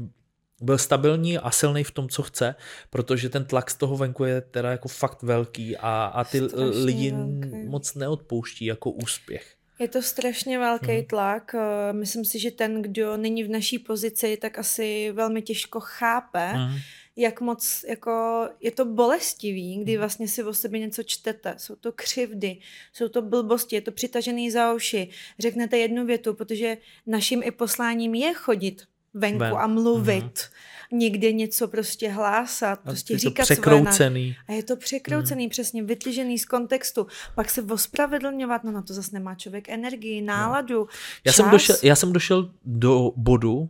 byl 0.61 0.77
stabilní 0.77 1.37
a 1.37 1.51
silný 1.51 1.83
v 1.83 1.91
tom, 1.91 2.09
co 2.09 2.23
chce, 2.23 2.55
protože 2.89 3.29
ten 3.29 3.45
tlak 3.45 3.71
z 3.71 3.75
toho 3.75 3.97
venku 3.97 4.23
je 4.23 4.41
teda 4.41 4.71
jako 4.71 4.87
fakt 4.87 5.23
velký 5.23 5.77
a, 5.77 6.05
a 6.05 6.23
ty 6.23 6.37
Strašně 6.49 6.65
lidi 6.65 7.11
velký. 7.11 7.67
moc 7.67 7.95
neodpouští 7.95 8.65
jako 8.65 8.91
úspěch. 8.91 9.56
Je 9.79 9.87
to 9.87 10.01
strašně 10.01 10.59
velký 10.59 10.97
mm. 10.97 11.05
tlak. 11.05 11.55
Eh, 11.55 11.93
myslím 11.93 12.25
si, 12.25 12.39
že 12.39 12.51
ten, 12.51 12.81
kdo 12.81 13.17
není 13.17 13.43
v 13.43 13.49
naší 13.49 13.79
pozici, 13.79 14.37
tak 14.37 14.59
asi 14.59 15.11
velmi 15.11 15.41
těžko 15.41 15.79
chápe, 15.79 16.53
mm. 16.53 16.77
jak 17.15 17.41
moc 17.41 17.85
jako 17.87 18.47
je 18.61 18.71
to 18.71 18.85
bolestivý, 18.85 19.77
kdy 19.77 19.91
mhm. 19.91 19.99
vlastně 19.99 20.27
si 20.27 20.43
o 20.43 20.53
sobě 20.53 20.79
něco 20.79 21.03
čtete. 21.03 21.55
Jsou 21.57 21.75
to 21.75 21.91
křivdy, 21.91 22.57
jsou 22.93 23.07
to 23.07 23.21
blbosti, 23.21 23.75
je 23.75 23.81
to 23.81 23.91
přitažený 23.91 24.51
za 24.51 24.73
uši. 24.73 25.09
Řeknete 25.39 25.77
jednu 25.77 26.05
větu, 26.05 26.33
protože 26.33 26.77
naším 27.07 27.43
i 27.43 27.51
posláním 27.51 28.15
je 28.15 28.33
chodit 28.33 28.83
venku 29.13 29.39
Ven. 29.39 29.53
a 29.57 29.67
mluvit. 29.67 30.23
Mm 30.23 30.76
někde 30.91 31.31
něco 31.31 31.67
prostě 31.67 32.09
hlásat, 32.09 32.79
prostě 32.79 33.13
je 33.13 33.19
říkat 33.19 33.43
to 33.47 33.53
překroucený. 33.53 34.33
Svoje 34.33 34.35
a 34.47 34.51
je 34.51 34.63
to 34.63 34.75
překroucený, 34.75 35.43
hmm. 35.43 35.49
přesně 35.49 35.83
vytližený 35.83 36.39
z 36.39 36.45
kontextu. 36.45 37.07
Pak 37.35 37.49
se 37.49 37.61
ospravedlňovat, 37.61 38.63
no 38.63 38.71
na 38.71 38.81
to 38.81 38.93
zase 38.93 39.09
nemá 39.13 39.35
člověk 39.35 39.69
energii, 39.69 40.21
no. 40.21 40.27
náladu, 40.27 40.79
no. 40.79 40.87
já, 41.25 41.33
jsem 41.33 41.49
došel, 41.49 41.75
já 41.83 41.95
jsem 41.95 42.13
došel 42.13 42.51
do 42.65 43.11
bodu 43.15 43.69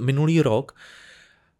minulý 0.00 0.42
rok, 0.42 0.74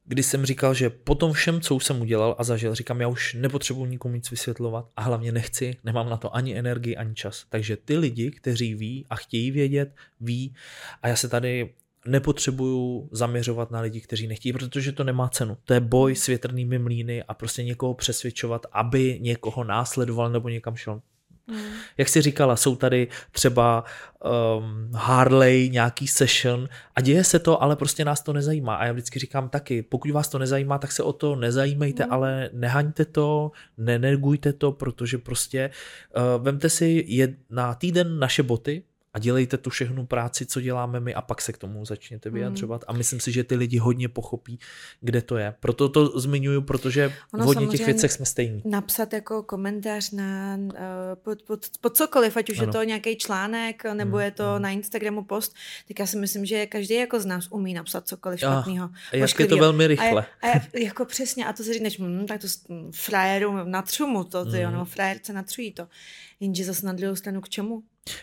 kdy 0.05 0.23
jsem 0.23 0.47
říkal, 0.47 0.75
že 0.75 0.91
po 0.91 1.15
tom 1.15 1.33
všem, 1.33 1.61
co 1.61 1.75
už 1.75 1.85
jsem 1.85 2.01
udělal 2.01 2.37
a 2.39 2.45
zažil, 2.45 2.75
říkám, 2.75 3.01
já 3.01 3.09
už 3.09 3.35
nepotřebuji 3.35 3.85
nikomu 3.85 4.15
nic 4.15 4.31
vysvětlovat 4.31 4.89
a 4.97 5.03
hlavně 5.03 5.33
nechci, 5.33 5.77
nemám 5.85 6.09
na 6.09 6.17
to 6.17 6.37
ani 6.37 6.59
energii, 6.59 6.97
ani 6.97 7.15
čas. 7.15 7.45
Takže 7.49 7.77
ty 7.77 7.97
lidi, 7.97 8.31
kteří 8.31 8.75
ví 8.75 9.07
a 9.11 9.17
chtějí 9.17 9.51
vědět, 9.51 9.95
ví 10.21 10.55
a 11.03 11.09
já 11.09 11.17
se 11.17 11.29
tady 11.29 11.75
nepotřebuju 12.09 13.09
zaměřovat 13.13 13.71
na 13.71 13.81
lidi, 13.81 14.01
kteří 14.01 14.27
nechtějí, 14.27 14.53
protože 14.53 14.93
to 14.93 15.05
nemá 15.05 15.29
cenu. 15.29 15.57
To 15.65 15.75
je 15.75 15.81
boj 15.81 16.17
s 16.17 16.27
větrnými 16.27 16.79
mlýny 16.79 17.23
a 17.23 17.35
prostě 17.35 17.65
někoho 17.65 17.95
přesvědčovat, 17.95 18.67
aby 18.73 19.19
někoho 19.21 19.65
následoval 19.65 20.31
nebo 20.31 20.49
někam 20.49 20.77
šel. 20.77 21.01
Mm. 21.51 21.61
Jak 21.99 22.09
jsi 22.09 22.23
říkala, 22.23 22.57
jsou 22.57 22.77
tady 22.77 23.09
třeba 23.33 23.85
um, 24.59 24.91
Harley, 24.95 25.71
nějaký 25.71 26.09
session 26.09 26.69
a 26.95 27.01
děje 27.01 27.25
se 27.25 27.39
to, 27.39 27.63
ale 27.63 27.77
prostě 27.77 28.05
nás 28.05 28.21
to 28.21 28.33
nezajímá. 28.33 28.77
A 28.77 28.85
já 28.85 28.93
vždycky 28.93 29.19
říkám 29.19 29.49
taky, 29.49 29.83
pokud 29.83 30.11
vás 30.11 30.29
to 30.29 30.39
nezajímá, 30.39 30.79
tak 30.79 30.93
se 30.93 31.03
o 31.03 31.13
to 31.13 31.37
nezajímejte, 31.37 32.07
mm. 32.07 32.13
ale 32.13 32.51
nehaňte 32.53 33.05
to, 33.05 33.53
nenegujte 33.77 34.53
to, 34.53 34.73
protože 34.73 35.19
prostě 35.19 35.71
uh, 36.17 36.45
vemte 36.45 36.71
si 36.71 37.05
je 37.07 37.37
na 37.51 37.75
týden 37.75 38.19
naše 38.19 38.43
boty, 38.43 38.83
a 39.19 39.21
dělejte 39.21 39.57
tu 39.59 39.71
všechnu 39.71 40.07
práci, 40.07 40.47
co 40.47 40.61
děláme 40.61 41.01
my 41.01 41.15
a 41.15 41.23
pak 41.23 41.41
se 41.43 41.53
k 41.53 41.59
tomu 41.59 41.85
začněte 41.85 42.31
vyjadřovat. 42.31 42.81
Mm. 42.81 42.85
A 42.89 42.99
myslím 42.99 43.21
si, 43.21 43.33
že 43.33 43.45
ty 43.45 43.55
lidi 43.55 43.79
hodně 43.79 44.09
pochopí, 44.09 44.59
kde 45.01 45.23
to 45.23 45.37
je. 45.37 45.55
Proto 45.61 45.89
to 45.89 46.21
zmiňuju, 46.21 46.63
protože 46.63 47.13
ono 47.35 47.45
v 47.45 47.47
hodně 47.47 47.67
těch 47.67 47.87
věcech 47.87 48.13
jsme 48.13 48.27
stejní. 48.27 48.63
Napsat 48.65 49.13
jako 49.13 49.43
komentář 49.43 50.11
na 50.11 50.59
uh, 50.59 50.73
pod, 51.15 51.43
pod, 51.43 51.67
pod 51.81 51.97
cokoliv, 51.97 52.37
ať 52.37 52.51
už 52.51 52.59
ano. 52.59 52.69
je 52.69 52.73
to 52.73 52.83
nějaký 52.83 53.17
článek, 53.17 53.85
nebo 53.85 54.17
mm. 54.17 54.23
je 54.23 54.31
to 54.31 54.55
mm. 54.57 54.63
na 54.63 54.71
Instagramu 54.71 55.25
post, 55.25 55.55
tak 55.89 55.99
já 55.99 56.07
si 56.07 56.17
myslím, 56.17 56.45
že 56.45 56.67
každý 56.67 56.95
jako 56.95 57.21
z 57.21 57.27
nás 57.27 57.49
umí 57.51 57.75
napsat 57.75 58.09
cokoliv 58.09 58.41
špatného. 58.41 58.91
Jak 59.13 59.41
je 59.41 59.47
to 59.47 59.57
velmi 59.57 59.87
rychle. 59.87 60.27
A, 60.43 60.47
je, 60.47 60.53
a 60.53 60.57
je, 60.75 60.85
jako 60.85 61.05
přesně, 61.05 61.47
a 61.47 61.53
to 61.53 61.63
si 61.63 61.73
říkáš, 61.73 61.99
hm, 61.99 62.27
tak 62.27 62.41
to 62.41 62.47
frajeru 62.95 63.65
natřu 63.65 64.07
mu 64.07 64.25
to, 64.25 64.45
ty, 64.45 64.67
mm. 64.67 64.73
nebo 64.73 64.85
frajerce 64.85 65.33
natřují 65.33 65.73
to. 65.73 65.89
Jenže 66.41 66.65
zase 66.65 66.87
na 66.87 66.93
druhou 66.93 67.17
stranu 67.17 67.41
k 67.41 67.49
čemu? 67.49 67.83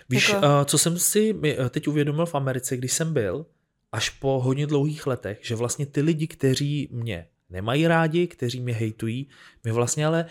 Víš, 0.10 0.30
jako... 0.30 0.46
uh, 0.46 0.64
co 0.66 0.78
jsem 0.78 1.00
si 1.00 1.36
eh, 1.44 1.70
teď 1.70 1.88
uvědomil 1.88 2.26
v 2.26 2.36
Americe, 2.36 2.78
když 2.78 2.94
jsem 2.94 3.14
byl, 3.14 3.46
až 3.92 4.10
po 4.10 4.40
hodně 4.40 4.68
dlouhých 4.68 5.08
letech, 5.08 5.40
že 5.42 5.56
vlastně 5.56 5.86
ty 5.86 6.02
lidi, 6.02 6.28
kteří 6.28 6.90
mě 6.92 7.28
nemají 7.50 7.88
rádi, 7.88 8.28
kteří 8.28 8.62
mě 8.62 8.74
hejtují, 8.74 9.28
mi 9.64 9.72
vlastně 9.72 10.06
ale 10.06 10.26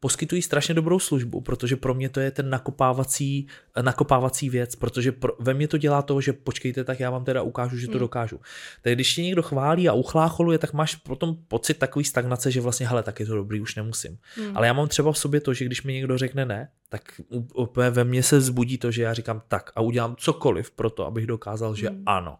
poskytují 0.00 0.42
strašně 0.42 0.74
dobrou 0.74 0.98
službu, 0.98 1.40
protože 1.40 1.76
pro 1.76 1.94
mě 1.94 2.08
to 2.08 2.20
je 2.20 2.30
ten 2.30 2.50
nakopávací, 2.50 3.46
nakopávací 3.82 4.50
věc, 4.50 4.76
protože 4.76 5.12
pro, 5.12 5.32
ve 5.38 5.54
mně 5.54 5.68
to 5.68 5.78
dělá 5.78 6.02
to, 6.02 6.20
že 6.20 6.32
počkejte, 6.32 6.84
tak 6.84 7.00
já 7.00 7.10
vám 7.10 7.24
teda 7.24 7.42
ukážu, 7.42 7.76
že 7.78 7.86
to 7.86 7.92
hmm. 7.92 8.00
dokážu. 8.00 8.40
Tak 8.82 8.92
když 8.92 9.14
tě 9.14 9.22
někdo 9.22 9.42
chválí 9.42 9.88
a 9.88 9.92
uchlácholuje, 9.92 10.58
tak 10.58 10.72
máš 10.72 10.94
potom 10.94 11.36
pocit 11.48 11.74
takový 11.74 12.04
stagnace, 12.04 12.50
že 12.50 12.60
vlastně, 12.60 12.88
hele, 12.88 13.02
tak 13.02 13.20
je 13.20 13.26
to 13.26 13.36
dobrý, 13.36 13.60
už 13.60 13.74
nemusím. 13.74 14.18
Hmm. 14.36 14.56
Ale 14.56 14.66
já 14.66 14.72
mám 14.72 14.88
třeba 14.88 15.12
v 15.12 15.18
sobě 15.18 15.40
to, 15.40 15.54
že 15.54 15.64
když 15.64 15.82
mi 15.82 15.92
někdo 15.92 16.18
řekne 16.18 16.44
ne, 16.46 16.68
tak 16.88 17.20
úplně 17.54 17.90
ve 17.90 18.04
mně 18.04 18.22
se 18.22 18.40
zbudí 18.40 18.78
to, 18.78 18.90
že 18.90 19.02
já 19.02 19.14
říkám 19.14 19.42
tak 19.48 19.70
a 19.76 19.80
udělám 19.80 20.16
cokoliv 20.16 20.70
pro 20.70 20.90
to, 20.90 21.06
abych 21.06 21.26
dokázal, 21.26 21.74
že 21.74 21.88
hmm. 21.88 22.02
ano. 22.06 22.38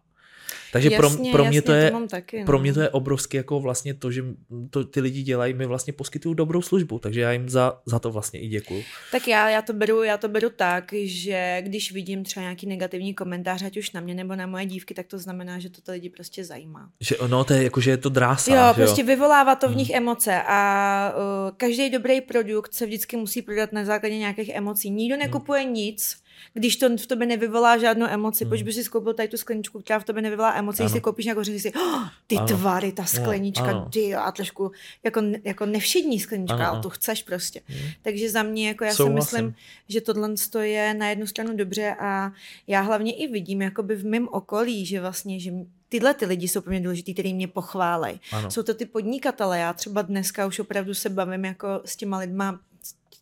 Takže 0.73 0.91
jasně, 0.91 0.97
pro, 0.97 1.31
pro, 1.31 1.45
mě 1.45 1.57
jasně, 1.57 1.61
to 1.61 1.71
je, 1.71 1.91
to 1.91 2.07
taky, 2.07 2.39
no. 2.39 2.45
pro 2.45 2.59
mě 2.59 2.73
to 2.73 2.81
je 2.81 2.89
obrovské 2.89 3.37
jako 3.37 3.59
vlastně 3.59 3.93
to, 3.93 4.11
že 4.11 4.23
to 4.69 4.83
ty 4.83 5.01
lidi 5.01 5.23
dělají, 5.23 5.53
mi 5.53 5.65
vlastně 5.65 5.93
poskytují 5.93 6.35
dobrou 6.35 6.61
službu, 6.61 6.99
takže 6.99 7.21
já 7.21 7.31
jim 7.31 7.49
za, 7.49 7.79
za 7.85 7.99
to 7.99 8.11
vlastně 8.11 8.39
i 8.39 8.47
děkuju. 8.47 8.83
Tak 9.11 9.27
já, 9.27 9.49
já, 9.49 9.61
to 9.61 9.73
beru, 9.73 10.03
já 10.03 10.17
to 10.17 10.27
beru 10.27 10.49
tak, 10.49 10.93
že 11.03 11.61
když 11.61 11.91
vidím 11.91 12.23
třeba 12.23 12.41
nějaký 12.41 12.67
negativní 12.67 13.13
komentář, 13.13 13.63
ať 13.63 13.77
už 13.77 13.91
na 13.91 14.01
mě 14.01 14.13
nebo 14.13 14.35
na 14.35 14.47
moje 14.47 14.65
dívky, 14.65 14.93
tak 14.93 15.07
to 15.07 15.19
znamená, 15.19 15.59
že 15.59 15.69
to 15.69 15.81
ty 15.81 15.91
lidi 15.91 16.09
prostě 16.09 16.43
zajímá. 16.43 16.89
Že 17.01 17.15
no, 17.27 17.43
to 17.43 17.53
je 17.53 17.63
jako, 17.63 17.81
že 17.81 17.91
je 17.91 17.97
to 17.97 18.09
drása. 18.09 18.55
Jo, 18.55 18.73
prostě 18.73 19.01
jo? 19.01 19.07
vyvolává 19.07 19.55
to 19.55 19.69
v 19.69 19.75
nich 19.75 19.89
hmm. 19.89 19.97
emoce 19.97 20.41
a 20.47 21.13
uh, 21.15 21.51
každý 21.57 21.89
dobrý 21.89 22.21
produkt 22.21 22.73
se 22.73 22.85
vždycky 22.85 23.17
musí 23.17 23.41
prodat 23.41 23.71
na 23.71 23.85
základě 23.85 24.17
nějakých 24.17 24.49
emocí. 24.49 24.89
Nikdo 24.89 25.15
hmm. 25.15 25.23
nekupuje 25.23 25.61
hmm. 25.61 25.73
nic, 25.73 26.17
když 26.53 26.75
to 26.75 26.97
v 26.97 27.05
tobě 27.05 27.27
nevyvolá 27.27 27.77
žádnou 27.77 28.07
emoci. 28.07 28.43
Hmm. 28.43 28.49
Proč 28.49 28.61
by 28.61 28.73
si 28.73 28.83
skoupil 28.83 29.13
tady 29.13 29.27
tu 29.27 29.37
skleničku, 29.37 29.81
která 29.81 29.99
v 29.99 30.03
tobě 30.03 30.21
nevyvolá 30.21 30.53
emoci, 30.53 30.83
když 30.83 30.91
si 30.91 31.01
koupíš 31.01 31.25
nějakou 31.25 31.43
říct 31.43 31.61
si, 31.61 31.73
oh, 31.73 32.07
ty 32.27 32.37
ano. 32.37 32.47
tvary, 32.47 32.91
ta 32.91 33.05
sklenička, 33.05 33.63
ano. 33.63 33.89
ty 33.93 34.15
a 34.15 34.31
trošku 34.31 34.71
jako, 35.03 35.21
jako 35.43 35.65
nevšední 35.65 36.19
sklenička, 36.19 36.55
ano. 36.55 36.67
ale 36.67 36.81
to 36.81 36.89
chceš 36.89 37.23
prostě. 37.23 37.61
Hmm. 37.67 37.89
Takže 38.01 38.29
za 38.29 38.43
mě, 38.43 38.67
jako 38.67 38.83
já 38.83 38.93
Souhlasím. 38.93 39.21
si 39.21 39.35
myslím, 39.35 39.55
že 39.89 40.01
tohle 40.01 40.29
je 40.61 40.93
na 40.93 41.09
jednu 41.09 41.27
stranu 41.27 41.57
dobře 41.57 41.95
a 41.99 42.31
já 42.67 42.81
hlavně 42.81 43.15
i 43.15 43.27
vidím 43.27 43.61
jakoby 43.61 43.95
v 43.95 44.05
mém 44.05 44.27
okolí, 44.31 44.85
že 44.85 45.01
vlastně, 45.01 45.39
že 45.39 45.51
tyhle 45.89 46.13
ty 46.13 46.25
lidi 46.25 46.47
jsou 46.47 46.61
pro 46.61 46.71
mě 46.71 46.79
důležitý, 46.79 47.13
který 47.13 47.33
mě 47.33 47.47
pochválej. 47.47 48.19
Jsou 48.49 48.63
to 48.63 48.73
ty 48.73 48.85
podnikatele. 48.85 49.59
Já 49.59 49.73
třeba 49.73 50.01
dneska 50.01 50.45
už 50.45 50.59
opravdu 50.59 50.93
se 50.93 51.09
bavím 51.09 51.45
jako 51.45 51.81
s 51.85 51.95
těma 51.95 52.17
lidma 52.17 52.59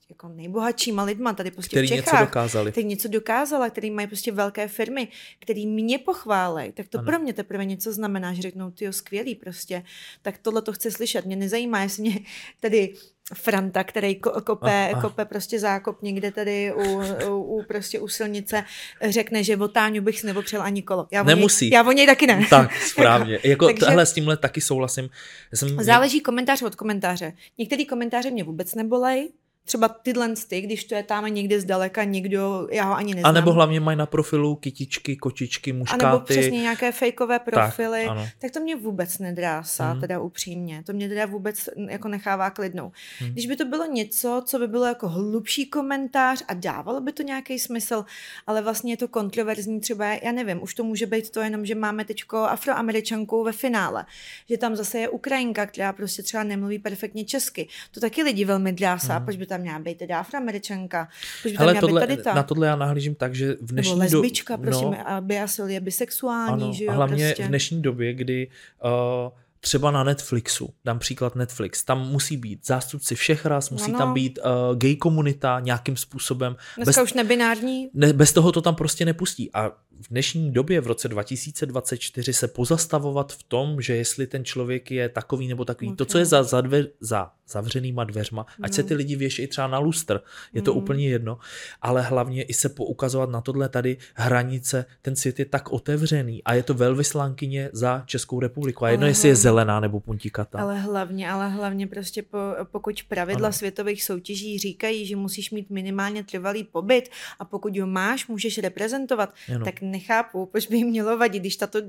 jako 0.10 0.30
nejbohatšíma 0.30 1.04
lidma 1.04 1.34
tady 1.34 1.52
prostě 1.52 1.76
který 1.76 1.88
v 1.88 1.90
Čechách. 1.90 2.14
něco 2.14 2.26
dokázali. 2.26 2.72
Který 2.72 2.88
něco 2.88 3.08
dokázala, 3.08 3.70
který 3.70 3.92
mají 3.92 4.08
prostě 4.08 4.32
velké 4.32 4.68
firmy, 4.68 5.08
který 5.40 5.68
mě 5.68 6.00
pochválej, 6.00 6.72
tak 6.72 6.88
to 6.88 6.98
ano. 6.98 7.06
pro 7.06 7.20
mě 7.20 7.34
teprve 7.34 7.66
něco 7.66 7.94
znamená, 7.94 8.34
že 8.34 8.42
řeknou, 8.42 8.72
ty 8.72 8.94
skvělý 8.94 9.36
prostě, 9.36 9.84
tak 10.22 10.38
tohle 10.38 10.62
to 10.62 10.74
chci 10.74 10.92
slyšet. 10.92 11.26
Mě 11.26 11.36
nezajímá, 11.36 11.82
jestli 11.82 12.02
mě 12.02 12.20
tady 12.62 12.94
Franta, 13.34 13.84
který 13.84 14.16
kope, 14.16 14.90
a, 14.94 14.98
a. 14.98 15.02
kope 15.02 15.26
prostě 15.26 15.60
zákop 15.60 16.02
někde 16.02 16.32
tady 16.32 16.74
u, 16.74 17.02
u, 17.30 17.44
u, 17.44 17.64
prostě 17.64 18.00
u 18.00 18.08
silnice, 18.08 18.64
řekne, 19.02 19.44
že 19.44 19.58
o 19.58 19.68
Táňu 19.68 20.02
bych 20.02 20.20
si 20.20 20.28
nepopřel 20.28 20.62
ani 20.62 20.82
kolo. 20.82 21.08
Já 21.12 21.24
Nemusí. 21.24 21.66
Něj, 21.66 21.74
já 21.74 21.84
o 21.84 21.92
něj 21.92 22.06
taky 22.06 22.28
ne. 22.28 22.48
Tak, 22.50 22.76
správně. 22.76 23.40
jako, 23.44 23.66
Takže, 23.66 23.86
tohle 23.86 24.06
s 24.06 24.14
tímhle 24.14 24.38
taky 24.38 24.62
souhlasím. 24.62 25.10
jsem... 25.54 25.84
Záleží 25.84 26.22
komentář 26.22 26.62
od 26.62 26.76
komentáře. 26.76 27.34
Některý 27.58 27.86
komentáře 27.86 28.32
mě 28.32 28.44
vůbec 28.44 28.76
nebolej, 28.76 29.30
třeba 29.66 29.88
tyhle 29.88 30.34
ty, 30.48 30.62
když 30.62 30.84
to 30.84 30.96
je 30.96 31.04
tam 31.04 31.26
někde 31.26 31.62
zdaleka 31.62 32.04
někdo, 32.04 32.68
já 32.72 32.84
ho 32.84 32.96
ani 32.96 33.16
neznám. 33.16 33.30
A 33.30 33.34
nebo 33.34 33.54
hlavně 33.54 33.80
mají 33.80 33.98
na 33.98 34.06
profilu 34.06 34.56
kytičky, 34.56 35.16
kočičky, 35.16 35.74
muškáty. 35.74 36.06
A 36.06 36.12
nebo 36.12 36.24
přesně 36.24 36.62
nějaké 36.62 36.92
fejkové 36.92 37.40
profily, 37.40 38.06
tak, 38.08 38.18
tak 38.40 38.52
to 38.52 38.60
mě 38.60 38.76
vůbec 38.76 39.20
nedrásá, 39.20 39.94
mm. 39.94 40.02
teda 40.02 40.20
upřímně. 40.20 40.84
To 40.86 40.94
mě 40.94 41.10
teda 41.10 41.26
vůbec 41.26 41.70
jako 41.90 42.08
nechává 42.08 42.50
klidnou. 42.50 42.92
Mm. 43.22 43.30
Když 43.30 43.48
by 43.48 43.56
to 43.56 43.66
bylo 43.66 43.86
něco, 43.86 44.44
co 44.46 44.60
by 44.60 44.68
bylo 44.68 44.86
jako 44.86 45.10
hlubší 45.10 45.66
komentář 45.66 46.44
a 46.48 46.54
dávalo 46.54 47.02
by 47.02 47.12
to 47.12 47.24
nějaký 47.24 47.60
smysl, 47.60 48.06
ale 48.48 48.62
vlastně 48.62 48.94
je 48.94 48.98
to 48.98 49.08
kontroverzní 49.08 49.80
třeba, 49.80 50.06
já 50.06 50.32
nevím, 50.32 50.64
už 50.64 50.74
to 50.74 50.84
může 50.84 51.06
být 51.06 51.30
to 51.30 51.42
jenom, 51.42 51.66
že 51.66 51.76
máme 51.76 52.06
teďko 52.06 52.38
afroameričanku 52.38 53.44
ve 53.44 53.52
finále, 53.52 54.06
že 54.50 54.58
tam 54.58 54.76
zase 54.76 55.00
je 55.00 55.10
Ukrajinka, 55.10 55.66
která 55.66 55.94
prostě 55.94 56.24
třeba 56.24 56.44
nemluví 56.44 56.80
perfektně 56.80 57.26
česky. 57.26 57.68
To 57.92 58.00
taky 58.00 58.24
lidi 58.24 58.46
velmi 58.46 58.74
drásá, 58.74 59.20
mm. 59.20 59.26
proč 59.26 59.38
by 59.38 59.46
tam 59.56 59.62
měla 59.62 59.80
být 59.80 59.98
teda 59.98 60.20
afroameričanka, 60.20 61.08
proč 61.42 61.52
by 61.52 61.58
tam 61.58 61.66
měla 61.68 61.82
tohle, 61.82 62.02
být 62.02 62.08
tady 62.08 62.24
ta. 62.24 62.34
Na 62.34 62.44
tohle 62.44 62.68
já 62.68 62.76
nahlížím 62.76 63.16
tak, 63.16 63.36
že 63.36 63.54
v 63.62 63.72
dnešní 63.72 64.00
době... 64.00 64.18
lesbička, 64.18 64.56
do... 64.56 64.62
prosím, 64.62 64.92
no, 64.92 65.10
aby 65.10 65.40
je 65.68 65.80
bisexuální, 65.80 66.64
ano, 66.64 66.74
že 66.74 66.86
jo, 66.86 66.92
a 66.92 66.96
hlavně 66.96 67.28
prostě. 67.28 67.44
v 67.44 67.48
dnešní 67.48 67.82
době, 67.82 68.14
kdy 68.14 68.48
uh, 68.84 69.32
třeba 69.60 69.92
na 69.92 70.04
Netflixu, 70.04 70.74
dám 70.86 71.00
příklad 71.00 71.36
Netflix, 71.36 71.84
tam 71.84 72.08
musí 72.08 72.38
být 72.38 72.68
zástupci 72.68 73.16
všech 73.16 73.46
ras, 73.46 73.70
musí 73.70 73.90
ano. 73.90 73.98
tam 73.98 74.14
být 74.14 74.40
uh, 74.46 74.78
gay 74.78 74.96
komunita 74.96 75.60
nějakým 75.60 75.98
způsobem. 75.98 76.56
Dneska 76.76 77.02
bez, 77.02 77.12
už 77.12 77.14
nebinární. 77.14 77.90
Ne, 77.94 78.14
bez 78.14 78.34
toho 78.34 78.52
to 78.52 78.62
tam 78.62 78.76
prostě 78.76 79.06
nepustí. 79.06 79.50
A 79.54 79.72
v 80.02 80.10
dnešní 80.10 80.52
době, 80.52 80.82
v 80.82 80.88
roce 80.88 81.08
2024, 81.08 82.34
se 82.34 82.48
pozastavovat 82.48 83.34
v 83.34 83.44
tom, 83.44 83.82
že 83.82 83.96
jestli 83.96 84.28
ten 84.28 84.46
člověk 84.46 84.92
je 84.92 85.10
takový 85.10 85.48
nebo 85.48 85.66
takový, 85.66 85.88
okay. 85.88 85.96
to, 85.96 86.06
co 86.06 86.18
je 86.18 86.26
za, 86.26 86.44
za, 86.44 86.62
dve, 86.62 86.86
za 87.00 87.32
zavřenýma 87.48 88.04
dveřma, 88.04 88.46
ať 88.62 88.72
no. 88.72 88.76
se 88.76 88.84
ty 88.84 88.94
lidi 88.94 89.16
věší 89.16 89.48
třeba 89.48 89.68
na 89.68 89.80
lustr, 89.80 90.22
je 90.54 90.62
to 90.62 90.72
mm. 90.74 90.78
úplně 90.78 91.10
jedno, 91.10 91.38
ale 91.82 92.02
hlavně 92.02 92.44
i 92.44 92.54
se 92.54 92.70
poukazovat 92.70 93.30
na 93.30 93.42
tohle 93.42 93.70
tady 93.70 93.98
hranice, 94.14 94.86
ten 95.02 95.16
svět 95.16 95.40
je 95.40 95.46
tak 95.46 95.72
otevřený 95.72 96.44
a 96.44 96.54
je 96.54 96.64
to 96.64 96.74
velvyslankyně 96.74 97.70
za 97.74 98.04
Českou 98.06 98.40
republiku 98.40 98.86
a 98.86 98.90
jedno, 98.90 99.04
ale 99.04 99.12
jestli 99.12 99.30
je 99.30 99.36
zelená 99.56 99.80
nebo 99.80 100.00
puntikata. 100.00 100.60
Ale 100.60 100.80
hlavně, 100.80 101.30
ale 101.30 101.50
hlavně 101.50 101.88
prostě 101.88 102.24
po, 102.24 102.38
pokud 102.64 103.04
pravidla 103.04 103.48
ano. 103.48 103.54
světových 103.54 104.04
soutěží 104.04 104.60
říkají, 104.60 105.06
že 105.06 105.16
musíš 105.16 105.52
mít 105.52 105.70
minimálně 105.70 106.24
trvalý 106.24 106.64
pobyt 106.64 107.10
a 107.40 107.46
pokud 107.46 107.78
ho 107.78 107.88
máš, 107.88 108.28
můžeš 108.28 108.58
reprezentovat, 108.58 109.34
ano. 109.56 109.66
tak 109.66 109.82
nechápu, 109.82 110.46
proč 110.46 110.68
by 110.68 110.78
jim 110.78 110.88
mělo 110.88 111.18
vadit, 111.18 111.42
když 111.42 111.56
tato 111.56 111.80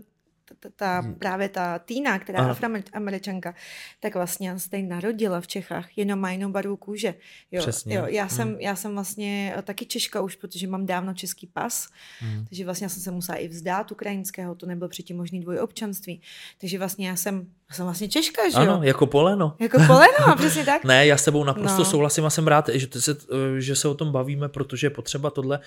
ta, 0.54 0.68
ta, 0.76 1.00
hmm. 1.00 1.14
právě 1.14 1.48
ta 1.48 1.78
Týna, 1.78 2.18
která 2.18 2.42
je 2.44 2.50
afroameričanka, 2.50 3.54
tak 4.00 4.14
vlastně 4.14 4.58
se 4.58 4.70
tady 4.70 4.82
narodila 4.82 5.40
v 5.40 5.46
Čechách, 5.46 5.98
jenom 5.98 6.18
má 6.18 6.30
jinou 6.30 6.50
barvu 6.50 6.76
kůže. 6.76 7.14
Jo, 7.52 7.62
Přesně. 7.62 7.94
Jo, 7.94 8.06
já, 8.06 8.28
jsem, 8.28 8.56
já 8.60 8.76
jsem 8.76 8.94
vlastně 8.94 9.54
taky 9.62 9.86
Češka 9.86 10.20
už, 10.20 10.36
protože 10.36 10.66
mám 10.66 10.86
dávno 10.86 11.14
český 11.14 11.46
pas, 11.46 11.88
hmm. 12.18 12.46
takže 12.48 12.64
vlastně 12.64 12.84
já 12.84 12.88
jsem 12.88 13.02
se 13.02 13.10
musela 13.10 13.38
i 13.38 13.48
vzdát 13.48 13.92
ukrajinského, 13.92 14.54
to 14.54 14.66
nebylo 14.66 14.88
předtím 14.88 15.16
možný 15.16 15.40
dvojobčanství. 15.40 16.20
Takže 16.60 16.78
vlastně 16.78 17.08
já 17.08 17.16
jsem, 17.16 17.46
já 17.70 17.76
jsem 17.76 17.84
vlastně 17.84 18.08
Češka, 18.08 18.48
že 18.48 18.56
jo? 18.56 18.62
Ano, 18.62 18.80
jako 18.82 19.06
poleno. 19.06 19.56
Jako 19.58 19.78
poleno, 19.86 20.36
přesně 20.36 20.64
tak. 20.64 20.84
ne, 20.84 21.06
já 21.06 21.16
s 21.16 21.24
tebou 21.24 21.44
naprosto 21.44 21.78
no. 21.78 21.84
souhlasím 21.84 22.24
a 22.24 22.30
jsem 22.30 22.46
rád, 22.46 22.68
že, 22.72 22.88
se, 23.00 23.16
že 23.58 23.76
se 23.76 23.88
o 23.88 23.94
tom 23.94 24.12
bavíme, 24.12 24.48
protože 24.48 24.86
je 24.86 24.90
potřeba 24.90 25.30
tohle 25.30 25.60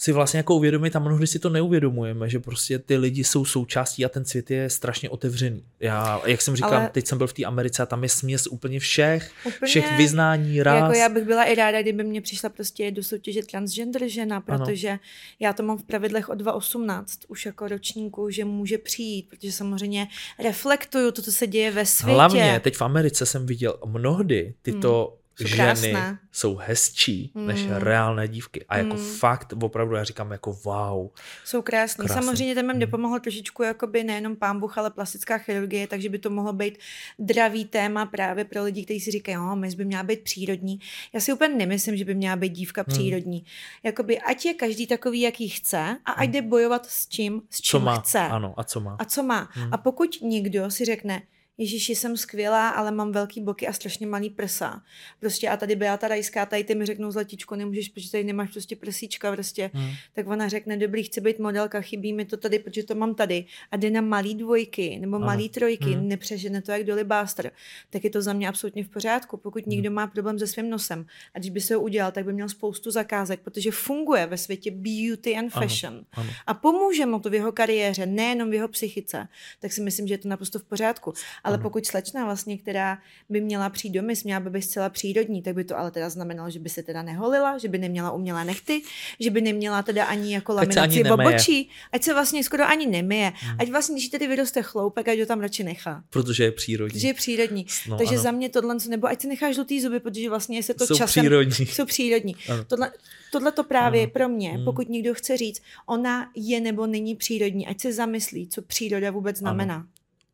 si 0.00 0.12
vlastně 0.12 0.38
jako 0.38 0.54
uvědomit 0.54 0.96
a 0.96 0.98
mnohdy 0.98 1.26
si 1.26 1.38
to 1.38 1.50
neuvědomujeme, 1.50 2.28
že 2.28 2.40
prostě 2.40 2.78
ty 2.78 2.96
lidi 2.96 3.24
jsou 3.24 3.44
součástí 3.44 4.04
a 4.04 4.08
ten 4.08 4.24
svět 4.24 4.50
je 4.50 4.70
strašně 4.70 5.10
otevřený. 5.10 5.64
Já, 5.80 6.22
jak 6.26 6.42
jsem 6.42 6.56
říkal, 6.56 6.74
Ale... 6.74 6.90
teď 6.92 7.06
jsem 7.06 7.18
byl 7.18 7.26
v 7.26 7.32
té 7.32 7.44
Americe 7.44 7.82
a 7.82 7.86
tam 7.86 8.02
je 8.02 8.08
směs 8.08 8.46
úplně 8.46 8.80
všech, 8.80 9.32
úplně, 9.46 9.68
všech 9.68 9.96
vyznání, 9.96 10.62
ráz. 10.62 10.82
Jako 10.82 10.94
já 10.94 11.08
bych 11.08 11.24
byla 11.24 11.44
i 11.44 11.54
ráda, 11.54 11.82
kdyby 11.82 12.04
mě 12.04 12.20
přišla 12.20 12.48
prostě 12.48 12.90
do 12.90 13.02
soutěže 13.02 13.42
transgender 13.42 14.08
žena, 14.08 14.40
protože 14.40 14.88
ano. 14.88 14.98
já 15.40 15.52
to 15.52 15.62
mám 15.62 15.78
v 15.78 15.84
pravidlech 15.84 16.28
od 16.28 16.42
2.18 16.42 17.04
už 17.28 17.46
jako 17.46 17.68
ročníku, 17.68 18.30
že 18.30 18.44
může 18.44 18.78
přijít, 18.78 19.28
protože 19.28 19.52
samozřejmě 19.52 20.06
reflektuju 20.38 21.10
to, 21.10 21.22
co 21.22 21.32
se 21.32 21.46
děje 21.46 21.70
ve 21.70 21.86
světě. 21.86 22.14
Hlavně 22.14 22.60
teď 22.64 22.76
v 22.76 22.82
Americe 22.82 23.26
jsem 23.26 23.46
viděl 23.46 23.78
mnohdy 23.84 24.54
tyto 24.62 25.08
hmm 25.10 25.19
jsou 25.36 25.46
ženy 25.46 25.56
krásné. 25.56 26.18
jsou 26.32 26.56
hezčí 26.56 27.32
mm. 27.34 27.46
než 27.46 27.66
reálné 27.68 28.28
dívky. 28.28 28.64
A 28.68 28.76
jako 28.76 28.94
mm. 28.94 29.04
fakt, 29.04 29.52
opravdu 29.62 29.94
já 29.94 30.04
říkám 30.04 30.32
jako 30.32 30.52
wow. 30.52 31.10
Jsou 31.44 31.62
krásné. 31.62 32.08
Samozřejmě 32.08 32.54
tam 32.54 32.64
mm. 32.66 32.78
dopomohlo 32.78 33.20
trošičku 33.20 33.62
jakoby 33.62 34.04
nejenom 34.04 34.36
pán 34.36 34.60
Buch, 34.60 34.78
ale 34.78 34.90
plastická 34.90 35.38
chirurgie, 35.38 35.86
takže 35.86 36.08
by 36.08 36.18
to 36.18 36.30
mohlo 36.30 36.52
být 36.52 36.78
dravý 37.18 37.64
téma 37.64 38.06
právě 38.06 38.44
pro 38.44 38.64
lidi, 38.64 38.84
kteří 38.84 39.00
si 39.00 39.10
říkají, 39.10 39.34
jo, 39.34 39.56
my 39.56 39.74
by 39.74 39.84
měla 39.84 40.02
být 40.02 40.20
přírodní. 40.20 40.80
Já 41.12 41.20
si 41.20 41.32
úplně 41.32 41.54
nemyslím, 41.54 41.96
že 41.96 42.04
by 42.04 42.14
měla 42.14 42.36
být 42.36 42.52
dívka 42.52 42.84
mm. 42.86 42.94
přírodní. 42.94 43.44
Jakoby 43.82 44.18
ať 44.20 44.46
je 44.46 44.54
každý 44.54 44.86
takový, 44.86 45.20
jaký 45.20 45.48
chce 45.48 45.96
a 46.04 46.12
ať 46.12 46.28
mm. 46.28 46.32
jde 46.32 46.42
bojovat 46.42 46.86
s 46.86 47.08
čím, 47.08 47.42
s 47.50 47.60
čím 47.60 47.80
co 47.80 47.84
má. 47.84 48.00
chce. 48.00 48.18
Ano, 48.18 48.54
a 48.56 48.64
co 48.64 48.80
má. 48.80 48.96
A 48.98 49.04
co 49.04 49.22
má. 49.22 49.48
Mm. 49.56 49.74
A 49.74 49.78
pokud 49.78 50.22
někdo 50.22 50.70
si 50.70 50.84
řekne, 50.84 51.22
Ježíši, 51.60 51.94
jsem 51.94 52.16
skvělá, 52.16 52.68
ale 52.68 52.90
mám 52.90 53.12
velký 53.12 53.40
boky 53.40 53.66
a 53.66 53.72
strašně 53.72 54.06
malý 54.06 54.30
prsa. 54.30 54.82
Prostě 55.20 55.48
a 55.48 55.56
tady 55.56 55.76
Beata 55.76 56.08
Rajská, 56.08 56.46
tady 56.46 56.64
ty 56.64 56.74
mi 56.74 56.86
řeknou 56.86 57.10
zlatičko, 57.10 57.56
nemůžeš, 57.56 57.88
protože 57.88 58.10
tady 58.10 58.24
nemáš 58.24 58.50
prostě 58.50 58.76
prsíčka, 58.76 59.32
prostě. 59.32 59.70
Hmm. 59.74 59.90
Tak 60.12 60.26
ona 60.26 60.48
řekne, 60.48 60.76
dobrý, 60.76 61.02
chci 61.02 61.20
být 61.20 61.38
modelka, 61.38 61.80
chybí 61.80 62.12
mi 62.12 62.24
to 62.24 62.36
tady, 62.36 62.58
protože 62.58 62.82
to 62.82 62.94
mám 62.94 63.14
tady. 63.14 63.44
A 63.70 63.76
jde 63.76 63.90
na 63.90 64.00
malý 64.00 64.34
dvojky 64.34 64.98
nebo 64.98 65.16
ano. 65.16 65.26
malý 65.26 65.48
trojky, 65.48 65.92
hmm. 65.92 66.08
nepřežene 66.08 66.62
to 66.62 66.72
jak 66.72 66.84
Dolly 66.84 67.04
Buster, 67.04 67.52
tak 67.90 68.04
je 68.04 68.10
to 68.10 68.22
za 68.22 68.32
mě 68.32 68.48
absolutně 68.48 68.84
v 68.84 68.88
pořádku. 68.88 69.36
Pokud 69.36 69.62
hmm. 69.64 69.70
někdo 69.70 69.90
má 69.90 70.06
problém 70.06 70.38
se 70.38 70.46
svým 70.46 70.70
nosem 70.70 71.06
a 71.34 71.38
když 71.38 71.50
by 71.50 71.60
se 71.60 71.74
ho 71.74 71.80
udělal, 71.80 72.12
tak 72.12 72.24
by 72.24 72.32
měl 72.32 72.48
spoustu 72.48 72.90
zakázek, 72.90 73.40
protože 73.40 73.70
funguje 73.70 74.26
ve 74.26 74.36
světě 74.36 74.70
beauty 74.70 75.36
and 75.36 75.50
fashion. 75.50 75.94
Ano. 75.94 76.04
Ano. 76.12 76.30
A 76.46 76.54
pomůže 76.54 77.06
mu 77.06 77.20
to 77.20 77.30
v 77.30 77.34
jeho 77.34 77.52
kariéře, 77.52 78.06
nejenom 78.06 78.50
v 78.50 78.54
jeho 78.54 78.68
psychice. 78.68 79.28
Tak 79.60 79.72
si 79.72 79.80
myslím, 79.80 80.06
že 80.06 80.14
je 80.14 80.18
to 80.18 80.28
naprosto 80.28 80.58
v 80.58 80.64
pořádku. 80.64 81.12
Ale 81.50 81.62
pokud 81.62 81.86
slečna 81.86 82.24
vlastně, 82.24 82.58
která 82.58 82.98
by 83.28 83.40
měla 83.40 83.70
přijít 83.70 83.92
do 83.92 84.02
mis, 84.02 84.24
měla 84.24 84.40
by 84.40 84.50
být 84.50 84.62
zcela 84.62 84.88
přírodní, 84.88 85.42
tak 85.42 85.54
by 85.54 85.64
to 85.64 85.78
ale 85.78 85.90
teda 85.90 86.10
znamenalo, 86.10 86.50
že 86.50 86.58
by 86.58 86.68
se 86.68 86.82
teda 86.82 87.02
neholila, 87.02 87.58
že 87.58 87.68
by 87.68 87.78
neměla 87.78 88.10
umělé 88.10 88.44
nechty, 88.44 88.82
že 89.20 89.30
by 89.30 89.40
neměla 89.40 89.82
teda 89.82 90.04
ani 90.04 90.34
jako 90.34 90.52
laminaci 90.52 91.04
bobočí, 91.04 91.70
ať 91.92 92.02
se 92.02 92.14
vlastně 92.14 92.44
skoro 92.44 92.64
ani 92.64 92.86
nemije. 92.86 93.32
Hmm. 93.34 93.56
Ať 93.60 93.70
vlastně, 93.70 93.94
když 93.94 94.08
tedy 94.08 94.26
vyroste 94.26 94.62
chloupek, 94.62 95.08
ať 95.08 95.18
ho 95.18 95.26
tam 95.26 95.40
radši 95.40 95.64
nechá. 95.64 96.04
Protože 96.10 96.44
je 96.44 96.52
přírodní. 96.52 96.92
Protože 96.92 97.08
je 97.08 97.14
přírodní. 97.14 97.66
No, 97.88 97.98
Takže 97.98 98.14
ano. 98.14 98.22
za 98.22 98.30
mě 98.30 98.48
tohle, 98.48 98.76
nebo 98.88 99.06
ať 99.06 99.22
se 99.22 99.28
necháš 99.28 99.54
žlutý 99.54 99.80
zuby, 99.80 100.00
protože 100.00 100.28
vlastně 100.28 100.62
se 100.62 100.74
to 100.74 100.86
jsou 100.86 100.94
časem... 100.94 101.22
Přírodní. 101.22 101.66
Jsou 101.66 101.84
přírodní. 101.84 102.36
Tohle, 102.66 102.92
tohle 103.32 103.52
to 103.52 103.64
právě 103.64 104.02
ano. 104.02 104.10
pro 104.10 104.28
mě, 104.28 104.50
hmm. 104.50 104.64
pokud 104.64 104.88
někdo 104.88 105.14
chce 105.14 105.36
říct, 105.36 105.62
ona 105.86 106.30
je 106.34 106.60
nebo 106.60 106.86
není 106.86 107.16
přírodní, 107.16 107.66
ať 107.66 107.80
se 107.80 107.92
zamyslí, 107.92 108.48
co 108.48 108.62
příroda 108.62 109.10
vůbec 109.10 109.36
znamená. 109.36 109.74
Ano. 109.74 109.86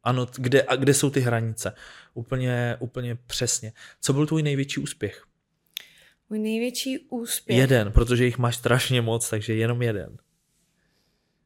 Ano, 0.06 0.26
kde, 0.36 0.62
a 0.62 0.76
kde 0.76 0.94
jsou 0.94 1.10
ty 1.10 1.20
hranice? 1.20 1.74
Úplně, 2.14 2.76
úplně 2.80 3.18
přesně. 3.26 3.72
Co 4.00 4.12
byl 4.12 4.26
tvůj 4.26 4.42
největší 4.42 4.80
úspěch? 4.80 5.24
Můj 6.30 6.38
největší 6.38 6.98
úspěch? 6.98 7.58
Jeden, 7.58 7.92
protože 7.92 8.24
jich 8.24 8.38
máš 8.38 8.56
strašně 8.56 9.02
moc, 9.02 9.30
takže 9.30 9.54
jenom 9.54 9.82
jeden. 9.82 10.16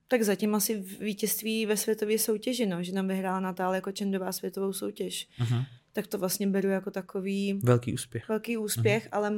Tak 0.08 0.22
zatím 0.22 0.54
asi 0.54 0.84
vítězství 1.00 1.66
ve 1.66 1.76
světové 1.76 2.18
soutěži, 2.18 2.66
no, 2.66 2.82
že 2.82 2.92
nám 2.92 3.08
vyhrála 3.08 3.40
Natália 3.40 3.80
Kočendová 3.80 4.32
světovou 4.32 4.72
soutěž. 4.72 5.28
Uh-huh. 5.40 5.66
Tak 5.92 6.06
to 6.06 6.18
vlastně 6.18 6.46
beru 6.46 6.68
jako 6.68 6.90
takový... 6.90 7.60
Velký 7.62 7.94
úspěch. 7.94 8.28
Velký 8.28 8.56
úspěch, 8.56 9.04
uh-huh. 9.04 9.16
ale 9.16 9.32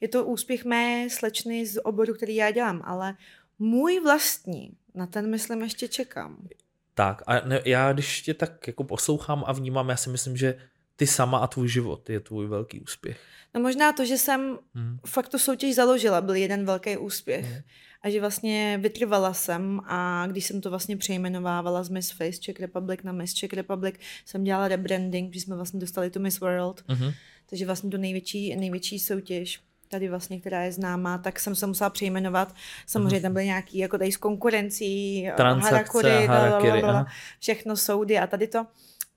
je 0.00 0.08
to 0.08 0.24
úspěch 0.24 0.64
mé 0.64 1.08
slečny 1.10 1.66
z 1.66 1.80
oboru, 1.84 2.14
který 2.14 2.34
já 2.34 2.50
dělám, 2.50 2.82
ale 2.84 3.16
můj 3.58 4.00
vlastní, 4.00 4.72
na 4.94 5.06
ten 5.06 5.30
myslím 5.30 5.62
ještě 5.62 5.88
čekám. 5.88 6.48
Tak 6.96 7.22
a 7.26 7.40
ne, 7.40 7.60
já 7.64 7.92
když 7.92 8.22
tě 8.22 8.34
tak 8.34 8.66
jako 8.66 8.84
poslouchám 8.84 9.44
a 9.46 9.52
vnímám, 9.52 9.88
já 9.88 9.96
si 9.96 10.10
myslím, 10.10 10.36
že 10.36 10.58
ty 10.96 11.06
sama 11.06 11.38
a 11.38 11.46
tvůj 11.46 11.68
život 11.68 12.10
je 12.10 12.20
tvůj 12.20 12.46
velký 12.46 12.80
úspěch. 12.80 13.20
No 13.54 13.60
možná 13.60 13.92
to, 13.92 14.04
že 14.04 14.18
jsem 14.18 14.58
hmm. 14.74 14.98
fakt 15.06 15.28
tu 15.28 15.38
soutěž 15.38 15.74
založila, 15.74 16.20
byl 16.20 16.34
jeden 16.34 16.64
velký 16.66 16.96
úspěch. 16.96 17.44
Hmm. 17.44 17.62
A 18.02 18.10
že 18.10 18.20
vlastně 18.20 18.78
vytrvala 18.82 19.34
jsem 19.34 19.80
a 19.86 20.26
když 20.26 20.46
jsem 20.46 20.60
to 20.60 20.70
vlastně 20.70 20.96
přejmenovávala 20.96 21.82
z 21.82 21.88
Miss 21.88 22.10
Face 22.10 22.40
Czech 22.40 22.60
Republic 22.60 23.00
na 23.02 23.12
Miss 23.12 23.34
Czech 23.34 23.52
Republic, 23.52 23.94
jsem 24.24 24.44
dělala 24.44 24.68
rebranding, 24.68 25.34
že 25.34 25.40
jsme 25.40 25.56
vlastně 25.56 25.80
dostali 25.80 26.10
tu 26.10 26.20
Miss 26.20 26.40
World. 26.40 26.84
Hmm. 26.88 27.12
Takže 27.46 27.66
vlastně 27.66 27.90
to 27.90 27.98
největší, 27.98 28.56
největší 28.56 28.98
soutěž 28.98 29.60
tady 29.88 30.08
vlastně, 30.08 30.40
která 30.40 30.62
je 30.62 30.72
známá, 30.72 31.18
tak 31.18 31.40
jsem 31.40 31.54
se 31.54 31.66
musela 31.66 31.90
přejmenovat. 31.90 32.54
Samozřejmě 32.86 33.20
tam 33.20 33.32
byly 33.32 33.44
nějaký, 33.44 33.78
jako 33.78 33.98
tady 33.98 34.12
s 34.12 34.16
konkurencí, 34.16 35.28
Transakce, 35.36 36.26
harakiri, 36.26 36.82
všechno 37.40 37.76
soudy 37.76 38.18
a 38.18 38.26
tady 38.26 38.46
to. 38.46 38.66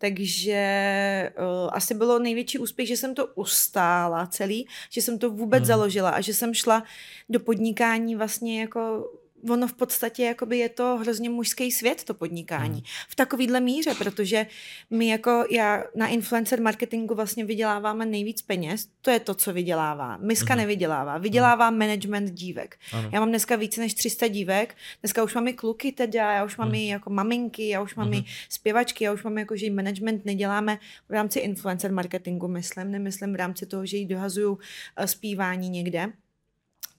Takže 0.01 1.31
uh, 1.37 1.69
asi 1.73 1.93
bylo 1.93 2.19
největší 2.19 2.59
úspěch, 2.59 2.87
že 2.87 2.97
jsem 2.97 3.15
to 3.15 3.27
ustála 3.27 4.27
celý, 4.27 4.67
že 4.89 5.01
jsem 5.01 5.19
to 5.19 5.29
vůbec 5.29 5.59
hmm. 5.59 5.67
založila 5.67 6.09
a 6.09 6.21
že 6.21 6.33
jsem 6.33 6.53
šla 6.53 6.83
do 7.29 7.39
podnikání 7.39 8.15
vlastně 8.15 8.61
jako 8.61 9.11
ono 9.49 9.67
v 9.67 9.73
podstatě 9.73 10.23
jakoby 10.23 10.57
je 10.57 10.69
to 10.69 10.97
hrozně 10.97 11.29
mužský 11.29 11.71
svět, 11.71 12.03
to 12.03 12.13
podnikání. 12.13 12.73
Hmm. 12.73 12.83
V 13.09 13.15
takovýhle 13.15 13.59
míře, 13.59 13.95
protože 13.97 14.47
my 14.89 15.07
jako 15.07 15.45
já 15.51 15.83
na 15.95 16.07
influencer 16.07 16.61
marketingu 16.61 17.15
vlastně 17.15 17.45
vyděláváme 17.45 18.05
nejvíc 18.05 18.41
peněz, 18.41 18.87
to 19.01 19.11
je 19.11 19.19
to, 19.19 19.33
co 19.33 19.53
vydělává. 19.53 20.17
Miska 20.17 20.53
hmm. 20.53 20.61
nevydělává, 20.61 21.17
vydělává 21.17 21.67
hmm. 21.67 21.79
management 21.79 22.31
dívek. 22.31 22.77
Ano. 22.93 23.09
Já 23.13 23.19
mám 23.19 23.29
dneska 23.29 23.55
více 23.55 23.81
než 23.81 23.93
300 23.93 24.27
dívek, 24.27 24.75
dneska 25.01 25.23
už 25.23 25.35
mám 25.35 25.47
i 25.47 25.53
kluky 25.53 25.91
teda, 25.91 26.31
já 26.31 26.43
už 26.43 26.57
mám 26.57 26.67
hmm. 26.67 26.75
i 26.75 26.87
jako 26.87 27.09
maminky, 27.09 27.69
já 27.69 27.81
už 27.81 27.95
mám 27.95 28.07
hmm. 28.07 28.19
i 28.19 28.23
zpěvačky, 28.49 29.03
já 29.03 29.13
už 29.13 29.23
mám 29.23 29.37
jako, 29.37 29.55
že 29.55 29.71
management 29.71 30.25
neděláme 30.25 30.79
v 31.09 31.11
rámci 31.11 31.39
influencer 31.39 31.91
marketingu, 31.91 32.47
myslím, 32.47 32.91
nemyslím 32.91 33.33
v 33.33 33.35
rámci 33.35 33.65
toho, 33.65 33.85
že 33.85 33.97
jí 33.97 34.05
dohazuju 34.05 34.59
eh, 34.97 35.07
zpívání 35.07 35.69
někde 35.69 36.11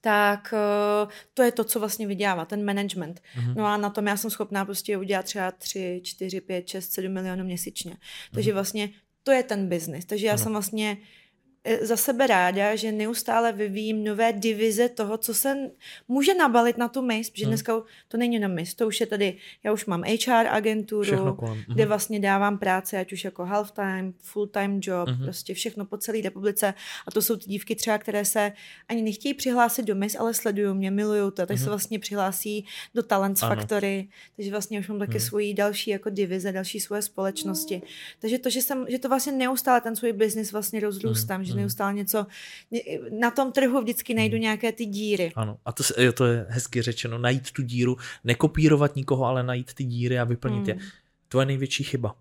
tak 0.01 0.55
uh, 1.05 1.11
to 1.35 1.43
je 1.43 1.53
to, 1.53 1.65
co 1.65 1.79
vlastně 1.79 2.07
vydělává, 2.07 2.45
ten 2.45 2.65
management. 2.65 3.21
Mm-hmm. 3.21 3.55
No 3.57 3.67
a 3.67 3.77
na 3.77 3.91
tom 3.91 4.07
já 4.07 4.17
jsem 4.17 4.31
schopná 4.31 4.65
prostě 4.65 4.99
udělat 4.99 5.25
třeba 5.25 5.51
3, 5.51 6.01
4, 6.05 6.41
5, 6.41 6.69
6, 6.69 6.93
7 6.93 7.13
milionů 7.13 7.45
měsíčně. 7.45 7.97
Takže 8.35 8.51
mm-hmm. 8.51 8.55
vlastně 8.55 8.91
to 9.23 9.33
je 9.33 9.43
ten 9.43 9.69
biznis. 9.69 10.05
Takže 10.05 10.27
já 10.27 10.33
ano. 10.33 10.43
jsem 10.43 10.53
vlastně 10.53 10.91
E, 10.93 10.97
za 11.81 11.97
sebe 11.97 12.27
ráda, 12.27 12.77
že 12.77 12.93
neustále 12.93 13.53
vyvíjím 13.53 14.05
nové 14.05 14.33
divize 14.33 14.89
toho, 14.89 15.19
co 15.19 15.35
se 15.35 15.57
může 16.09 16.35
nabalit 16.35 16.79
na 16.79 16.89
tu 16.89 17.03
MIS, 17.03 17.31
protože 17.31 17.45
hmm. 17.45 17.51
dneska 17.51 17.83
to 18.09 18.17
není 18.17 18.39
na 18.39 18.49
MIS, 18.49 18.75
to 18.75 18.87
už 18.87 19.01
je 19.01 19.07
tady, 19.07 19.37
já 19.65 19.73
už 19.73 19.87
mám 19.87 20.03
HR 20.03 20.47
agenturu, 20.51 21.39
kde 21.67 21.83
mhm. 21.83 21.89
vlastně 21.89 22.21
dávám 22.21 22.59
práci, 22.59 22.97
ať 22.97 23.13
už 23.13 23.25
jako 23.25 23.45
half-time, 23.45 24.13
full-time 24.21 24.81
job, 24.83 25.09
hmm. 25.09 25.25
prostě 25.25 25.55
všechno 25.55 25.85
po 25.85 25.99
celé 25.99 26.21
republice 26.21 26.75
a 27.07 27.11
to 27.11 27.23
jsou 27.23 27.37
ty 27.37 27.45
dívky 27.45 27.77
třeba, 27.77 27.99
které 27.99 28.25
se 28.25 28.53
ani 28.89 29.03
nechtějí 29.03 29.35
přihlásit 29.35 29.87
do 29.87 29.95
MIS, 29.95 30.17
ale 30.17 30.35
sledují 30.35 30.75
mě, 30.75 30.91
milují 30.91 31.23
to, 31.23 31.31
tak 31.31 31.49
hmm. 31.49 31.59
se 31.59 31.65
mhm. 31.65 31.71
vlastně 31.71 31.99
přihlásí 31.99 32.67
do 32.95 33.03
Talents 33.03 33.43
ano. 33.43 33.55
Factory, 33.55 34.09
takže 34.37 34.51
vlastně 34.51 34.81
už 34.81 34.89
mám 34.89 34.99
taky 34.99 35.19
hmm. 35.19 35.21
svoji 35.21 35.55
další 35.55 35.91
jako 35.91 36.11
divize, 36.11 36.53
další 36.53 36.81
svoje 36.81 37.03
společnosti. 37.03 37.83
Takže 38.19 38.39
to, 38.39 38.51
že, 38.51 38.63
jsem, 38.63 38.87
že 38.89 38.99
to 38.99 39.09
vlastně 39.09 39.33
neustále 39.33 39.81
ten 39.81 39.97
svůj 39.97 40.13
biznis 40.13 40.53
vlastně 40.53 40.81
rozrůstám, 40.81 41.41
hmm 41.41 41.50
že 41.51 41.55
hmm. 41.55 41.63
neustále 41.63 41.95
něco, 41.95 42.27
na 43.11 43.31
tom 43.31 43.53
trhu 43.53 43.81
vždycky 43.81 44.15
najdu 44.15 44.35
hmm. 44.35 44.43
nějaké 44.43 44.73
ty 44.73 44.87
díry. 44.87 45.33
Ano, 45.37 45.59
a 45.65 45.73
to, 45.73 45.83
jo, 45.99 46.13
to 46.13 46.27
je 46.27 46.47
hezky 46.49 46.83
řečeno, 46.83 47.19
najít 47.19 47.51
tu 47.51 47.63
díru, 47.63 47.97
nekopírovat 48.25 48.97
nikoho, 48.97 49.25
ale 49.25 49.43
najít 49.43 49.75
ty 49.75 49.85
díry 49.85 50.19
a 50.19 50.25
vyplnit 50.25 50.59
hmm. 50.59 50.69
je. 50.69 50.79
To 51.29 51.41
je 51.41 51.47
největší 51.47 51.85
chyba. 51.85 52.17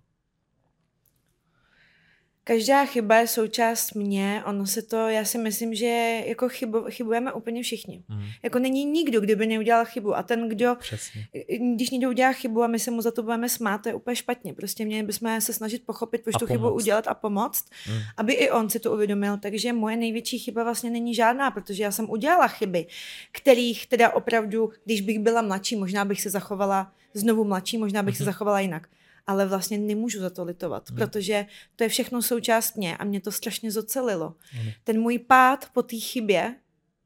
Každá 2.50 2.86
chyba 2.86 3.16
je 3.16 3.28
součást 3.28 3.94
mě, 3.94 4.44
ono 4.46 4.68
se 4.68 4.82
to, 4.82 5.10
já 5.10 5.26
si 5.26 5.38
myslím, 5.38 5.76
že 5.76 6.22
jako 6.26 6.50
chybo, 6.50 6.82
chybujeme 6.90 7.34
úplně 7.34 7.64
všichni. 7.64 8.04
Mm. 8.08 8.24
Jako 8.44 8.60
není 8.60 8.86
nikdo, 8.86 9.22
kdo 9.22 9.36
by 9.36 9.48
neudělal 9.48 9.86
chybu 9.86 10.16
a 10.16 10.24
ten, 10.24 10.50
kdo, 10.50 10.76
Přesně. 10.80 11.28
když 11.76 11.90
někdo 11.90 12.10
udělá 12.10 12.32
chybu 12.32 12.64
a 12.64 12.68
my 12.68 12.80
se 12.80 12.92
mu 12.92 13.02
za 13.02 13.12
to 13.12 13.24
budeme 13.24 13.50
smát, 13.50 13.78
to 13.78 13.90
je 13.90 13.96
úplně 13.96 14.16
špatně. 14.16 14.54
Prostě 14.54 14.86
měli 14.86 15.04
bychom 15.04 15.42
se 15.42 15.54
snažit 15.54 15.86
pochopit, 15.86 16.24
proč 16.24 16.36
tu 16.40 16.46
chybu 16.46 16.72
udělat 16.72 17.08
a 17.08 17.14
pomoct, 17.14 17.66
mm. 17.90 18.00
aby 18.18 18.34
i 18.34 18.52
on 18.52 18.70
si 18.70 18.80
to 18.80 18.94
uvědomil. 18.94 19.38
Takže 19.38 19.74
moje 19.74 19.98
největší 19.98 20.40
chyba 20.40 20.64
vlastně 20.64 20.90
není 20.90 21.16
žádná, 21.16 21.52
protože 21.52 21.84
já 21.84 21.92
jsem 21.92 22.10
udělala 22.10 22.48
chyby, 22.48 22.86
kterých 23.32 23.88
teda 23.88 24.10
opravdu, 24.10 24.70
když 24.86 25.02
bych 25.02 25.20
byla 25.20 25.42
mladší, 25.42 25.76
možná 25.76 26.06
bych 26.06 26.22
se 26.22 26.30
zachovala 26.30 26.92
znovu 27.14 27.44
mladší, 27.44 27.78
možná 27.78 28.04
bych 28.04 28.14
mm-hmm. 28.14 28.18
se 28.18 28.24
mhm. 28.24 28.32
zachovala 28.32 28.60
jinak 28.60 28.88
ale 29.28 29.46
vlastně 29.46 29.78
nemůžu 29.78 30.20
za 30.20 30.30
to 30.30 30.44
litovat, 30.44 30.90
hmm. 30.90 30.98
protože 30.98 31.46
to 31.76 31.84
je 31.84 31.90
všechno 31.90 32.22
součást 32.22 32.78
mě 32.78 32.98
a 32.98 33.04
mě 33.04 33.22
to 33.22 33.32
strašně 33.32 33.72
zocelilo. 33.72 34.36
Hmm. 34.52 34.72
Ten 34.84 35.02
můj 35.02 35.20
pád 35.20 35.70
po 35.74 35.84
té 35.84 35.96
chybě, 35.98 36.56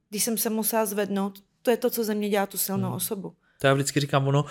když 0.09 0.24
jsem 0.24 0.38
se 0.38 0.49
musela 0.49 0.86
zvednout, 0.86 1.39
to 1.61 1.72
je 1.72 1.78
to, 1.78 1.89
co 1.89 2.03
ze 2.03 2.16
mě 2.16 2.30
dělá 2.30 2.45
tu 2.45 2.57
silnou 2.57 2.88
hmm. 2.88 2.95
osobu. 2.95 3.34
To 3.61 3.68
já 3.68 3.74
vždycky 3.74 3.99
říkám, 3.99 4.28
ono, 4.28 4.45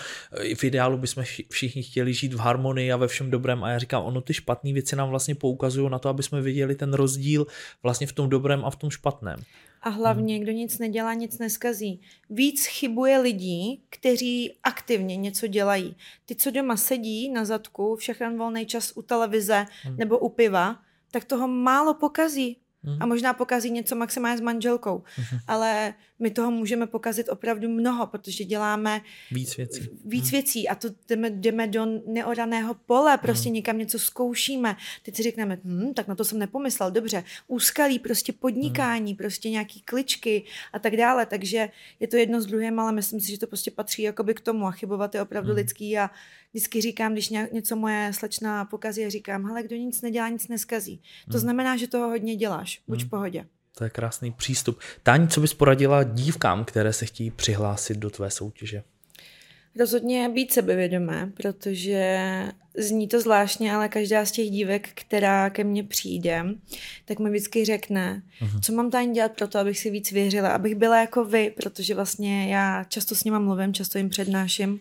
v 0.54 0.64
ideálu 0.64 0.98
bychom 0.98 1.24
všichni 1.50 1.82
chtěli 1.82 2.14
žít 2.14 2.34
v 2.34 2.38
harmonii 2.38 2.92
a 2.92 2.96
ve 2.96 3.08
všem 3.08 3.30
dobrém 3.30 3.64
a 3.64 3.70
já 3.70 3.78
říkám, 3.78 4.04
ono 4.04 4.20
ty 4.20 4.34
špatné 4.34 4.72
věci 4.72 4.96
nám 4.96 5.08
vlastně 5.08 5.34
poukazují 5.34 5.90
na 5.90 5.98
to, 5.98 6.08
aby 6.08 6.22
jsme 6.22 6.40
viděli 6.40 6.74
ten 6.74 6.94
rozdíl 6.94 7.46
vlastně 7.82 8.06
v 8.06 8.12
tom 8.12 8.28
dobrém 8.28 8.64
a 8.64 8.70
v 8.70 8.76
tom 8.76 8.90
špatném. 8.90 9.42
A 9.82 9.88
hlavně, 9.88 10.38
kdo 10.38 10.52
nic 10.52 10.78
nedělá, 10.78 11.14
nic 11.14 11.38
neskazí. 11.38 12.00
Víc 12.30 12.66
chybuje 12.66 13.18
lidí, 13.18 13.82
kteří 13.90 14.52
aktivně 14.62 15.16
něco 15.16 15.46
dělají. 15.46 15.96
Ty, 16.26 16.34
co 16.34 16.50
doma 16.50 16.76
sedí 16.76 17.30
na 17.30 17.44
zadku, 17.44 17.96
všechny 17.96 18.36
volný 18.36 18.66
čas 18.66 18.92
u 18.96 19.02
televize 19.02 19.66
hmm. 19.82 19.96
nebo 19.96 20.18
u 20.18 20.28
piva, 20.28 20.82
tak 21.10 21.24
toho 21.24 21.48
málo 21.48 21.94
pokazí. 21.94 22.56
A 23.00 23.06
možná 23.06 23.32
pokazí 23.32 23.70
něco 23.70 23.96
maximálně 23.96 24.38
s 24.38 24.40
manželkou. 24.40 24.98
Uh-huh. 24.98 25.40
Ale 25.46 25.94
my 26.22 26.30
toho 26.30 26.50
můžeme 26.50 26.86
pokazit 26.86 27.28
opravdu 27.28 27.68
mnoho, 27.68 28.06
protože 28.06 28.44
děláme 28.44 29.00
víc 29.30 29.56
věcí. 29.56 29.88
Víc 30.04 30.24
uh-huh. 30.24 30.30
věcí 30.30 30.68
a 30.68 30.74
to 30.74 30.88
jdeme, 31.08 31.30
jdeme 31.30 31.66
do 31.66 31.86
neoraného 32.06 32.74
pole, 32.74 33.18
prostě 33.18 33.48
uh-huh. 33.48 33.52
někam 33.52 33.78
něco 33.78 33.98
zkoušíme. 33.98 34.76
Teď 35.02 35.16
si 35.16 35.22
řekneme, 35.22 35.58
hm, 35.64 35.94
tak 35.94 36.08
na 36.08 36.14
to 36.14 36.24
jsem 36.24 36.38
nepomyslel, 36.38 36.90
dobře. 36.90 37.24
Úskalí, 37.48 37.98
prostě 37.98 38.32
podnikání, 38.32 39.14
uh-huh. 39.14 39.16
prostě 39.16 39.50
nějaký 39.50 39.80
kličky 39.80 40.44
a 40.72 40.78
tak 40.78 40.96
dále. 40.96 41.26
Takže 41.26 41.68
je 42.00 42.08
to 42.08 42.16
jedno 42.16 42.40
s 42.40 42.46
druhým, 42.46 42.78
ale 42.78 42.92
myslím 42.92 43.20
si, 43.20 43.30
že 43.30 43.38
to 43.38 43.46
prostě 43.46 43.70
patří 43.70 44.02
jakoby 44.02 44.34
k 44.34 44.40
tomu 44.40 44.66
a 44.66 44.70
chybovat 44.70 45.14
je 45.14 45.22
opravdu 45.22 45.52
uh-huh. 45.52 45.56
lidský 45.56 45.98
a 45.98 46.10
vždycky 46.52 46.80
říkám, 46.80 47.12
když 47.12 47.28
něco 47.28 47.76
moje 47.76 48.12
slečna 48.12 48.64
pokazí, 48.64 49.10
říkám, 49.10 49.44
hele, 49.44 49.62
kdo 49.62 49.76
nic 49.76 50.02
nedělá, 50.02 50.28
nic 50.28 50.48
neskazí. 50.48 51.02
To 51.30 51.30
uh-huh. 51.30 51.40
znamená, 51.40 51.76
že 51.76 51.88
toho 51.88 52.08
hodně 52.08 52.36
děláš 52.36 52.82
buď 52.88 52.98
hmm. 53.00 53.06
v 53.06 53.10
pohodě. 53.10 53.46
To 53.78 53.84
je 53.84 53.90
krásný 53.90 54.32
přístup. 54.32 54.78
Táň, 55.02 55.28
co 55.28 55.40
bys 55.40 55.54
poradila 55.54 56.02
dívkám, 56.02 56.64
které 56.64 56.92
se 56.92 57.06
chtějí 57.06 57.30
přihlásit 57.30 57.98
do 57.98 58.10
tvé 58.10 58.30
soutěže? 58.30 58.82
Rozhodně 59.78 60.28
být 60.28 60.52
sebevědomé, 60.52 61.32
protože 61.36 62.18
zní 62.78 63.08
to 63.08 63.20
zvláštně, 63.20 63.74
ale 63.74 63.88
každá 63.88 64.24
z 64.24 64.30
těch 64.30 64.50
dívek, 64.50 64.88
která 64.94 65.50
ke 65.50 65.64
mně 65.64 65.84
přijde, 65.84 66.44
tak 67.04 67.18
mi 67.18 67.30
vždycky 67.30 67.64
řekne, 67.64 68.22
uh-huh. 68.40 68.60
co 68.60 68.72
mám 68.72 68.90
tady 68.90 69.06
dělat 69.06 69.32
pro 69.32 69.48
to, 69.48 69.58
abych 69.58 69.78
si 69.78 69.90
víc 69.90 70.12
věřila, 70.12 70.48
abych 70.48 70.74
byla 70.74 71.00
jako 71.00 71.24
vy, 71.24 71.52
protože 71.56 71.94
vlastně 71.94 72.52
já 72.52 72.84
často 72.84 73.14
s 73.14 73.24
nima 73.24 73.38
mluvím, 73.38 73.74
často 73.74 73.98
jim 73.98 74.08
přednáším 74.08 74.80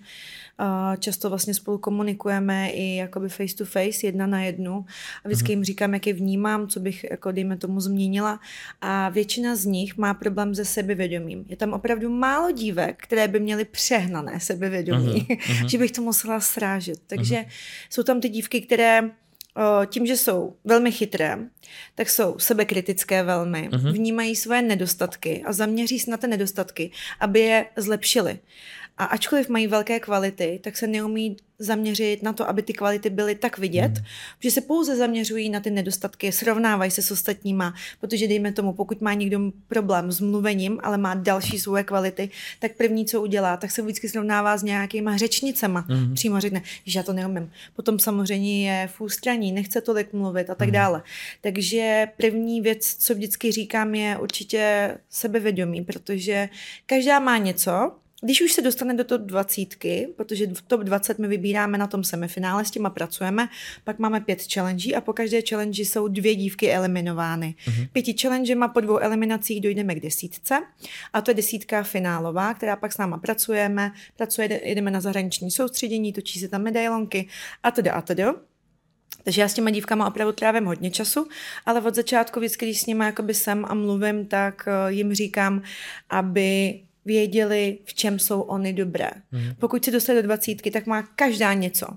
Často 0.99 1.30
vlastně 1.30 1.53
spolu 1.53 1.78
komunikujeme 1.78 2.70
i 2.70 2.95
jakoby 2.95 3.30
face 3.30 3.55
to 3.55 3.66
face, 3.66 4.07
jedna 4.07 4.28
na 4.28 4.43
jednu. 4.43 4.86
A 5.24 5.28
vždycky 5.28 5.45
mhm. 5.45 5.51
jim 5.51 5.64
říkám, 5.64 5.93
jak 5.93 6.07
je 6.07 6.14
vnímám, 6.14 6.68
co 6.68 6.80
bych, 6.80 7.05
jako 7.12 7.32
dejme 7.32 7.57
tomu, 7.57 7.80
změnila. 7.80 8.39
A 8.82 9.09
většina 9.09 9.55
z 9.55 9.66
nich 9.66 9.97
má 9.97 10.14
problém 10.14 10.55
se 10.55 10.66
sebevědomím. 10.66 11.45
Je 11.47 11.57
tam 11.57 11.74
opravdu 11.74 12.09
málo 12.09 12.51
dívek, 12.51 13.03
které 13.03 13.28
by 13.28 13.39
měly 13.39 13.66
přehnané 13.66 14.39
sebevědomí, 14.39 15.28
uh-huh. 15.30 15.66
že 15.70 15.78
bych 15.78 15.91
to 15.91 16.01
musela 16.01 16.39
srážet. 16.39 16.99
Takže 17.07 17.36
uh-huh. 17.36 17.49
jsou 17.89 18.03
tam 18.03 18.22
ty 18.22 18.30
dívky, 18.30 18.62
které 18.62 19.12
tím, 19.86 20.05
že 20.05 20.18
jsou 20.18 20.55
velmi 20.66 20.91
chytré, 20.91 21.38
tak 21.95 22.09
jsou 22.09 22.39
sebekritické 22.39 23.24
velmi, 23.24 23.70
uh-huh. 23.72 23.91
vnímají 23.91 24.36
své 24.36 24.62
nedostatky 24.62 25.43
a 25.45 25.53
zaměří 25.53 25.99
se 25.99 26.12
na 26.12 26.18
ty 26.18 26.28
nedostatky, 26.28 26.91
aby 27.20 27.39
je 27.39 27.66
zlepšili. 27.78 28.39
A 28.98 29.06
ačkoliv 29.06 29.50
mají 29.50 29.68
velké 29.68 30.00
kvality, 30.00 30.60
tak 30.64 30.78
se 30.78 30.88
neumí 30.88 31.38
zaměřit 31.62 32.24
na 32.24 32.34
to, 32.34 32.50
aby 32.50 32.62
ty 32.62 32.74
kvality 32.74 33.10
byly 33.10 33.36
tak 33.36 33.58
vidět, 33.58 33.92
mm. 33.92 34.06
že 34.39 34.52
se 34.52 34.62
pouze 34.62 34.96
zaměřují 34.96 35.50
na 35.50 35.60
ty 35.60 35.72
nedostatky, 35.72 36.32
srovnávají 36.32 36.92
se 36.92 37.02
s 37.02 37.12
ostatníma, 37.12 37.74
protože 38.00 38.28
dejme 38.28 38.52
tomu, 38.52 38.74
pokud 38.74 39.02
má 39.02 39.14
někdo 39.14 39.39
problém 39.68 40.12
s 40.12 40.20
mluvením, 40.20 40.80
ale 40.84 40.98
má 40.98 41.14
další 41.14 41.60
svoje 41.60 41.84
kvality, 41.84 42.30
tak 42.60 42.72
první, 42.78 43.06
co 43.06 43.22
udělá, 43.22 43.58
tak 43.58 43.72
se 43.72 43.82
vždycky 43.82 44.10
srovnává 44.10 44.58
s 44.58 44.64
nějakýma 44.64 45.18
řečnicema. 45.18 45.86
Mm. 45.89 46.14
Přímo 46.14 46.39
řekne, 46.39 46.62
že 46.86 47.00
já 47.00 47.04
to 47.04 47.14
neumím. 47.14 47.52
Potom 47.76 48.00
samozřejmě 48.00 48.72
je 48.72 48.88
v 48.88 49.02
ústraní, 49.02 49.52
nechce 49.52 49.82
tolik 49.82 50.14
mluvit 50.14 50.50
a 50.50 50.56
tak 50.56 50.68
mm. 50.68 50.74
dále. 50.74 51.04
Takže 51.42 52.08
první 52.18 52.62
věc, 52.62 52.96
co 52.96 53.14
vždycky 53.14 53.52
říkám, 53.52 53.96
je 53.96 54.18
určitě 54.18 54.98
sebevědomí, 55.10 55.82
protože 55.82 56.50
každá 56.86 57.20
má 57.20 57.38
něco, 57.38 57.92
když 58.22 58.41
už 58.41 58.53
se 58.53 58.61
dostane 58.61 58.93
do 58.93 59.03
top 59.03 59.22
20, 59.22 59.76
protože 60.15 60.47
v 60.47 60.61
top 60.61 60.82
20 60.82 61.19
my 61.19 61.28
vybíráme 61.28 61.78
na 61.78 61.88
tom 61.88 62.03
semifinále, 62.03 62.65
s 62.65 62.72
těma 62.72 62.89
pracujeme, 62.89 63.49
pak 63.84 63.99
máme 63.99 64.22
pět 64.22 64.53
challenge 64.53 64.95
a 64.95 65.01
po 65.01 65.13
každé 65.13 65.41
challenge 65.49 65.82
jsou 65.82 66.07
dvě 66.07 66.36
dívky 66.36 66.74
eliminovány. 66.74 67.55
Uh-huh. 67.67 67.88
Pěti 67.93 68.15
challengema 68.22 68.67
po 68.67 68.82
dvou 68.82 68.97
eliminacích 68.97 69.61
dojdeme 69.61 69.95
k 69.95 69.99
desítce 69.99 70.61
a 71.13 71.22
to 71.22 71.32
je 71.32 71.36
desítka 71.36 71.84
finálová, 71.84 72.53
která 72.53 72.76
pak 72.76 72.93
s 72.93 72.97
náma 72.97 73.17
pracujeme, 73.17 73.91
pracuje, 74.17 74.61
jedeme 74.63 74.91
na 74.91 75.01
zahraniční 75.01 75.51
soustředění, 75.51 76.13
točí 76.13 76.39
se 76.39 76.47
tam 76.47 76.61
medailonky 76.61 77.28
a 77.63 77.72
to 77.72 77.82
a 77.93 78.01
to. 78.01 78.13
Takže 79.24 79.41
já 79.41 79.47
s 79.47 79.53
těma 79.53 79.69
dívkama 79.69 80.07
opravdu 80.07 80.34
trávím 80.34 80.65
hodně 80.65 80.91
času, 80.91 81.28
ale 81.65 81.82
od 81.82 81.95
začátku 81.95 82.39
vždycky, 82.39 82.65
když 82.65 82.82
s 82.82 82.86
nimi 82.86 83.05
jakoby 83.05 83.34
jsem 83.34 83.65
a 83.67 83.74
mluvím, 83.74 84.26
tak 84.26 84.67
eh, 84.67 84.91
jim 84.91 85.13
říkám, 85.13 85.61
aby 86.09 86.80
věděli, 87.06 87.78
v 87.86 87.93
čem 87.93 88.20
jsou 88.20 88.41
oni 88.41 88.74
dobré. 88.74 89.10
Mm. 89.32 89.41
Pokud 89.60 89.86
se 89.86 89.91
dostali 89.91 90.22
do 90.22 90.24
dvacítky, 90.24 90.72
tak 90.72 90.86
má 90.86 91.02
každá 91.04 91.54
něco. 91.54 91.88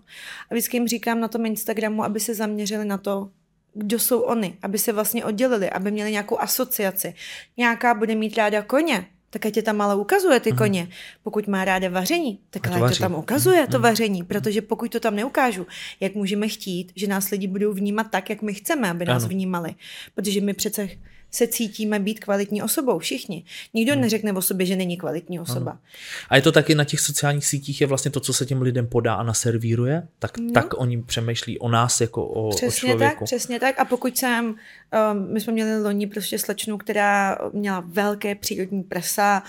A 0.51 0.55
vždycky 0.55 0.77
jim 0.77 0.89
říkám 0.89 1.21
na 1.21 1.29
tom 1.29 1.47
Instagramu, 1.47 2.05
aby 2.05 2.21
se 2.21 2.35
zaměřili 2.35 2.85
na 2.85 2.99
to, 2.99 3.31
kdo 3.75 3.99
jsou 3.99 4.21
oni, 4.21 4.59
aby 4.63 4.79
se 4.79 4.93
vlastně 4.93 5.25
oddělili, 5.25 5.71
aby 5.71 5.91
měli 5.91 6.11
nějakou 6.11 6.41
asociaci. 6.41 7.15
Nějaká 7.57 7.95
bude 7.95 8.15
mít 8.15 8.37
ráda 8.37 8.63
koně, 8.63 9.07
tak 9.31 9.47
ať 9.47 9.57
je 9.57 9.63
tam 9.63 9.81
ale 9.81 9.97
ukazuje 9.97 10.41
ty 10.41 10.51
mm. 10.53 10.59
koně. 10.59 10.89
Pokud 11.23 11.47
má 11.47 11.65
ráda 11.65 11.89
vaření, 11.89 12.39
tak 12.51 12.69
ať 12.69 12.95
to 12.95 12.99
tam 12.99 13.15
ukazuje 13.15 13.61
mm. 13.61 13.67
to 13.67 13.79
mhm. 13.79 13.83
vaření, 13.83 14.23
protože 14.23 14.63
pokud 14.63 14.93
to 14.93 15.01
tam 15.01 15.17
neukážu, 15.17 15.67
jak 16.01 16.15
můžeme 16.15 16.49
chtít, 16.49 16.93
že 16.97 17.07
nás 17.07 17.31
lidi 17.31 17.47
budou 17.47 17.73
vnímat 17.73 18.07
tak, 18.11 18.31
jak 18.31 18.43
my 18.43 18.55
chceme, 18.55 18.91
aby 18.91 19.05
nás 19.05 19.23
ano. 19.23 19.31
vnímali. 19.31 19.75
Protože 20.15 20.41
my 20.41 20.55
přece 20.55 20.89
se 21.35 21.47
cítíme 21.47 21.99
být 21.99 22.20
kvalitní 22.20 22.62
osobou, 22.62 22.99
všichni. 22.99 23.45
Nikdo 23.74 23.93
hmm. 23.93 24.03
neřekne 24.03 24.32
o 24.32 24.43
sobě, 24.43 24.66
že 24.66 24.76
není 24.76 24.97
kvalitní 24.97 25.41
osoba. 25.41 25.70
Ano. 25.70 25.80
A 26.28 26.37
je 26.37 26.43
to 26.43 26.53
taky 26.53 26.74
na 26.74 26.85
těch 26.85 27.01
sociálních 27.01 27.47
sítích, 27.47 27.80
je 27.80 27.87
vlastně 27.87 28.11
to, 28.11 28.20
co 28.20 28.32
se 28.32 28.47
těm 28.47 28.62
lidem 28.62 28.87
podá 28.87 29.14
a 29.14 29.22
naservíruje, 29.22 30.09
tak, 30.18 30.39
no. 30.39 30.53
tak 30.53 30.80
oni 30.80 31.03
přemýšlí 31.03 31.59
o 31.59 31.68
nás 31.68 32.01
jako 32.01 32.26
o, 32.26 32.51
přesně 32.51 32.68
o 32.68 32.70
člověku. 32.70 33.18
Tak, 33.18 33.24
přesně 33.24 33.61
tak. 33.61 33.78
A 33.78 33.85
pokud 33.85 34.18
jsem, 34.18 34.47
um, 34.47 35.32
my 35.32 35.41
jsme 35.41 35.53
měli 35.53 35.82
loni 35.82 36.07
prostě 36.07 36.39
slečnu, 36.39 36.78
která 36.78 37.39
měla 37.53 37.85
velké 37.87 38.35
přírodní 38.35 38.82
prsa, 38.82 39.43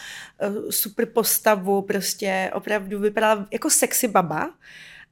uh, 0.47 0.69
super 0.69 1.05
postavu, 1.05 1.81
prostě 1.81 2.51
opravdu 2.53 2.99
vypadala 2.99 3.47
jako 3.51 3.69
sexy 3.69 4.07
baba, 4.07 4.53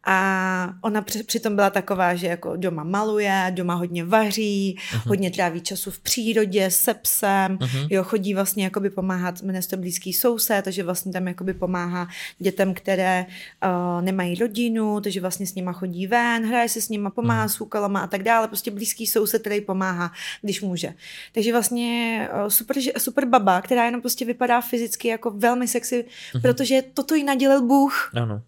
a 0.06 0.74
ona 0.82 1.02
při, 1.02 1.24
přitom 1.24 1.56
byla 1.56 1.70
taková, 1.70 2.16
že 2.16 2.28
jako 2.28 2.56
doma 2.56 2.84
maluje, 2.84 3.52
doma 3.56 3.74
hodně 3.74 4.06
vaří, 4.06 4.78
uh-huh. 4.78 5.10
hodně 5.10 5.32
tráví 5.32 5.62
času 5.62 5.92
v 5.92 6.00
přírodě 6.00 6.72
se 6.72 6.94
psem, 6.94 7.58
uh-huh. 7.58 7.88
jo, 7.90 8.04
chodí 8.04 8.34
vlastně 8.34 8.64
jakoby 8.64 8.90
pomáhat, 8.90 9.42
jmenuje 9.42 9.64
to 9.64 9.78
blízký 9.78 10.14
soused, 10.14 10.66
takže 10.66 10.84
vlastně 10.84 11.12
tam 11.12 11.28
jakoby 11.28 11.54
pomáhá 11.54 12.08
dětem, 12.40 12.74
které 12.74 13.26
uh, 13.26 14.02
nemají 14.02 14.36
rodinu, 14.36 15.02
takže 15.02 15.22
vlastně 15.22 15.48
s 15.48 15.56
nima 15.56 15.74
chodí 15.74 16.08
ven, 16.08 16.46
hraje 16.46 16.70
se 16.70 16.82
s 16.82 16.90
nima, 16.90 17.10
pomáhá 17.10 17.46
uh-huh. 17.46 17.56
s 17.56 17.62
úkolama 17.62 18.00
a 18.00 18.08
tak 18.08 18.24
dále, 18.24 18.48
prostě 18.48 18.72
blízký 18.72 19.08
soused, 19.08 19.42
který 19.42 19.62
pomáhá, 19.62 20.12
když 20.42 20.62
může. 20.62 20.94
Takže 21.32 21.52
vlastně 21.52 22.30
uh, 22.34 22.48
super, 22.48 22.78
super 22.98 23.26
baba, 23.26 23.62
která 23.62 23.86
jenom 23.86 24.02
prostě 24.02 24.26
vypadá 24.26 24.62
fyzicky 24.62 25.08
jako 25.08 25.32
velmi 25.32 25.68
sexy, 25.68 26.06
uh-huh. 26.06 26.42
protože 26.42 26.84
toto 26.94 27.16
jí 27.16 27.24
nadělil 27.24 27.62
Bůh. 27.62 28.12
Ano. 28.16 28.42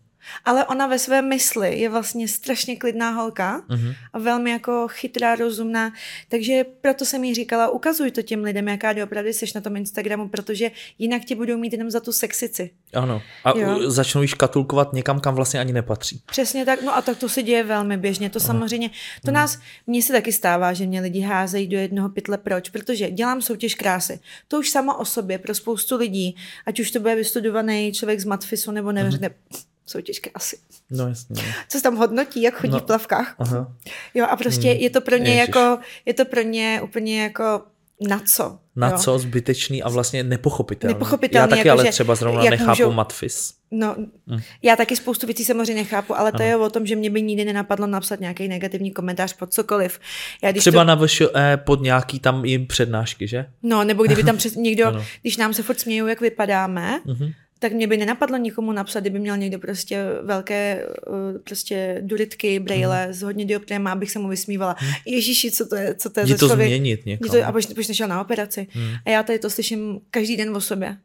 Ale 0.45 0.65
ona 0.65 0.87
ve 0.87 0.99
své 0.99 1.21
mysli 1.21 1.79
je 1.79 1.89
vlastně 1.89 2.27
strašně 2.27 2.75
klidná 2.75 3.09
holka 3.09 3.61
uh-huh. 3.69 3.95
a 4.13 4.19
velmi 4.19 4.51
jako 4.51 4.87
chytrá, 4.87 5.35
rozumná. 5.35 5.93
Takže 6.29 6.65
proto 6.81 7.05
jsem 7.05 7.23
jí 7.23 7.35
říkala, 7.35 7.69
ukazuj 7.69 8.11
to 8.11 8.21
těm 8.21 8.43
lidem, 8.43 8.67
jaká 8.67 8.93
opravdu 9.03 9.29
jsi 9.29 9.45
na 9.55 9.61
tom 9.61 9.75
Instagramu, 9.75 10.29
protože 10.29 10.71
jinak 10.99 11.25
tě 11.25 11.35
budou 11.35 11.57
mít 11.57 11.73
jenom 11.73 11.91
za 11.91 11.99
tu 11.99 12.11
sexici. 12.11 12.69
Ano. 12.93 13.21
A 13.43 13.57
jo? 13.57 13.91
začnou 13.91 14.21
již 14.21 14.33
katulkovat 14.33 14.93
někam, 14.93 15.19
kam 15.19 15.35
vlastně 15.35 15.59
ani 15.59 15.73
nepatří. 15.73 16.21
Přesně 16.25 16.65
tak. 16.65 16.81
No 16.81 16.95
a 16.95 17.01
tak 17.01 17.17
to 17.17 17.29
se 17.29 17.43
děje 17.43 17.63
velmi 17.63 17.97
běžně. 17.97 18.29
To 18.29 18.39
uh-huh. 18.39 18.45
samozřejmě, 18.45 18.89
to 19.25 19.31
uh-huh. 19.31 19.33
nás, 19.33 19.59
mně 19.87 20.01
se 20.01 20.13
taky 20.13 20.31
stává, 20.31 20.73
že 20.73 20.85
mě 20.85 21.01
lidi 21.01 21.19
házejí 21.19 21.67
do 21.67 21.77
jednoho 21.77 22.09
pytle. 22.09 22.37
Proč? 22.37 22.69
Protože 22.69 23.11
dělám 23.11 23.41
soutěž 23.41 23.75
krásy. 23.75 24.19
To 24.47 24.59
už 24.59 24.69
sama 24.69 24.99
o 24.99 25.05
sobě 25.05 25.37
pro 25.37 25.55
spoustu 25.55 25.97
lidí, 25.97 26.35
ať 26.65 26.79
už 26.79 26.91
to 26.91 26.99
bude 26.99 27.15
vystudovaný 27.15 27.93
člověk 27.93 28.19
z 28.19 28.25
Matfisu 28.25 28.71
nebo 28.71 28.91
nevím, 28.91 29.11
uh-huh 29.11 29.74
soutěž 29.85 30.19
krásy. 30.19 30.57
No 30.91 31.07
jasně. 31.07 31.43
Co 31.69 31.77
se 31.77 31.83
tam 31.83 31.95
hodnotí, 31.95 32.41
jak 32.41 32.55
chodí 32.55 32.73
no. 32.73 32.79
v 32.79 32.83
plavkách. 32.83 33.35
Aha. 33.39 33.75
Jo 34.13 34.25
a 34.29 34.35
prostě 34.35 34.69
hmm. 34.69 34.79
je 34.79 34.89
to 34.89 35.01
pro 35.01 35.17
ně 35.17 35.33
Ježiš. 35.33 35.47
jako, 35.47 35.77
je 36.05 36.13
to 36.13 36.25
pro 36.25 36.41
ně 36.41 36.81
úplně 36.83 37.23
jako 37.23 37.61
na 38.01 38.19
co? 38.19 38.59
Na 38.75 38.89
jo? 38.89 38.97
co 38.97 39.19
zbytečný 39.19 39.83
a 39.83 39.89
vlastně 39.89 40.23
nepochopitelný. 40.23 40.93
Nepochopitelný. 40.93 41.41
Já 41.43 41.47
taky 41.47 41.67
jako, 41.67 41.79
ale 41.79 41.91
třeba 41.91 42.15
zrovna 42.15 42.43
nechápu 42.43 42.69
můžou, 42.69 42.91
matfis. 42.91 43.53
No, 43.71 43.95
hmm. 44.27 44.39
já 44.61 44.75
taky 44.75 44.95
spoustu 44.95 45.27
věcí 45.27 45.45
samozřejmě 45.45 45.73
nechápu, 45.73 46.17
ale 46.17 46.31
to 46.31 46.35
ano. 46.35 46.45
je 46.45 46.55
o 46.55 46.69
tom, 46.69 46.85
že 46.85 46.95
mě 46.95 47.09
by 47.09 47.21
nikdy 47.21 47.45
nenapadlo 47.45 47.87
napsat 47.87 48.19
nějaký 48.19 48.47
negativní 48.47 48.91
komentář 48.91 49.33
pod 49.33 49.53
cokoliv. 49.53 49.99
Já, 50.43 50.51
když 50.51 50.61
Třeba 50.61 50.81
to... 50.81 50.87
na 50.87 50.95
VŠE 50.95 51.57
pod 51.57 51.81
nějaký 51.81 52.19
tam 52.19 52.45
jim 52.45 52.67
přednášky, 52.67 53.27
že? 53.27 53.45
No, 53.63 53.83
nebo 53.83 54.03
kdyby 54.03 54.23
tam 54.23 54.37
přes 54.37 54.55
někdo, 54.55 55.01
když 55.21 55.37
nám 55.37 55.53
se 55.53 55.63
furt 55.63 55.79
smějou, 55.79 56.07
jak 56.07 56.21
vypadáme, 56.21 57.01
uh-huh 57.05 57.33
tak 57.59 57.73
mě 57.73 57.87
by 57.87 57.97
nenapadlo 57.97 58.37
nikomu 58.37 58.71
napsat, 58.71 58.99
kdyby 58.99 59.19
měl 59.19 59.37
někdo 59.37 59.59
prostě 59.59 60.03
velké 60.23 60.87
uh, 61.07 61.41
prostě 61.43 61.97
duritky, 62.01 62.59
brejle 62.59 63.03
hmm. 63.03 63.13
s 63.13 63.21
hodně 63.21 63.45
dioptriema, 63.45 63.91
abych 63.91 64.11
se 64.11 64.19
mu 64.19 64.27
vysmívala. 64.27 64.75
Hmm. 64.79 64.91
Ježíši, 65.05 65.51
co 65.51 65.65
to 65.65 65.75
je, 65.75 65.95
co 65.95 66.09
to 66.09 66.19
je 66.19 66.27
za 66.27 66.37
to 66.37 66.47
člověk? 66.47 66.69
změnit 66.69 67.05
někam. 67.05 67.31
To, 67.31 67.45
a 67.45 67.51
proč, 67.51 67.65
proč 67.65 67.87
nešel 67.87 68.07
na 68.07 68.21
operaci? 68.21 68.67
Hmm. 68.71 68.93
A 69.05 69.09
já 69.09 69.23
tady 69.23 69.39
to 69.39 69.49
slyším 69.49 69.99
každý 70.11 70.37
den 70.37 70.55
o 70.55 70.61
sobě 70.61 70.97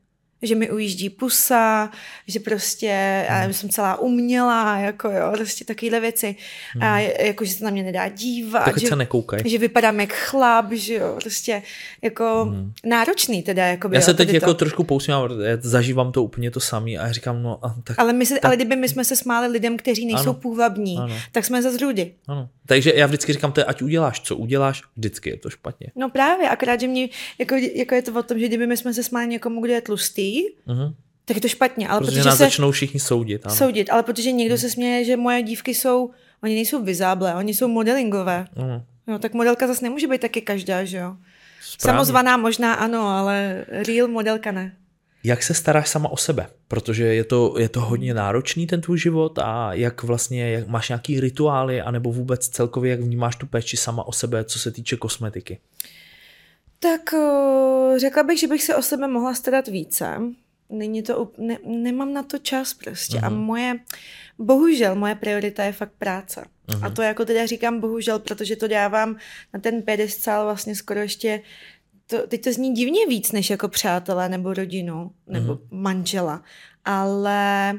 že 0.43 0.55
mi 0.55 0.70
ujíždí 0.70 1.11
pusa, 1.11 1.91
že 2.26 2.41
prostě 2.41 3.24
hmm. 3.28 3.43
já 3.43 3.53
jsem 3.53 3.68
celá 3.68 3.99
umělá, 3.99 4.78
jako 4.78 5.11
jo, 5.11 5.32
prostě 5.36 5.64
takovéhle 5.64 6.01
věci. 6.01 6.36
Hmm. 6.72 6.82
A 6.82 6.99
jako, 6.99 7.45
že 7.45 7.53
se 7.53 7.64
na 7.64 7.70
mě 7.70 7.82
nedá 7.82 8.09
dívat. 8.09 8.64
Tak 8.64 8.78
že, 8.78 8.86
se 8.86 8.97
nekoukaj. 8.97 9.41
Že 9.45 9.59
vypadám 9.59 10.01
jak 10.01 10.12
chlap, 10.12 10.72
že 10.72 10.95
jo, 10.95 11.16
prostě 11.20 11.62
jako 12.03 12.45
hmm. 12.45 12.72
náročný 12.84 13.43
teda. 13.43 13.66
Jako 13.66 13.91
já 13.93 14.01
se 14.01 14.14
teď 14.14 14.28
jako 14.28 14.47
to. 14.47 14.55
trošku 14.55 14.84
pousmívám, 14.84 15.41
já 15.43 15.57
zažívám 15.61 16.12
to 16.12 16.24
úplně 16.24 16.51
to 16.51 16.61
samý 16.61 16.99
a 16.99 17.07
já 17.07 17.12
říkám, 17.12 17.43
no 17.43 17.64
a 17.64 17.76
tak. 17.84 17.99
Ale, 17.99 18.12
my 18.12 18.26
se, 18.26 18.34
tak... 18.34 18.45
ale 18.45 18.57
kdyby 18.57 18.76
my 18.76 18.88
jsme 18.88 19.05
se 19.05 19.16
smáli 19.16 19.49
lidem, 19.49 19.76
kteří 19.76 20.07
nejsou 20.07 20.30
ano. 20.30 20.34
půvabní, 20.34 20.99
ano. 20.99 21.16
tak 21.32 21.45
jsme 21.45 21.62
za 21.62 21.70
zrůdy. 21.72 22.12
Ano. 22.28 22.49
Takže 22.66 22.93
já 22.97 23.07
vždycky 23.07 23.32
říkám, 23.32 23.53
to 23.53 23.61
je, 23.61 23.64
ať 23.64 23.82
uděláš, 23.82 24.20
co 24.20 24.36
uděláš, 24.36 24.82
vždycky 24.97 25.30
je 25.30 25.36
to 25.36 25.51
špatně. 25.51 25.86
No 25.97 26.11
právě, 26.11 26.49
akorát, 26.49 26.80
že 26.80 26.86
mě, 26.86 27.09
jako, 27.38 27.55
jako 27.74 27.95
je 27.95 28.03
to 28.03 28.12
o 28.18 28.22
tom, 28.22 28.38
že 28.38 28.49
kdyby 28.49 28.66
my 28.66 28.76
jsme 28.76 28.95
se 28.95 29.03
smáli 29.03 29.26
někomu, 29.26 29.61
kdo 29.61 29.72
je 29.72 29.80
tlustý, 29.80 30.30
uh-huh. 30.66 30.95
tak 31.24 31.37
je 31.37 31.41
to 31.41 31.49
špatně. 31.49 31.89
Ale 31.89 32.01
protože, 32.01 32.11
protože 32.11 32.28
nás 32.28 32.39
se 32.39 32.45
začnou 32.45 32.70
všichni 32.70 33.01
soudit. 33.01 33.47
Ano. 33.47 33.55
Soudit, 33.55 33.91
ale 33.91 34.03
protože 34.03 34.33
někdo 34.33 34.55
uh-huh. 34.55 34.61
se 34.61 34.70
směje, 34.70 35.05
že 35.05 35.16
moje 35.16 35.43
dívky 35.43 35.74
jsou, 35.74 36.11
oni 36.43 36.55
nejsou 36.55 36.85
vizáble, 36.85 37.35
oni 37.35 37.55
jsou 37.55 37.68
modelingové. 37.68 38.45
Uh-huh. 38.57 38.83
No, 39.07 39.18
tak 39.18 39.35
modelka 39.35 39.66
zase 39.66 39.85
nemůže 39.85 40.07
být 40.07 40.20
taky 40.20 40.41
každá, 40.41 40.85
že 40.85 40.97
jo? 40.99 41.16
Správně. 41.62 41.97
Samozvaná 41.97 42.37
možná 42.37 42.74
ano, 42.74 43.09
ale 43.09 43.64
real 43.68 44.09
modelka 44.09 44.53
ne. 44.53 44.76
Jak 45.24 45.43
se 45.43 45.55
staráš 45.55 45.89
sama 45.89 46.09
o 46.09 46.16
sebe? 46.16 46.47
Protože 46.68 47.05
je 47.05 47.24
to, 47.24 47.55
je 47.59 47.68
to 47.68 47.81
hodně 47.81 48.14
náročný 48.14 48.66
ten 48.66 48.81
tvůj 48.81 48.99
život 48.99 49.39
a 49.39 49.74
jak 49.74 50.03
vlastně, 50.03 50.51
jak 50.51 50.68
máš 50.68 50.89
nějaký 50.89 51.20
rituály 51.20 51.81
anebo 51.81 52.12
vůbec 52.12 52.49
celkově, 52.49 52.91
jak 52.91 53.01
vnímáš 53.01 53.37
tu 53.37 53.47
péči 53.47 53.76
sama 53.76 54.07
o 54.07 54.12
sebe, 54.12 54.45
co 54.45 54.59
se 54.59 54.70
týče 54.70 54.97
kosmetiky? 54.97 55.59
Tak 56.81 57.14
řekla 57.97 58.22
bych, 58.22 58.41
že 58.41 58.47
bych 58.47 58.62
se 58.62 58.76
o 58.76 58.83
sebe 58.83 59.09
mohla 59.09 59.35
starat 59.35 59.68
více. 59.68 60.20
Není 60.68 61.03
to, 61.03 61.33
ne, 61.39 61.59
nemám 61.64 62.12
na 62.12 62.22
to 62.22 62.39
čas 62.39 62.74
prostě. 62.74 63.16
Uh-huh. 63.16 63.26
A 63.26 63.28
mhm. 63.28 63.39
moje, 63.39 63.74
bohužel, 64.39 64.95
moje 64.95 65.14
priorita 65.14 65.64
je 65.64 65.72
fakt 65.72 65.93
práce. 65.99 66.45
Uh-huh. 66.68 66.85
A 66.85 66.87
mhm. 66.87 66.95
to 66.95 67.03
jako 67.03 67.24
teda 67.24 67.47
říkám 67.47 67.81
bohužel, 67.81 68.18
protože 68.18 68.57
to 68.57 68.68
dávám 68.68 69.16
na 69.55 69.61
ten 69.61 69.83
pedestal 69.83 70.45
vlastně 70.45 70.74
skoro 70.74 71.01
ještě 71.01 71.43
to, 72.11 72.26
teď 72.26 72.45
to 72.45 72.53
zní 72.53 72.74
divně 72.74 73.07
víc 73.07 73.33
než 73.33 73.51
jako 73.51 73.68
přátelé 73.68 74.28
nebo 74.28 74.55
rodinu 74.55 75.12
nebo 75.26 75.55
mm-hmm. 75.55 75.66
manžela, 75.70 76.43
ale 76.85 77.72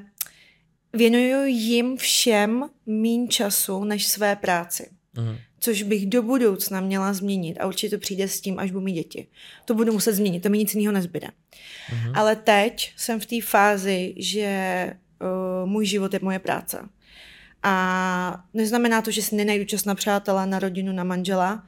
věnuju 0.94 1.46
jim 1.46 1.98
všem 1.98 2.70
mín 2.86 3.30
času 3.30 3.84
než 3.84 4.08
své 4.08 4.36
práci. 4.36 4.90
Mm-hmm. 5.16 5.38
Což 5.64 5.84
bych 5.84 6.06
do 6.06 6.24
budoucna 6.24 6.82
měla 6.82 7.14
změnit 7.14 7.58
a 7.60 7.68
určitě 7.68 7.96
to 7.96 8.00
přijde 8.00 8.28
s 8.28 8.42
tím, 8.42 8.60
až 8.60 8.72
budu 8.72 8.86
mít 8.86 8.94
děti. 8.94 9.28
To 9.66 9.74
budu 9.74 9.94
muset 9.94 10.14
změnit, 10.14 10.40
to 10.40 10.50
mi 10.50 10.58
nic 10.58 10.76
jiného 10.76 10.94
nezbyde. 10.94 11.28
Mm-hmm. 11.28 12.12
Ale 12.16 12.36
teď 12.36 12.94
jsem 12.98 13.20
v 13.20 13.26
té 13.26 13.42
fázi, 13.42 14.14
že 14.18 14.94
uh, 15.64 15.70
můj 15.70 15.86
život 15.86 16.14
je 16.14 16.20
moje 16.24 16.40
práce. 16.40 16.90
A 17.64 18.44
neznamená 18.54 19.02
to, 19.02 19.12
že 19.12 19.22
si 19.22 19.36
nenajdu 19.36 19.66
čas 19.66 19.86
na 19.86 19.96
přátela, 19.96 20.46
na 20.46 20.60
rodinu, 20.60 20.94
na 20.94 21.04
manžela, 21.04 21.64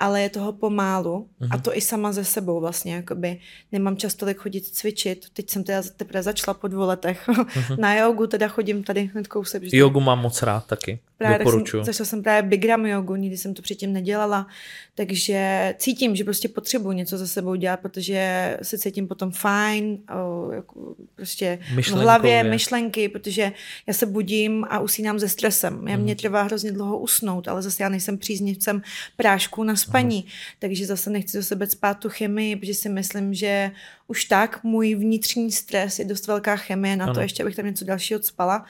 ale 0.00 0.22
je 0.22 0.30
toho 0.30 0.52
pomálu 0.52 1.28
uh-huh. 1.40 1.48
a 1.50 1.56
mhm. 1.56 1.62
to 1.62 1.76
i 1.76 1.80
sama 1.80 2.12
ze 2.12 2.24
sebou 2.24 2.60
vlastně, 2.60 2.94
jakoby 2.94 3.40
nemám 3.72 3.96
čas 3.96 4.14
tolik 4.14 4.38
chodit 4.38 4.66
cvičit, 4.66 5.26
teď 5.32 5.50
jsem 5.50 5.64
teda 5.64 5.82
teprve 5.96 6.22
začala 6.22 6.54
po 6.54 6.68
dvou 6.68 6.86
letech, 6.86 7.28
uh-huh. 7.28 7.78
na 7.78 7.94
jogu 7.94 8.26
teda 8.26 8.48
chodím 8.48 8.82
tady 8.82 9.10
hned 9.12 9.28
kousek. 9.28 9.62
Jogu 9.72 10.00
mám 10.00 10.18
moc 10.18 10.42
rád 10.42 10.66
taky, 10.66 11.00
právě 11.18 11.38
doporučuji. 11.38 11.84
Jsem, 11.84 11.84
začala 11.84 12.06
jsem 12.06 12.22
právě 12.22 12.48
Bigram 12.48 12.86
jogu, 12.86 13.16
nikdy 13.16 13.36
jsem 13.36 13.54
to 13.54 13.62
předtím 13.62 13.92
nedělala, 13.92 14.46
takže 14.94 15.74
cítím, 15.78 16.16
že 16.16 16.24
prostě 16.24 16.48
potřebuji 16.48 16.92
něco 16.92 17.18
za 17.18 17.26
sebou 17.26 17.54
dělat, 17.54 17.80
protože 17.80 18.56
se 18.62 18.78
cítím 18.78 19.08
potom 19.08 19.30
fajn, 19.30 19.98
o, 20.14 20.52
jako 20.52 20.94
prostě 21.14 21.58
v 21.76 21.90
hlavě, 21.90 22.44
myšlenky, 22.44 23.08
protože 23.08 23.52
já 23.86 23.94
se 23.94 24.06
budím 24.06 24.66
a 24.70 24.78
usínám 24.78 25.18
ze 25.18 25.28
stresem. 25.28 25.88
Já 25.88 25.96
uh-huh. 25.96 26.02
mě 26.02 26.16
trvá 26.16 26.42
hrozně 26.42 26.72
dlouho 26.72 26.98
usnout, 26.98 27.48
ale 27.48 27.62
zase 27.62 27.82
já 27.82 27.88
nejsem 27.88 28.18
příznivcem 28.18 28.82
prášku 29.16 29.64
na 29.64 29.76
spaní. 29.76 30.16
Uhum. 30.16 30.32
Takže 30.58 30.86
zase 30.86 31.10
nechci 31.10 31.36
do 31.36 31.42
sebe 31.42 31.66
spát 31.66 31.94
tu 31.94 32.08
chemii, 32.08 32.56
protože 32.56 32.74
si 32.74 32.88
myslím, 32.88 33.34
že 33.34 33.70
už 34.06 34.24
tak 34.24 34.64
můj 34.64 34.94
vnitřní 34.94 35.52
stres 35.52 35.98
je 35.98 36.04
dost 36.04 36.26
velká 36.26 36.56
chemie 36.56 36.96
na 36.96 37.04
ano. 37.04 37.14
to, 37.14 37.20
ještě 37.20 37.42
abych 37.42 37.56
tam 37.56 37.66
něco 37.66 37.84
dalšího 37.84 38.22
spala. 38.22 38.66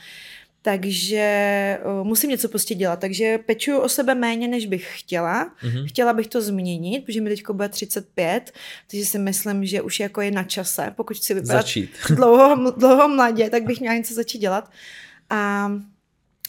Takže 0.62 1.78
uh, 2.00 2.06
musím 2.06 2.30
něco 2.30 2.48
prostě 2.48 2.74
dělat. 2.74 3.00
Takže 3.00 3.38
pečuju 3.38 3.78
o 3.78 3.88
sebe 3.88 4.14
méně, 4.14 4.48
než 4.48 4.66
bych 4.66 5.00
chtěla. 5.00 5.50
Mm-hmm. 5.62 5.86
Chtěla 5.88 6.12
bych 6.12 6.26
to 6.26 6.42
změnit, 6.42 7.04
protože 7.04 7.20
mi 7.20 7.30
teď 7.30 7.42
bude 7.52 7.68
35, 7.68 8.52
takže 8.90 9.06
si 9.06 9.18
myslím, 9.18 9.66
že 9.66 9.82
už 9.82 10.00
jako 10.00 10.20
je 10.20 10.30
na 10.30 10.44
čase. 10.44 10.92
Pokud 10.96 11.16
chci 11.16 11.34
vypadat 11.34 11.62
začít. 11.62 11.90
dlouho, 12.10 12.70
dlouho 12.70 13.08
mladě, 13.08 13.50
tak 13.50 13.62
bych 13.62 13.80
měla 13.80 13.96
něco 13.96 14.14
začít 14.14 14.38
dělat. 14.38 14.70
A 15.30 15.70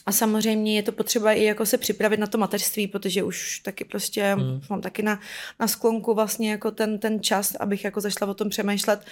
a 0.10 0.12
samozřejmě 0.12 0.76
je 0.76 0.84
to 0.84 0.92
potřeba 0.92 1.32
i 1.32 1.44
jako 1.44 1.66
se 1.66 1.78
připravit 1.78 2.20
na 2.20 2.28
to 2.28 2.38
mateřství, 2.38 2.88
protože 2.88 3.24
už 3.24 3.60
taky 3.60 3.86
prostě 3.86 4.36
hmm. 4.38 4.62
mám 4.70 4.82
taky 4.82 5.04
na, 5.04 5.20
na 5.60 5.68
sklonku 5.68 6.14
vlastně 6.14 6.52
jako 6.52 6.72
ten, 6.72 7.00
ten 7.00 7.24
čas, 7.24 7.56
abych 7.56 7.84
jako 7.84 8.02
zašla 8.02 8.28
o 8.28 8.34
tom 8.34 8.50
přemýšlet. 8.50 9.06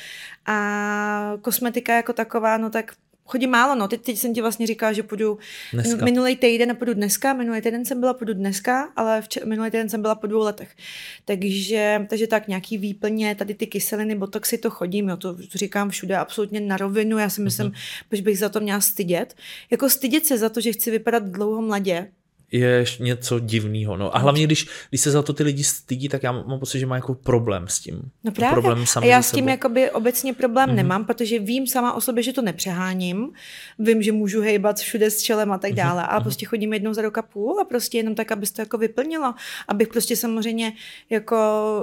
A 0.46 1.34
kosmetika 1.42 1.96
jako 1.96 2.14
taková, 2.14 2.58
no 2.58 2.70
tak 2.70 2.94
chodím 3.28 3.50
málo, 3.50 3.76
no. 3.76 3.88
Teď, 3.88 4.02
teď 4.02 4.18
jsem 4.18 4.34
ti 4.34 4.42
vlastně 4.42 4.68
říkala, 4.68 4.94
že 4.94 5.04
půjdu 5.04 5.38
dneska. 5.74 6.06
minulý 6.06 6.36
týden 6.36 6.72
a 6.72 6.74
půjdu 6.74 6.94
dneska, 6.94 7.34
minulý 7.34 7.62
týden 7.62 7.86
jsem 7.86 8.00
byla, 8.00 8.14
půjdu 8.14 8.34
dneska, 8.34 8.92
ale 8.96 9.22
včer, 9.22 9.48
minulý 9.48 9.72
týden 9.72 9.90
jsem 9.90 10.02
byla 10.02 10.16
po 10.16 10.28
dvou 10.28 10.40
letech. 10.40 10.76
Takže, 11.26 12.06
takže 12.10 12.28
tak 12.28 12.48
nějaký 12.48 12.78
výplně, 12.78 13.36
tady 13.36 13.54
ty 13.54 13.68
kyseliny, 13.68 14.16
botoxy, 14.16 14.58
to 14.58 14.70
chodím, 14.70 15.10
jo, 15.10 15.18
to 15.18 15.38
říkám 15.56 15.90
všude 15.90 16.18
absolutně 16.18 16.60
na 16.60 16.78
rovinu, 16.78 17.18
já 17.18 17.30
si 17.30 17.42
myslím, 17.42 17.68
uh-huh. 17.68 18.06
proč 18.10 18.22
bych 18.22 18.40
za 18.40 18.50
to 18.50 18.60
měla 18.60 18.82
stydět. 18.82 19.36
Jako 19.72 19.90
stydět 19.90 20.26
se 20.26 20.38
za 20.38 20.50
to, 20.50 20.62
že 20.62 20.72
chci 20.72 20.92
vypadat 20.92 21.24
dlouho 21.24 21.62
mladě, 21.62 22.12
je 22.52 22.86
něco 23.00 23.40
divného. 23.40 23.98
No. 23.98 24.16
A 24.16 24.20
hlavně, 24.20 24.44
když, 24.44 24.68
když 24.90 25.02
se 25.02 25.12
za 25.12 25.22
to 25.22 25.34
ty 25.34 25.44
lidi 25.44 25.64
stydí, 25.64 26.10
tak 26.10 26.24
já 26.24 26.32
mám 26.32 26.60
pocit, 26.60 26.80
že 26.80 26.86
má 26.86 26.96
jako 26.96 27.16
problém 27.16 27.68
s 27.68 27.80
tím. 27.80 28.02
No 28.24 28.32
právě. 28.32 28.54
Problém 28.54 28.86
a 29.02 29.06
já 29.06 29.22
s 29.22 29.32
tím 29.32 29.50
jakoby 29.50 29.92
obecně 29.92 30.34
problém 30.34 30.70
mm-hmm. 30.70 30.76
nemám, 30.76 31.06
protože 31.06 31.40
vím 31.40 31.68
sama 31.68 31.94
o 31.94 32.02
sobě, 32.02 32.24
že 32.24 32.34
to 32.34 32.42
nepřeháním. 32.42 33.30
Vím, 33.80 34.04
že 34.04 34.12
můžu 34.12 34.42
hejbat 34.42 34.80
všude 34.80 35.12
s 35.12 35.22
čelem 35.22 35.52
a 35.52 35.58
tak 35.58 35.72
mhm, 35.72 35.78
dále. 35.78 36.04
Mm-hmm. 36.04 36.16
A 36.16 36.22
prostě 36.22 36.46
chodím 36.46 36.74
jednou 36.74 36.94
za 36.94 37.02
rok 37.02 37.18
a 37.18 37.22
půl 37.22 37.60
a 37.60 37.66
prostě 37.66 37.98
jenom 37.98 38.16
tak, 38.16 38.32
aby 38.32 38.48
to 38.48 38.62
jako 38.62 38.78
vyplnilo. 38.78 39.34
Abych 39.68 39.88
prostě 39.88 40.16
samozřejmě 40.16 40.74
jako 41.10 41.38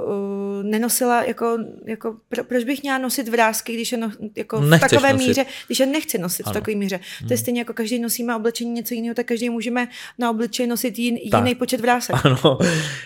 uh, 0.05 0.63
nenosila, 0.63 1.23
jako, 1.23 1.57
jako 1.85 2.15
pro, 2.29 2.43
proč 2.43 2.63
bych 2.63 2.81
měla 2.81 2.97
nosit 2.97 3.27
vrázky, 3.27 3.73
když 3.73 3.91
je 3.91 3.97
no, 3.97 4.11
jako 4.35 4.61
v 4.61 4.79
takové 4.79 5.13
nosit. 5.13 5.27
míře, 5.27 5.45
když 5.67 5.79
je 5.79 5.85
nechci 5.85 6.17
nosit 6.17 6.43
ano. 6.43 6.51
v 6.51 6.53
takové 6.53 6.77
míře. 6.77 6.95
Mm-hmm. 6.95 7.27
To 7.27 7.33
je 7.33 7.37
mhm. 7.37 7.41
stejně 7.41 7.61
jako 7.61 7.73
každý 7.73 7.99
nosíme 7.99 8.35
oblečení 8.35 8.71
něco 8.71 8.93
jiného, 8.93 9.15
tak 9.15 9.25
každý 9.25 9.49
můžeme 9.49 9.87
na 10.17 10.29
oblečení 10.29 10.54
obličej 10.55 10.67
nosit 10.67 10.99
jin, 10.99 11.17
jiný 11.17 11.55
počet 11.55 11.81
vrásek. 11.81 12.15
Ano. 12.25 12.57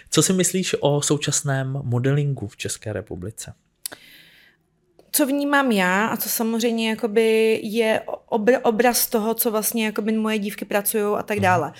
Co 0.09 0.23
si 0.23 0.33
myslíš 0.33 0.75
o 0.79 1.01
současném 1.01 1.81
modelingu 1.83 2.47
v 2.47 2.57
České 2.57 2.93
republice? 2.93 3.53
co 5.11 5.25
vnímám 5.25 5.71
já 5.71 6.07
a 6.07 6.17
co 6.17 6.29
samozřejmě 6.29 6.89
jakoby 6.89 7.59
je 7.63 8.01
obraz 8.63 9.07
toho, 9.07 9.33
co 9.33 9.51
vlastně 9.51 9.85
jakoby 9.85 10.11
moje 10.11 10.39
dívky 10.39 10.65
pracují 10.65 11.03
a 11.17 11.23
tak 11.23 11.37
mhm. 11.37 11.43
dále. 11.43 11.73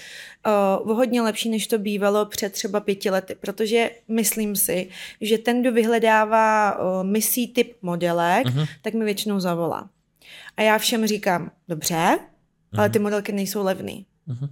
Uh, 0.84 0.96
hodně 0.98 1.22
lepší, 1.22 1.50
než 1.50 1.68
to 1.68 1.78
bývalo 1.78 2.26
před 2.26 2.54
třeba 2.54 2.80
pěti 2.80 3.10
lety, 3.10 3.36
protože 3.36 3.92
myslím 4.08 4.56
si, 4.56 4.90
že 5.22 5.38
ten, 5.38 5.62
kdo 5.62 5.72
vyhledává 5.72 6.80
uh, 6.80 7.04
misí 7.04 7.48
typ 7.48 7.78
modelek, 7.82 8.48
uh-huh. 8.48 8.68
tak 8.82 8.94
mi 8.94 9.06
většinou 9.06 9.40
zavolá. 9.40 9.90
A 10.58 10.62
já 10.62 10.78
všem 10.78 11.08
říkám, 11.08 11.52
dobře, 11.68 11.96
uh-huh. 11.96 12.80
ale 12.80 12.90
ty 12.90 13.00
modelky 13.00 13.32
nejsou 13.32 13.64
levný. 13.64 14.06
Uh-huh 14.28 14.50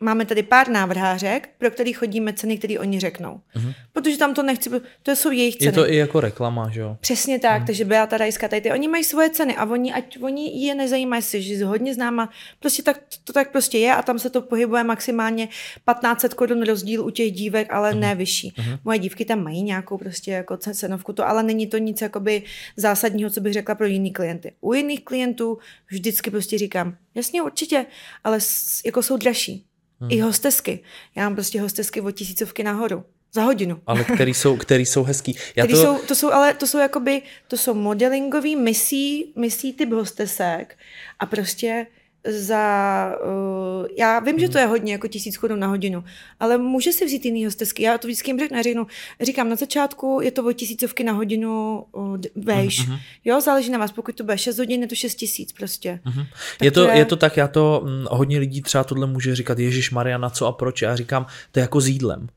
máme 0.00 0.24
tady 0.24 0.42
pár 0.42 0.68
návrhářek, 0.68 1.48
pro 1.58 1.70
který 1.70 1.92
chodíme 1.92 2.32
ceny, 2.32 2.58
které 2.58 2.78
oni 2.78 3.00
řeknou. 3.00 3.40
Uh-huh. 3.56 3.74
Protože 3.92 4.18
tam 4.18 4.34
to 4.34 4.42
nechci, 4.42 4.70
to 5.02 5.16
jsou 5.16 5.30
jejich 5.30 5.56
ceny. 5.56 5.68
Je 5.68 5.72
to 5.72 5.90
i 5.90 5.96
jako 5.96 6.20
reklama, 6.20 6.70
že 6.70 6.80
jo? 6.80 6.96
Přesně 7.00 7.38
tak, 7.38 7.62
uh-huh. 7.62 7.66
takže 7.66 7.84
Beata 7.84 8.16
Rajská, 8.16 8.48
tady 8.48 8.62
ty, 8.62 8.72
oni 8.72 8.88
mají 8.88 9.04
svoje 9.04 9.30
ceny 9.30 9.56
a 9.56 9.64
oni, 9.64 9.92
ať 9.92 10.18
oni 10.22 10.66
je 10.66 10.74
nezajímají 10.74 11.22
si, 11.22 11.42
že 11.42 11.64
hodně 11.64 11.94
známa, 11.94 12.30
prostě 12.60 12.82
tak, 12.82 13.00
to 13.24 13.32
tak 13.32 13.52
prostě 13.52 13.78
je 13.78 13.94
a 13.94 14.02
tam 14.02 14.18
se 14.18 14.30
to 14.30 14.42
pohybuje 14.42 14.84
maximálně 14.84 15.46
1500 15.46 16.34
korun 16.34 16.62
rozdíl 16.62 17.04
u 17.04 17.10
těch 17.10 17.32
dívek, 17.32 17.72
ale 17.72 17.92
uh-huh. 17.92 17.98
ne 17.98 18.14
vyšší. 18.14 18.52
Uh-huh. 18.58 18.78
Moje 18.84 18.98
dívky 18.98 19.24
tam 19.24 19.42
mají 19.42 19.62
nějakou 19.62 19.98
prostě 19.98 20.30
jako 20.30 20.56
cenovku, 20.56 21.12
to 21.12 21.28
ale 21.28 21.42
není 21.42 21.66
to 21.66 21.78
nic 21.78 22.00
jakoby 22.00 22.42
zásadního, 22.76 23.30
co 23.30 23.40
bych 23.40 23.52
řekla 23.52 23.74
pro 23.74 23.86
jiný 23.86 24.12
klienty. 24.12 24.52
U 24.60 24.74
jiných 24.74 25.04
klientů 25.04 25.58
vždycky 25.90 26.30
prostě 26.30 26.58
říkám, 26.58 26.96
jasně 27.14 27.42
určitě, 27.42 27.86
ale 28.24 28.38
jako 28.84 29.02
jsou 29.02 29.16
dražší. 29.16 29.66
Hmm. 30.00 30.10
I 30.10 30.20
hostesky. 30.20 30.80
Já 31.14 31.22
mám 31.22 31.34
prostě 31.34 31.60
hostesky 31.60 32.00
od 32.00 32.10
tisícovky 32.10 32.62
nahoru. 32.62 33.04
Za 33.32 33.42
hodinu. 33.42 33.80
Ale 33.86 34.04
který 34.04 34.34
jsou, 34.34 34.56
který 34.56 34.86
jsou 34.86 35.02
hezký. 35.02 35.36
Já 35.56 35.64
který 35.64 35.78
to... 35.78 35.84
Jsou, 35.84 35.98
to 36.06 36.14
jsou, 36.14 36.32
ale 36.32 36.54
to 36.54 36.66
jsou 36.66 36.78
jakoby, 36.78 37.22
to 37.48 37.56
jsou 37.56 37.74
modelingový 37.74 38.56
misí, 38.56 39.32
misí 39.36 39.72
typ 39.72 39.92
hostesek 39.92 40.78
a 41.18 41.26
prostě 41.26 41.86
za, 42.28 43.16
uh, 43.24 43.86
já 43.98 44.20
vím, 44.20 44.38
že 44.38 44.48
to 44.48 44.58
je 44.58 44.66
hodně, 44.66 44.92
jako 44.92 45.08
tisíc 45.08 45.38
korun 45.38 45.58
na 45.58 45.66
hodinu, 45.66 46.04
ale 46.40 46.58
může 46.58 46.92
si 46.92 47.04
vzít 47.04 47.24
jiný 47.24 47.44
hostesky. 47.44 47.82
Já 47.82 47.98
to 47.98 48.08
vždycky 48.08 48.30
jim 48.30 48.38
řeknu, 48.38 48.62
řeknu, 48.62 48.86
říkám, 49.20 49.48
na 49.48 49.56
začátku 49.56 50.20
je 50.22 50.30
to 50.30 50.44
o 50.44 50.52
tisícovky 50.52 51.04
na 51.04 51.12
hodinu 51.12 51.84
uh, 51.92 52.18
vejš. 52.36 52.88
Uh-huh. 52.88 52.98
Jo, 53.24 53.40
záleží 53.40 53.70
na 53.70 53.78
vás, 53.78 53.92
pokud 53.92 54.14
to 54.14 54.24
bude 54.24 54.38
6 54.38 54.58
hodin, 54.58 54.82
je 54.82 54.88
to 54.88 54.94
6 54.94 55.14
tisíc 55.14 55.52
prostě. 55.52 56.00
Uh-huh. 56.06 56.26
Je, 56.62 56.70
to, 56.70 56.84
to 56.84 56.90
je... 56.90 56.98
je 56.98 57.04
to 57.04 57.16
tak, 57.16 57.36
já 57.36 57.48
to, 57.48 57.82
hm, 57.84 58.06
hodně 58.10 58.38
lidí 58.38 58.62
třeba 58.62 58.84
tohle 58.84 59.06
může 59.06 59.34
říkat, 59.34 59.58
Ježíš 59.58 59.90
Mariana, 59.90 60.30
co 60.30 60.46
a 60.46 60.52
proč? 60.52 60.82
Já 60.82 60.96
říkám, 60.96 61.26
to 61.52 61.58
je 61.58 61.62
jako 61.62 61.80
s 61.80 61.88
jídlem. 61.88 62.28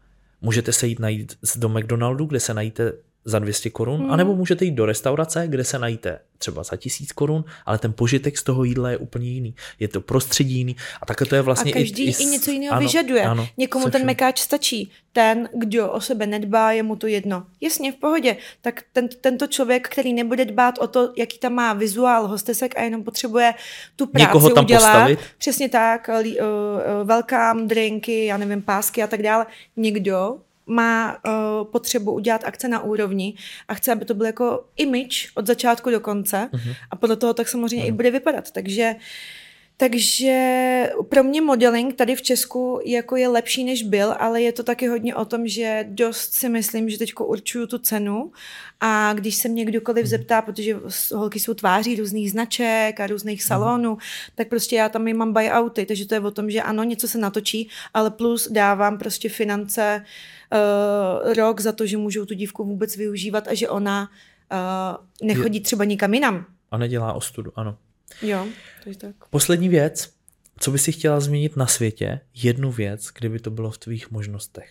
Můžete 0.41 0.73
se 0.73 0.87
jít 0.87 0.99
najít 0.99 1.37
do 1.55 1.69
McDonaldu, 1.69 2.25
kde 2.25 2.39
se 2.39 2.53
najíte 2.53 2.93
za 3.25 3.39
200 3.39 3.69
korun, 3.69 3.99
hmm. 4.01 4.11
anebo 4.11 4.35
můžete 4.35 4.65
jít 4.65 4.71
do 4.71 4.85
restaurace, 4.85 5.47
kde 5.47 5.63
se 5.63 5.79
najíte 5.79 6.19
třeba 6.37 6.63
za 6.63 6.77
1000 6.77 7.11
korun, 7.11 7.45
ale 7.65 7.77
ten 7.77 7.93
požitek 7.93 8.37
z 8.37 8.43
toho 8.43 8.63
jídla 8.63 8.89
je 8.89 8.97
úplně 8.97 9.29
jiný. 9.29 9.55
Je 9.79 9.87
to 9.87 10.01
prostředí 10.01 10.55
jiný 10.55 10.75
a 11.01 11.05
takhle 11.05 11.27
to 11.27 11.35
je 11.35 11.41
vlastně 11.41 11.71
a 11.71 11.73
každý 11.73 12.03
i, 12.03 12.09
i, 12.09 12.23
i 12.23 12.25
něco 12.25 12.51
jiného 12.51 12.73
ano, 12.75 12.81
vyžaduje. 12.81 13.23
Ano, 13.23 13.47
Někomu 13.57 13.89
ten 13.89 14.05
mekáč 14.05 14.39
stačí. 14.39 14.91
Ten, 15.13 15.49
kdo 15.53 15.91
o 15.91 16.01
sebe 16.01 16.27
nedbá, 16.27 16.71
je 16.71 16.83
mu 16.83 16.95
to 16.95 17.07
jedno. 17.07 17.45
Jasně, 17.61 17.91
v 17.91 17.95
pohodě. 17.95 18.37
Tak 18.61 18.83
ten, 18.93 19.07
tento 19.21 19.47
člověk, 19.47 19.89
který 19.89 20.13
nebude 20.13 20.45
dbát 20.45 20.77
o 20.77 20.87
to, 20.87 21.13
jaký 21.17 21.39
tam 21.39 21.53
má 21.53 21.73
vizuál 21.73 22.27
hostesek 22.27 22.77
a 22.77 22.81
jenom 22.81 23.03
potřebuje 23.03 23.53
tu 23.95 24.05
práci 24.05 24.27
Někoho 24.27 24.49
tam 24.49 24.63
udělat. 24.63 24.81
Postavit. 24.81 25.19
Přesně 25.37 25.69
tak, 25.69 26.09
uh, 26.09 26.27
uh, 26.27 26.35
welcome, 27.03 27.65
drinky, 27.65 28.25
já 28.25 28.37
nevím, 28.37 28.61
pásky 28.61 29.03
a 29.03 29.07
tak 29.07 29.21
dále. 29.21 29.45
Někdo 29.77 30.37
má 30.65 31.17
uh, 31.25 31.67
potřebu 31.71 32.11
udělat 32.11 32.43
akce 32.43 32.67
na 32.67 32.83
úrovni 32.83 33.33
a 33.67 33.73
chce, 33.73 33.91
aby 33.91 34.05
to 34.05 34.13
byl 34.13 34.25
jako 34.25 34.65
image 34.77 35.31
od 35.35 35.47
začátku 35.47 35.89
do 35.89 35.99
konce 35.99 36.49
uh-huh. 36.53 36.75
a 36.91 36.95
podle 36.95 37.15
toho 37.15 37.33
tak 37.33 37.47
samozřejmě 37.47 37.85
uh-huh. 37.85 37.89
i 37.89 37.91
bude 37.91 38.11
vypadat. 38.11 38.51
Takže 38.51 38.95
takže 39.83 40.89
pro 41.09 41.23
mě 41.23 41.41
modeling 41.41 41.95
tady 41.95 42.15
v 42.15 42.21
Česku 42.21 42.79
jako 42.85 43.15
je 43.15 43.27
lepší, 43.27 43.63
než 43.63 43.83
byl, 43.83 44.15
ale 44.19 44.41
je 44.41 44.51
to 44.51 44.63
taky 44.63 44.87
hodně 44.87 45.15
o 45.15 45.25
tom, 45.25 45.47
že 45.47 45.85
dost 45.89 46.33
si 46.33 46.49
myslím, 46.49 46.89
že 46.89 46.97
teď 46.97 47.13
určuju 47.19 47.67
tu 47.67 47.77
cenu 47.77 48.31
a 48.79 49.13
když 49.13 49.35
se 49.35 49.49
mě 49.49 49.65
kdokoliv 49.65 50.03
mhm. 50.03 50.09
zeptá, 50.09 50.41
protože 50.41 50.79
holky 51.15 51.39
jsou 51.39 51.53
tváří 51.53 51.95
různých 51.95 52.31
značek 52.31 52.99
a 52.99 53.07
různých 53.07 53.43
salonů, 53.43 53.97
tak 54.35 54.47
prostě 54.47 54.75
já 54.75 54.89
tam 54.89 55.07
i 55.07 55.13
mám 55.13 55.33
buyouty, 55.33 55.85
takže 55.85 56.07
to 56.07 56.15
je 56.15 56.19
o 56.19 56.31
tom, 56.31 56.49
že 56.49 56.61
ano, 56.61 56.83
něco 56.83 57.07
se 57.07 57.17
natočí, 57.17 57.69
ale 57.93 58.11
plus 58.11 58.51
dávám 58.51 58.97
prostě 58.97 59.29
finance 59.29 60.05
uh, 61.25 61.33
rok 61.33 61.61
za 61.61 61.71
to, 61.71 61.85
že 61.85 61.97
můžou 61.97 62.25
tu 62.25 62.33
dívku 62.33 62.63
vůbec 62.63 62.97
využívat 62.97 63.47
a 63.47 63.53
že 63.53 63.69
ona 63.69 64.09
uh, 64.51 65.27
nechodí 65.27 65.59
třeba 65.59 65.83
nikam 65.83 66.13
jinam. 66.13 66.45
A 66.71 66.77
nedělá 66.77 67.13
ostudu, 67.13 67.51
ano. 67.55 67.77
Jo, 68.21 68.47
to 68.83 68.89
je 68.89 68.95
tak. 68.95 69.15
Poslední 69.29 69.69
věc, 69.69 70.13
co 70.59 70.71
by 70.71 70.79
si 70.79 70.91
chtěla 70.91 71.19
změnit 71.19 71.55
na 71.57 71.67
světě, 71.67 72.19
jednu 72.33 72.71
věc, 72.71 73.07
kdyby 73.19 73.39
to 73.39 73.51
bylo 73.51 73.71
v 73.71 73.77
tvých 73.77 74.11
možnostech? 74.11 74.69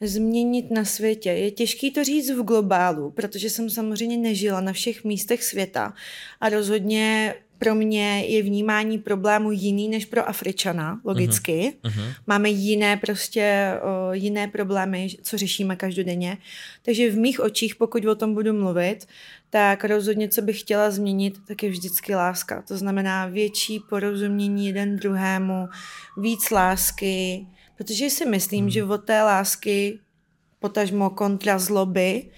Změnit 0.00 0.70
na 0.70 0.84
světě. 0.84 1.30
Je 1.30 1.50
těžký 1.50 1.90
to 1.90 2.04
říct 2.04 2.30
v 2.30 2.42
globálu, 2.42 3.10
protože 3.10 3.50
jsem 3.50 3.70
samozřejmě 3.70 4.16
nežila 4.16 4.60
na 4.60 4.72
všech 4.72 5.04
místech 5.04 5.44
světa 5.44 5.94
a 6.40 6.48
rozhodně 6.48 7.34
pro 7.60 7.74
mě 7.74 8.24
je 8.26 8.42
vnímání 8.42 8.98
problému 8.98 9.52
jiný 9.52 9.88
než 9.88 10.04
pro 10.06 10.28
Afričana, 10.28 11.00
logicky. 11.04 11.72
Uh-huh. 11.82 12.14
Máme 12.26 12.50
jiné 12.50 12.96
prostě, 12.96 13.74
o, 13.82 14.12
jiné 14.12 14.48
problémy, 14.48 15.08
co 15.22 15.38
řešíme 15.38 15.76
každodenně. 15.76 16.38
Takže 16.82 17.10
v 17.10 17.16
mých 17.16 17.40
očích, 17.40 17.76
pokud 17.76 18.04
o 18.04 18.14
tom 18.14 18.34
budu 18.34 18.52
mluvit, 18.52 19.06
tak 19.50 19.84
rozhodně, 19.84 20.28
co 20.28 20.42
bych 20.42 20.60
chtěla 20.60 20.90
změnit, 20.90 21.38
tak 21.48 21.62
je 21.62 21.70
vždycky 21.70 22.14
láska. 22.14 22.62
To 22.68 22.76
znamená 22.76 23.26
větší 23.26 23.80
porozumění 23.88 24.66
jeden 24.66 24.96
druhému, 24.96 25.68
víc 26.16 26.50
lásky, 26.50 27.46
protože 27.76 28.10
si 28.10 28.26
myslím, 28.26 28.66
uh-huh. 28.66 28.72
že 28.72 28.84
od 28.84 29.04
té 29.04 29.22
lásky, 29.22 29.98
potažmo 30.60 31.10
kontra 31.10 31.58
zloby, 31.58 32.30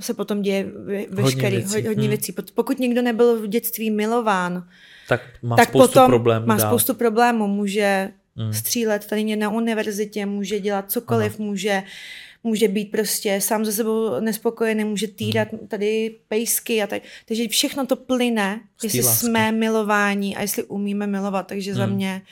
se 0.00 0.14
potom 0.14 0.42
děje 0.42 0.66
veškerý, 1.10 1.56
hodně 1.56 1.70
věcí. 1.70 1.86
Hodně 1.88 2.02
hmm. 2.02 2.08
věcí. 2.08 2.34
Pokud 2.54 2.78
někdo 2.78 3.02
nebyl 3.02 3.40
v 3.40 3.46
dětství 3.46 3.90
milován, 3.90 4.68
tak 5.08 5.20
má 5.42 5.56
tak 5.56 5.68
spoustu 5.68 5.92
potom 5.92 6.06
problémů. 6.06 6.46
Má 6.46 6.56
dál. 6.56 6.70
spoustu 6.70 6.94
problémů. 6.94 7.46
Může 7.46 8.10
hmm. 8.36 8.52
střílet 8.52 9.06
tady 9.06 9.36
na 9.36 9.50
univerzitě, 9.50 10.26
může 10.26 10.60
dělat 10.60 10.90
cokoliv, 10.90 11.34
Aha. 11.38 11.44
může 11.48 11.82
může 12.42 12.68
být 12.68 12.90
prostě 12.90 13.40
sám 13.40 13.64
ze 13.64 13.72
sebou 13.72 14.20
nespokojený, 14.20 14.84
může 14.84 15.08
týrat 15.08 15.48
hmm. 15.52 15.68
tady 15.68 16.16
pejsky 16.28 16.82
a 16.82 16.86
tak. 16.86 17.02
Takže 17.26 17.48
všechno 17.48 17.86
to 17.86 17.96
plyne, 17.96 18.60
jestli 18.82 19.00
lásky. 19.00 19.26
jsme 19.26 19.52
milování 19.52 20.36
a 20.36 20.42
jestli 20.42 20.62
umíme 20.62 21.06
milovat. 21.06 21.46
Takže 21.46 21.70
hmm. 21.70 21.78
za 21.78 21.86
mě 21.86 22.22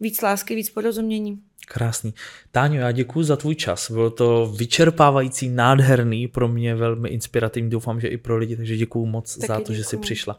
víc 0.00 0.22
lásky, 0.22 0.54
víc 0.54 0.70
porozumění. 0.70 1.38
Krásný. 1.64 2.14
Táňo, 2.50 2.80
já 2.80 2.92
děkuji 2.92 3.22
za 3.22 3.36
tvůj 3.36 3.54
čas. 3.54 3.90
Bylo 3.90 4.10
to 4.10 4.46
vyčerpávající, 4.58 5.48
nádherný, 5.48 6.28
pro 6.28 6.48
mě 6.48 6.74
velmi 6.74 7.08
inspirativní, 7.08 7.70
doufám, 7.70 8.00
že 8.00 8.08
i 8.08 8.16
pro 8.16 8.36
lidi, 8.36 8.56
takže 8.56 8.76
děkuji 8.76 9.06
moc 9.06 9.34
Taky 9.34 9.46
za 9.46 9.54
to, 9.54 9.60
děkuju. 9.60 9.78
že 9.78 9.84
jsi 9.84 9.96
přišla. 9.96 10.38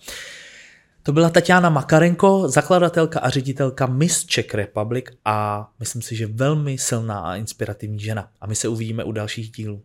To 1.04 1.12
byla 1.14 1.30
Tatiana 1.30 1.70
Makarenko, 1.70 2.48
zakladatelka 2.48 3.20
a 3.20 3.30
ředitelka 3.30 3.86
Miss 3.86 4.26
Czech 4.26 4.54
Republic 4.54 5.06
a 5.26 5.68
myslím 5.80 6.02
si, 6.02 6.16
že 6.16 6.28
velmi 6.28 6.78
silná 6.78 7.20
a 7.20 7.36
inspirativní 7.36 8.00
žena. 8.00 8.30
A 8.42 8.48
my 8.48 8.56
se 8.56 8.68
uvidíme 8.68 9.04
u 9.04 9.12
dalších 9.12 9.52
dílů. 9.52 9.82